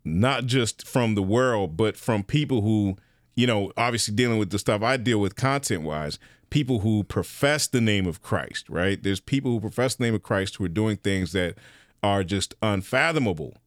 not 0.05 0.45
just 0.45 0.87
from 0.87 1.15
the 1.15 1.21
world, 1.21 1.75
but 1.75 1.97
from 1.97 2.23
people 2.23 2.61
who, 2.61 2.95
you 3.35 3.45
know, 3.45 3.71
obviously 3.75 4.15
dealing 4.15 4.39
with 4.39 4.49
the 4.49 4.59
stuff 4.59 4.81
I 4.81 4.97
deal 4.97 5.19
with 5.19 5.35
content 5.35 5.83
wise, 5.83 6.17
people 6.49 6.79
who 6.79 7.03
profess 7.03 7.67
the 7.67 7.81
name 7.81 8.07
of 8.07 8.21
Christ, 8.21 8.69
right? 8.69 9.01
There's 9.01 9.19
people 9.19 9.51
who 9.51 9.59
profess 9.59 9.95
the 9.95 10.05
name 10.05 10.15
of 10.15 10.23
Christ 10.23 10.55
who 10.55 10.63
are 10.63 10.69
doing 10.69 10.97
things 10.97 11.33
that 11.33 11.55
are 12.03 12.23
just 12.23 12.55
unfathomable, 12.61 13.57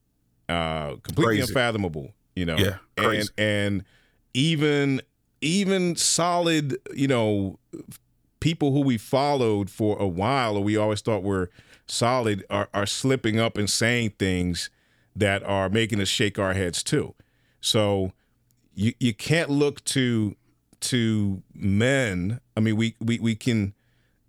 uh, 0.48 0.96
completely 1.02 1.36
Crazy. 1.36 1.52
unfathomable, 1.52 2.14
you 2.34 2.46
know? 2.46 2.56
Yeah, 2.56 2.76
crazy. 2.96 3.28
And, 3.36 3.46
and 3.46 3.84
even, 4.32 5.02
even 5.40 5.96
solid, 5.96 6.76
you 6.94 7.08
know, 7.08 7.58
people 8.40 8.72
who 8.72 8.80
we 8.80 8.98
followed 8.98 9.70
for 9.70 9.98
a 9.98 10.06
while 10.06 10.56
or 10.56 10.62
we 10.62 10.76
always 10.76 11.00
thought 11.00 11.22
were 11.22 11.50
solid 11.86 12.44
are, 12.50 12.68
are 12.72 12.86
slipping 12.86 13.38
up 13.38 13.56
and 13.56 13.68
saying 13.68 14.10
things 14.18 14.70
that 15.14 15.42
are 15.44 15.68
making 15.68 16.00
us 16.00 16.08
shake 16.08 16.38
our 16.38 16.54
heads 16.54 16.82
too. 16.82 17.14
So 17.60 18.12
you 18.74 18.94
you 18.98 19.12
can't 19.12 19.50
look 19.50 19.84
to 19.84 20.36
to 20.80 21.42
men. 21.54 22.40
I 22.56 22.60
mean, 22.60 22.76
we 22.76 22.96
we 23.00 23.18
we 23.18 23.34
can, 23.34 23.74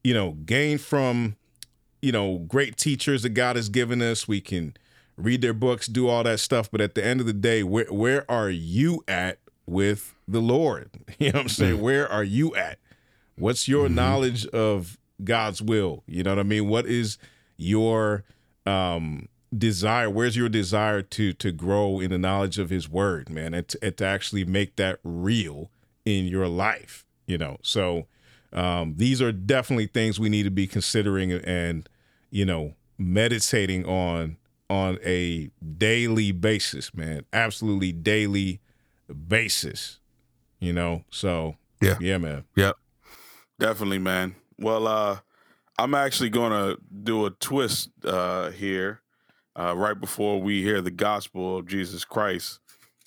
you 0.03 0.13
know, 0.13 0.31
gain 0.45 0.77
from, 0.77 1.37
you 2.01 2.11
know, 2.11 2.39
great 2.39 2.77
teachers 2.77 3.23
that 3.23 3.29
God 3.29 3.55
has 3.55 3.69
given 3.69 4.01
us. 4.01 4.27
We 4.27 4.41
can 4.41 4.75
read 5.17 5.41
their 5.41 5.53
books, 5.53 5.87
do 5.87 6.07
all 6.07 6.23
that 6.23 6.39
stuff. 6.39 6.69
But 6.69 6.81
at 6.81 6.95
the 6.95 7.05
end 7.05 7.21
of 7.21 7.25
the 7.25 7.33
day, 7.33 7.63
where 7.63 7.85
where 7.85 8.29
are 8.29 8.49
you 8.49 9.03
at 9.07 9.39
with 9.71 10.13
the 10.27 10.41
Lord? 10.41 10.89
You 11.19 11.31
know 11.31 11.39
what 11.39 11.43
I'm 11.43 11.49
saying? 11.49 11.81
Where 11.81 12.11
are 12.11 12.23
you 12.23 12.55
at? 12.55 12.79
What's 13.35 13.67
your 13.67 13.89
knowledge 13.89 14.45
of 14.47 14.97
God's 15.23 15.61
will? 15.61 16.03
You 16.07 16.23
know 16.23 16.31
what 16.31 16.39
I 16.39 16.43
mean? 16.43 16.67
What 16.67 16.87
is 16.87 17.17
your 17.57 18.23
um 18.65 19.27
desire 19.55 20.09
where's 20.09 20.37
your 20.37 20.49
desire 20.49 21.01
to 21.01 21.33
to 21.33 21.51
grow 21.51 21.99
in 21.99 22.09
the 22.09 22.17
knowledge 22.17 22.57
of 22.57 22.69
his 22.69 22.87
word 22.87 23.29
man 23.29 23.53
and 23.53 23.67
to, 23.67 23.77
and 23.83 23.97
to 23.97 24.05
actually 24.05 24.45
make 24.45 24.77
that 24.77 24.99
real 25.03 25.69
in 26.05 26.25
your 26.25 26.47
life 26.47 27.05
you 27.27 27.37
know 27.37 27.57
so 27.61 28.07
um 28.53 28.93
these 28.95 29.21
are 29.21 29.31
definitely 29.31 29.87
things 29.87 30.19
we 30.19 30.29
need 30.29 30.43
to 30.43 30.51
be 30.51 30.67
considering 30.67 31.33
and 31.33 31.89
you 32.29 32.45
know 32.45 32.73
meditating 32.97 33.85
on 33.85 34.37
on 34.69 34.97
a 35.03 35.51
daily 35.77 36.31
basis 36.31 36.93
man 36.93 37.25
absolutely 37.33 37.91
daily 37.91 38.61
basis 39.13 39.99
you 40.59 40.73
know 40.73 41.03
so 41.09 41.55
Yeah. 41.81 41.97
yeah 41.99 42.17
man 42.17 42.45
Yep. 42.55 42.75
Definitely, 43.59 43.99
man. 43.99 44.35
Well, 44.57 44.87
uh, 44.87 45.19
I'm 45.77 45.93
actually 45.93 46.29
going 46.29 46.51
to 46.51 46.79
do 47.03 47.27
a 47.27 47.29
twist 47.29 47.91
uh, 48.03 48.49
here 48.49 49.01
uh, 49.55 49.75
right 49.77 49.99
before 49.99 50.41
we 50.41 50.63
hear 50.63 50.81
the 50.81 50.89
gospel 50.89 51.57
of 51.59 51.67
Jesus 51.67 52.03
Christ. 52.03 52.59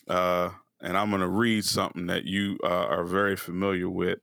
Uh, 0.07 0.51
and 0.81 0.97
I'm 0.97 1.11
going 1.11 1.23
to 1.23 1.29
read 1.29 1.65
something 1.65 2.07
that 2.07 2.25
you 2.25 2.57
uh, 2.63 2.69
are 2.69 3.03
very 3.03 3.35
familiar 3.35 3.89
with. 3.91 4.21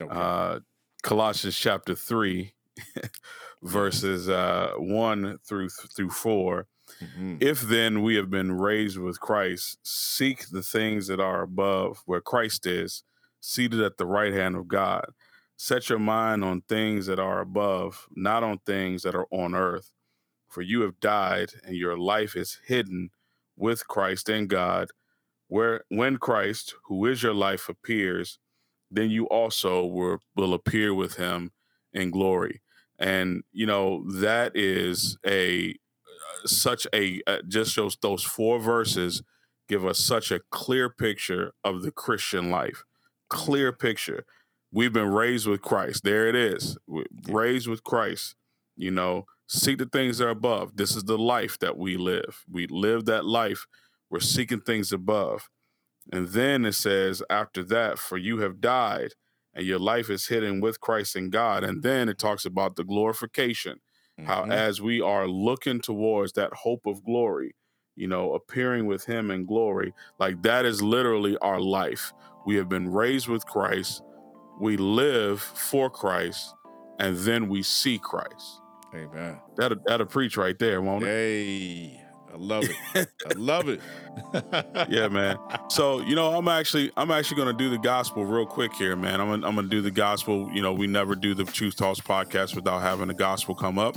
Okay. 0.00 0.14
Uh, 0.14 0.60
Colossians 1.02 1.56
chapter 1.58 1.96
three, 1.96 2.52
verses 3.64 4.28
uh, 4.28 4.74
one 4.78 5.38
through 5.44 5.68
through 5.68 6.10
four. 6.10 6.68
Mhm. 7.02 7.38
If 7.40 7.60
then 7.62 8.02
we 8.02 8.14
have 8.16 8.30
been 8.30 8.52
raised 8.52 8.98
with 8.98 9.20
Christ, 9.20 9.78
seek 9.82 10.48
the 10.48 10.62
things 10.62 11.06
that 11.08 11.20
are 11.20 11.42
above, 11.42 12.02
where 12.06 12.20
Christ 12.20 12.66
is, 12.66 13.04
seated 13.40 13.80
at 13.80 13.98
the 13.98 14.06
right 14.06 14.32
hand 14.32 14.56
of 14.56 14.68
God. 14.68 15.06
Set 15.56 15.88
your 15.88 15.98
mind 15.98 16.44
on 16.44 16.62
things 16.62 17.06
that 17.06 17.18
are 17.18 17.40
above, 17.40 18.08
not 18.14 18.42
on 18.44 18.58
things 18.60 19.02
that 19.02 19.14
are 19.14 19.28
on 19.30 19.54
earth. 19.54 19.92
For 20.48 20.62
you 20.62 20.82
have 20.82 21.00
died, 21.00 21.52
and 21.64 21.76
your 21.76 21.98
life 21.98 22.36
is 22.36 22.60
hidden 22.66 23.10
with 23.56 23.88
Christ 23.88 24.28
in 24.28 24.46
God. 24.48 24.90
Where 25.48 25.84
when 25.88 26.18
Christ, 26.18 26.74
who 26.84 27.06
is 27.06 27.22
your 27.22 27.34
life, 27.34 27.68
appears, 27.68 28.38
then 28.90 29.10
you 29.10 29.26
also 29.28 29.84
will 29.84 30.54
appear 30.54 30.94
with 30.94 31.16
him 31.16 31.52
in 31.92 32.10
glory. 32.10 32.62
And 32.98 33.44
you 33.52 33.66
know 33.66 34.04
that 34.12 34.56
is 34.56 35.18
a 35.26 35.76
such 36.46 36.86
a 36.94 37.20
uh, 37.26 37.38
just 37.48 37.72
shows 37.72 37.96
those 38.00 38.22
four 38.22 38.58
verses 38.58 39.22
give 39.68 39.86
us 39.86 39.98
such 39.98 40.30
a 40.30 40.40
clear 40.50 40.90
picture 40.90 41.52
of 41.64 41.82
the 41.82 41.90
Christian 41.90 42.50
life. 42.50 42.84
Clear 43.28 43.72
picture. 43.72 44.24
We've 44.70 44.92
been 44.92 45.10
raised 45.10 45.46
with 45.46 45.62
Christ. 45.62 46.04
There 46.04 46.26
it 46.28 46.34
is. 46.34 46.76
We're 46.86 47.04
raised 47.28 47.68
with 47.68 47.84
Christ. 47.84 48.34
You 48.76 48.90
know, 48.90 49.26
seek 49.46 49.78
the 49.78 49.86
things 49.86 50.18
that 50.18 50.26
are 50.26 50.30
above. 50.30 50.76
This 50.76 50.96
is 50.96 51.04
the 51.04 51.18
life 51.18 51.58
that 51.60 51.76
we 51.76 51.96
live. 51.96 52.44
We 52.50 52.66
live 52.66 53.04
that 53.06 53.24
life. 53.24 53.66
We're 54.10 54.20
seeking 54.20 54.60
things 54.60 54.92
above. 54.92 55.48
And 56.12 56.28
then 56.28 56.64
it 56.64 56.72
says, 56.72 57.22
after 57.30 57.62
that, 57.64 57.98
for 57.98 58.18
you 58.18 58.38
have 58.38 58.60
died, 58.60 59.12
and 59.54 59.66
your 59.66 59.78
life 59.78 60.10
is 60.10 60.28
hidden 60.28 60.60
with 60.60 60.80
Christ 60.80 61.16
in 61.16 61.30
God. 61.30 61.64
And 61.64 61.82
then 61.82 62.08
it 62.08 62.18
talks 62.18 62.44
about 62.44 62.76
the 62.76 62.84
glorification 62.84 63.80
how 64.26 64.42
Mhm. 64.44 64.52
as 64.52 64.80
we 64.80 65.00
are 65.00 65.26
looking 65.28 65.80
towards 65.80 66.32
that 66.34 66.52
hope 66.54 66.86
of 66.86 67.04
glory 67.04 67.54
you 67.96 68.06
know 68.08 68.34
appearing 68.34 68.86
with 68.86 69.04
him 69.04 69.30
in 69.30 69.44
glory 69.46 69.92
like 70.18 70.42
that 70.42 70.64
is 70.64 70.82
literally 70.82 71.36
our 71.38 71.60
life 71.60 72.12
we 72.46 72.56
have 72.56 72.68
been 72.68 72.88
raised 72.90 73.28
with 73.28 73.44
christ 73.46 74.02
we 74.60 74.76
live 74.76 75.40
for 75.40 75.90
christ 75.90 76.54
and 77.00 77.16
then 77.18 77.48
we 77.48 77.62
see 77.62 77.98
christ 77.98 78.60
Amen. 78.94 79.40
that'll, 79.56 79.78
that'll 79.86 80.06
preach 80.06 80.36
right 80.36 80.58
there 80.58 80.80
won't 80.82 81.04
it 81.04 81.08
Hey, 81.08 82.01
I 82.32 82.36
love 82.38 82.64
it. 82.94 83.08
I 83.26 83.32
love 83.36 83.68
it. 83.68 83.80
yeah 84.88 85.08
man. 85.08 85.36
So 85.68 86.00
you 86.00 86.14
know 86.14 86.36
i'm 86.36 86.48
actually 86.48 86.90
i'm 86.96 87.10
actually 87.10 87.42
to 87.44 87.52
do 87.52 87.68
the 87.70 87.78
gospel 87.78 88.24
real 88.24 88.46
quick 88.46 88.72
here 88.74 88.96
man. 88.96 89.20
I'm 89.20 89.28
gonna, 89.28 89.46
I'm 89.46 89.54
gonna 89.54 89.68
do 89.68 89.82
the 89.82 89.90
gospel. 89.90 90.50
You 90.52 90.62
know 90.62 90.72
we 90.72 90.86
never 90.86 91.14
do 91.14 91.34
the 91.34 91.44
truth 91.44 91.76
talks 91.76 92.00
podcast 92.00 92.54
without 92.54 92.80
having 92.80 93.08
the 93.08 93.14
gospel 93.14 93.54
come 93.54 93.78
up. 93.78 93.96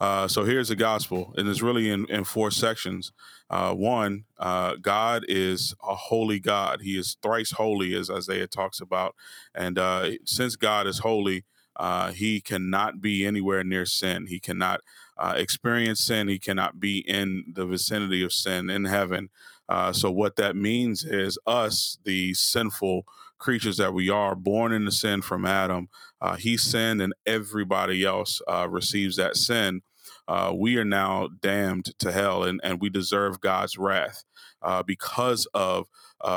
Uh, 0.00 0.28
so 0.28 0.44
here's 0.44 0.68
the 0.68 0.76
gospel 0.76 1.34
and 1.36 1.48
it's 1.48 1.62
really 1.62 1.90
in, 1.90 2.06
in 2.06 2.24
four 2.24 2.50
sections. 2.50 3.12
Uh, 3.50 3.74
one 3.74 4.24
uh, 4.38 4.76
god 4.80 5.24
is 5.28 5.74
a 5.86 5.94
holy 5.94 6.40
god. 6.40 6.80
He 6.80 6.98
is 6.98 7.16
thrice 7.22 7.52
holy 7.52 7.94
as 7.94 8.10
isaiah 8.10 8.46
talks 8.46 8.80
about. 8.80 9.14
And 9.54 9.78
uh, 9.78 10.12
since 10.24 10.56
god 10.56 10.86
is 10.86 11.00
holy 11.00 11.44
uh, 11.78 12.12
he 12.12 12.40
cannot 12.40 13.00
be 13.00 13.26
anywhere 13.26 13.62
near 13.62 13.84
sin. 13.84 14.26
He 14.26 14.40
cannot 14.40 14.80
uh, 15.18 15.34
experience 15.36 16.00
sin 16.00 16.28
he 16.28 16.38
cannot 16.38 16.80
be 16.80 16.98
in 16.98 17.44
the 17.54 17.66
vicinity 17.66 18.22
of 18.22 18.32
sin 18.32 18.70
in 18.70 18.84
heaven 18.84 19.28
uh, 19.68 19.92
so 19.92 20.10
what 20.10 20.36
that 20.36 20.56
means 20.56 21.04
is 21.04 21.38
us, 21.46 21.98
the 22.04 22.34
sinful 22.34 23.04
creatures 23.38 23.76
that 23.76 23.92
we 23.92 24.08
are, 24.08 24.34
born 24.34 24.72
into 24.72 24.90
sin 24.90 25.22
from 25.22 25.44
Adam. 25.44 25.88
Uh, 26.20 26.36
he 26.36 26.56
sinned, 26.56 27.02
and 27.02 27.14
everybody 27.26 28.04
else 28.04 28.40
uh, 28.48 28.66
receives 28.70 29.16
that 29.16 29.36
sin. 29.36 29.82
Uh, 30.28 30.52
we 30.54 30.76
are 30.76 30.84
now 30.84 31.28
damned 31.40 31.98
to 31.98 32.12
hell, 32.12 32.44
and, 32.44 32.60
and 32.62 32.80
we 32.80 32.88
deserve 32.88 33.40
God's 33.40 33.76
wrath 33.76 34.24
uh, 34.62 34.82
because 34.82 35.46
of 35.54 35.88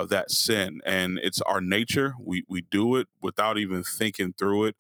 that 0.10 0.32
sin. 0.32 0.82
And 0.86 1.20
it's 1.24 1.42
our 1.42 1.62
nature. 1.62 2.14
We 2.20 2.44
we 2.48 2.62
do 2.62 2.96
it 2.98 3.08
without 3.22 3.58
even 3.58 3.84
thinking 3.84 4.34
through 4.38 4.66
it. 4.66 4.76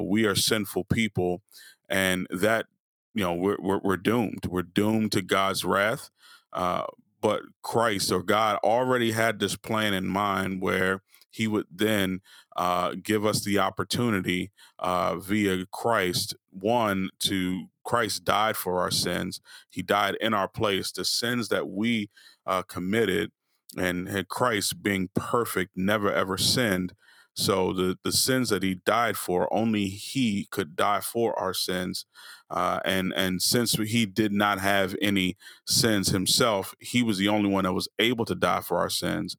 We 0.00 0.26
are 0.26 0.34
sinful 0.34 0.84
people, 0.84 1.42
and 1.88 2.26
that 2.30 2.66
you 3.14 3.24
know 3.24 3.34
we're, 3.34 3.56
we're 3.60 3.80
we're 3.82 3.96
doomed. 3.96 4.46
We're 4.46 4.62
doomed 4.62 5.12
to 5.12 5.22
God's 5.22 5.64
wrath. 5.64 6.10
Uh, 6.52 6.84
but 7.20 7.42
Christ 7.62 8.10
or 8.10 8.22
God 8.22 8.58
already 8.64 9.12
had 9.12 9.38
this 9.38 9.56
plan 9.56 9.92
in 9.92 10.06
mind 10.06 10.62
where 10.62 11.02
he 11.30 11.46
would 11.46 11.66
then 11.70 12.20
uh, 12.56 12.94
give 13.00 13.24
us 13.24 13.44
the 13.44 13.58
opportunity 13.58 14.50
uh, 14.78 15.16
via 15.16 15.64
Christ, 15.66 16.34
one, 16.50 17.10
to 17.20 17.66
Christ 17.84 18.24
died 18.24 18.56
for 18.56 18.80
our 18.80 18.90
sins. 18.90 19.40
He 19.68 19.82
died 19.82 20.16
in 20.20 20.34
our 20.34 20.48
place. 20.48 20.90
The 20.90 21.04
sins 21.04 21.48
that 21.48 21.68
we 21.68 22.10
uh, 22.46 22.62
committed, 22.62 23.30
and 23.76 24.08
had 24.08 24.28
Christ 24.28 24.82
being 24.82 25.10
perfect, 25.14 25.76
never 25.76 26.12
ever 26.12 26.36
sinned. 26.36 26.94
So 27.34 27.72
the, 27.72 27.96
the 28.02 28.12
sins 28.12 28.48
that 28.48 28.64
he 28.64 28.74
died 28.84 29.16
for, 29.16 29.52
only 29.54 29.86
he 29.86 30.48
could 30.50 30.74
die 30.74 31.00
for 31.00 31.38
our 31.38 31.54
sins. 31.54 32.04
Uh, 32.50 32.80
and 32.84 33.12
and 33.14 33.40
since 33.40 33.74
he 33.74 34.06
did 34.06 34.32
not 34.32 34.58
have 34.58 34.96
any 35.00 35.36
sins 35.66 36.08
himself, 36.08 36.74
he 36.80 37.02
was 37.02 37.18
the 37.18 37.28
only 37.28 37.48
one 37.48 37.64
that 37.64 37.72
was 37.72 37.88
able 37.98 38.24
to 38.24 38.34
die 38.34 38.60
for 38.60 38.78
our 38.78 38.90
sins. 38.90 39.36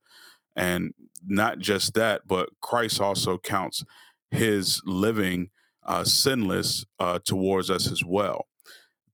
And 0.55 0.93
not 1.26 1.59
just 1.59 1.93
that, 1.93 2.22
but 2.28 2.49
Christ 2.62 3.01
also 3.01 3.38
counts 3.38 3.84
his 4.32 4.82
living 4.86 5.49
uh, 5.86 6.03
sinless 6.03 6.86
uh, 6.99 7.20
towards 7.24 7.70
us 7.70 7.91
as 7.91 8.03
well. 8.03 8.47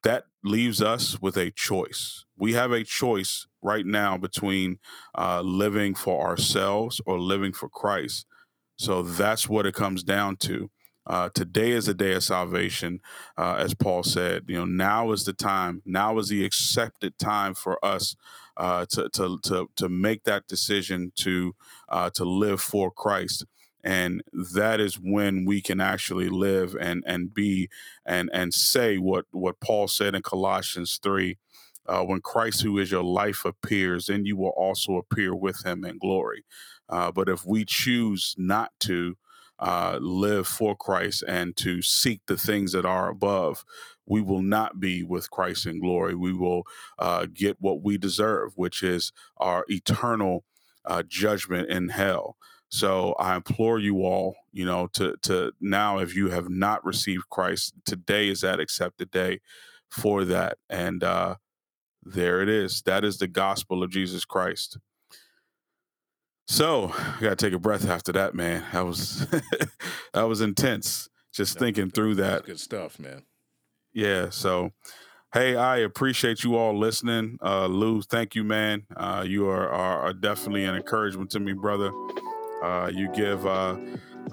That 0.03 0.25
leaves 0.43 0.81
us 0.81 1.19
with 1.21 1.37
a 1.37 1.51
choice. 1.51 2.25
We 2.37 2.53
have 2.53 2.71
a 2.71 2.83
choice 2.83 3.47
right 3.61 3.85
now 3.85 4.17
between 4.17 4.79
uh, 5.17 5.41
living 5.41 5.95
for 5.95 6.25
ourselves 6.25 7.01
or 7.05 7.19
living 7.19 7.51
for 7.51 7.67
Christ. 7.67 8.25
So 8.77 9.01
that's 9.01 9.49
what 9.49 9.65
it 9.65 9.73
comes 9.73 10.03
down 10.03 10.37
to. 10.37 10.69
Uh, 11.07 11.29
today 11.33 11.71
is 11.71 11.87
a 11.87 11.93
day 11.93 12.13
of 12.13 12.23
salvation, 12.23 12.99
uh, 13.37 13.55
as 13.57 13.73
Paul 13.73 14.03
said. 14.03 14.43
You 14.47 14.57
know, 14.57 14.65
now 14.65 15.11
is 15.13 15.23
the 15.23 15.33
time. 15.33 15.81
Now 15.85 16.17
is 16.19 16.27
the 16.27 16.43
accepted 16.45 17.17
time 17.17 17.53
for 17.53 17.83
us 17.83 18.15
uh, 18.57 18.85
to, 18.91 19.09
to 19.13 19.39
to 19.43 19.69
to 19.77 19.89
make 19.89 20.23
that 20.25 20.47
decision 20.47 21.13
to 21.17 21.55
uh, 21.87 22.09
to 22.15 22.25
live 22.25 22.59
for 22.59 22.91
Christ, 22.91 23.45
and 23.83 24.21
that 24.53 24.81
is 24.81 24.95
when 24.95 25.45
we 25.45 25.61
can 25.61 25.79
actually 25.79 26.29
live 26.29 26.75
and 26.79 27.03
and 27.07 27.33
be 27.33 27.69
and 28.05 28.29
and 28.33 28.53
say 28.53 28.97
what 28.97 29.25
what 29.31 29.61
Paul 29.61 29.87
said 29.87 30.13
in 30.13 30.21
Colossians 30.21 30.99
three. 31.01 31.37
Uh, 31.87 32.03
when 32.03 32.19
Christ, 32.19 32.63
who 32.63 32.77
is 32.79 32.91
your 32.91 33.01
life, 33.03 33.45
appears, 33.45 34.07
then 34.07 34.25
you 34.25 34.35
will 34.35 34.53
also 34.57 34.97
appear 34.97 35.33
with 35.33 35.65
him 35.65 35.85
in 35.85 35.97
glory. 35.97 36.43
Uh, 36.89 37.13
but 37.13 37.29
if 37.29 37.45
we 37.45 37.63
choose 37.63 38.35
not 38.37 38.71
to, 38.81 39.15
uh, 39.59 39.97
live 40.01 40.47
for 40.47 40.75
Christ 40.75 41.23
and 41.27 41.55
to 41.57 41.81
seek 41.81 42.21
the 42.27 42.37
things 42.37 42.71
that 42.73 42.85
are 42.85 43.09
above, 43.09 43.65
we 44.05 44.21
will 44.21 44.41
not 44.41 44.79
be 44.79 45.03
with 45.03 45.31
Christ 45.31 45.65
in 45.65 45.79
glory. 45.81 46.15
We 46.15 46.33
will 46.33 46.63
uh, 46.99 47.27
get 47.33 47.57
what 47.59 47.81
we 47.81 47.97
deserve, 47.97 48.53
which 48.55 48.83
is 48.83 49.11
our 49.37 49.65
eternal 49.67 50.43
uh, 50.85 51.03
judgment 51.03 51.69
in 51.69 51.89
hell. 51.89 52.37
So 52.69 53.13
I 53.13 53.35
implore 53.35 53.79
you 53.79 54.03
all, 54.03 54.35
you 54.51 54.65
know, 54.65 54.87
to 54.93 55.15
to 55.23 55.53
now, 55.61 55.99
if 55.99 56.15
you 56.15 56.29
have 56.29 56.49
not 56.49 56.83
received 56.85 57.29
Christ, 57.29 57.73
today 57.85 58.27
is 58.27 58.41
that 58.41 58.59
accepted 58.59 59.09
day 59.11 59.39
for 59.89 60.25
that, 60.25 60.57
and 60.69 61.03
uh, 61.03 61.35
there 62.03 62.41
it 62.41 62.49
is. 62.49 62.81
That 62.81 63.05
is 63.05 63.19
the 63.19 63.27
gospel 63.27 63.83
of 63.83 63.89
Jesus 63.89 64.25
Christ. 64.25 64.77
So 66.47 66.93
I 66.95 67.17
gotta 67.19 67.35
take 67.35 67.53
a 67.53 67.59
breath 67.59 67.87
after 67.87 68.13
that, 68.13 68.33
man. 68.33 68.63
That 68.71 68.85
was 68.85 69.27
that 70.13 70.23
was 70.23 70.41
intense. 70.41 71.09
Just 71.33 71.59
thinking 71.59 71.91
through 71.91 72.15
That's 72.15 72.41
that. 72.41 72.45
good 72.45 72.59
stuff, 72.59 72.99
man. 72.99 73.23
Yeah. 73.93 74.29
So 74.29 74.71
hey, 75.33 75.55
I 75.57 75.77
appreciate 75.79 76.43
you 76.43 76.55
all 76.55 76.77
listening. 76.77 77.37
Uh 77.43 77.67
Lou, 77.67 78.01
thank 78.01 78.33
you, 78.33 78.43
man. 78.45 78.83
Uh 78.95 79.25
you 79.27 79.47
are, 79.49 79.69
are, 79.69 79.99
are 80.03 80.13
definitely 80.13 80.63
an 80.63 80.75
encouragement 80.75 81.29
to 81.31 81.39
me, 81.39 81.51
brother. 81.53 81.91
Uh 82.63 82.89
you 82.93 83.11
give 83.13 83.45
uh 83.45 83.75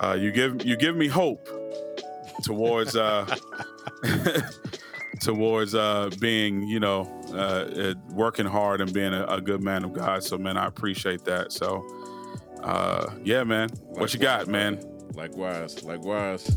uh 0.01 0.17
you 0.19 0.31
give 0.31 0.65
you 0.65 0.77
give 0.77 0.97
me 0.97 1.09
hope 1.09 1.49
towards 2.45 2.95
uh 2.95 3.27
towards 5.21 5.75
uh 5.75 6.11
being, 6.21 6.63
you 6.63 6.79
know, 6.79 7.11
uh, 7.33 7.91
uh 7.91 7.95
working 8.11 8.47
hard 8.47 8.81
and 8.81 8.93
being 8.93 9.13
a, 9.13 9.25
a 9.27 9.41
good 9.41 9.63
man 9.63 9.85
of 9.85 9.93
God. 9.93 10.23
So 10.23 10.39
man, 10.39 10.57
I 10.57 10.67
appreciate 10.67 11.25
that. 11.25 11.53
So 11.53 11.85
uh 12.65 13.15
yeah, 13.23 13.45
man. 13.45 13.69
What 13.85 14.13
you 14.15 14.21
got, 14.21 14.49
man? 14.49 14.81
Likewise, 15.15 15.83
likewise. 15.85 16.49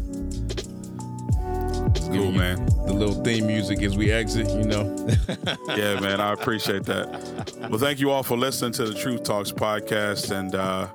It's 1.95 2.07
cool, 2.07 2.31
man. 2.31 2.65
The 2.85 2.93
little 2.93 3.23
theme 3.23 3.47
music 3.47 3.81
as 3.83 3.97
we 3.97 4.11
exit, 4.11 4.49
you 4.49 4.63
know. 4.63 4.95
yeah, 5.75 5.99
man, 5.99 6.19
I 6.19 6.33
appreciate 6.33 6.83
that. 6.85 7.67
Well, 7.69 7.79
thank 7.79 7.99
you 7.99 8.11
all 8.11 8.23
for 8.23 8.37
listening 8.37 8.71
to 8.73 8.85
the 8.85 8.93
Truth 8.93 9.23
Talks 9.23 9.51
podcast, 9.51 10.31
and 10.31 10.55
uh, 10.55 10.87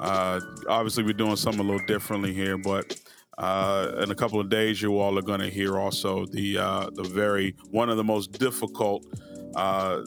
uh, 0.00 0.40
obviously 0.68 1.04
we're 1.04 1.12
doing 1.14 1.36
something 1.36 1.60
a 1.60 1.64
little 1.64 1.86
differently 1.86 2.32
here, 2.32 2.56
but. 2.58 2.96
Uh, 3.38 4.02
in 4.02 4.10
a 4.10 4.14
couple 4.14 4.38
of 4.38 4.50
days, 4.50 4.82
you 4.82 5.00
all 5.00 5.18
are 5.18 5.22
going 5.22 5.40
to 5.40 5.48
hear 5.48 5.78
also 5.78 6.26
the 6.26 6.58
uh, 6.58 6.90
the 6.92 7.04
very 7.04 7.54
one 7.70 7.88
of 7.88 7.96
the 7.96 8.04
most 8.04 8.32
difficult 8.32 9.06
uh, 9.54 10.02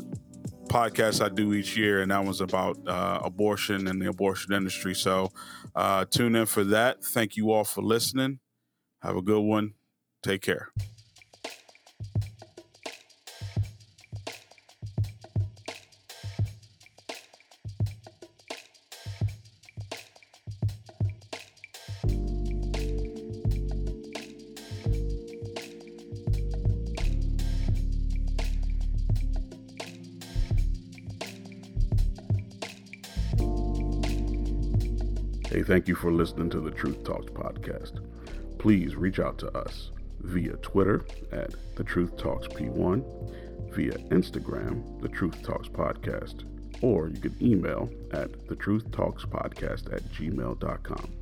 podcasts 0.70 1.24
I 1.24 1.30
do 1.30 1.54
each 1.54 1.78
year, 1.78 2.02
and 2.02 2.12
that 2.12 2.24
one's 2.24 2.42
about 2.42 2.78
uh, 2.88 3.20
abortion 3.24 3.88
and 3.88 4.02
the 4.02 4.10
abortion 4.10 4.54
industry. 4.54 4.96
So 4.96 5.32
uh, 5.76 6.06
tune 6.06 6.36
in 6.36 6.46
for 6.46 6.64
that. 6.66 7.04
Thank 7.04 7.36
you 7.36 7.52
all 7.52 7.64
for 7.64 7.82
listening. 7.82 8.40
Have 9.02 9.18
a 9.18 9.22
good 9.22 9.42
one. 9.42 9.74
Take 10.22 10.42
care. 10.42 10.70
Hey, 35.54 35.62
thank 35.62 35.88
you 35.88 35.94
for 35.94 36.12
listening 36.12 36.50
to 36.50 36.60
the 36.60 36.72
Truth 36.72 37.04
Talks 37.04 37.32
podcast. 37.32 38.00
Please 38.58 38.96
reach 38.96 39.20
out 39.20 39.38
to 39.38 39.56
us 39.56 39.92
via 40.22 40.54
Twitter 40.54 41.06
at 41.32 41.54
The 41.76 41.84
Truth 41.84 42.18
Talks 42.18 42.48
P1, 42.48 43.72
via 43.72 43.92
Instagram, 44.10 45.00
The 45.00 45.10
Truth 45.10 45.44
Talks 45.44 45.68
Podcast, 45.68 46.44
or 46.82 47.10
you 47.10 47.20
can 47.20 47.36
email 47.40 47.88
at 48.14 48.48
The 48.48 48.56
Truth 48.56 48.92
Talks 48.92 49.26
Podcast 49.26 49.94
at 49.94 50.02
gmail.com. 50.14 51.14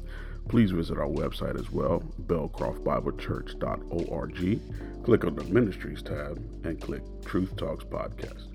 Please 0.47 0.71
visit 0.71 0.97
our 0.97 1.09
website 1.09 1.59
as 1.59 1.69
well, 1.69 2.01
belcroftbiblechurch.org. 2.21 5.03
Click 5.03 5.25
on 5.25 5.35
the 5.35 5.43
Ministries 5.43 6.01
tab 6.01 6.41
and 6.63 6.79
click 6.79 7.03
Truth 7.25 7.57
Talks 7.57 7.83
Podcast. 7.83 8.45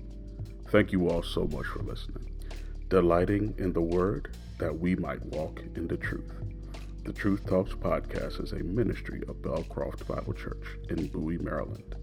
Thank 0.69 0.91
you 0.91 1.07
all 1.07 1.21
so 1.21 1.45
much 1.45 1.67
for 1.67 1.83
listening. 1.83 2.31
Delighting 2.89 3.53
in 3.59 3.73
the 3.73 3.81
Word 3.81 4.35
that 4.57 4.79
we 4.79 4.95
might 4.95 5.23
walk 5.25 5.61
in 5.75 5.87
the 5.87 5.97
truth. 5.97 6.33
The 7.03 7.13
Truth 7.13 7.45
Talks 7.45 7.73
podcast 7.73 8.43
is 8.43 8.51
a 8.53 8.63
ministry 8.63 9.21
of 9.27 9.41
Belcroft 9.41 10.07
Bible 10.07 10.33
Church 10.33 10.77
in 10.89 11.07
Bowie, 11.07 11.37
Maryland. 11.37 11.96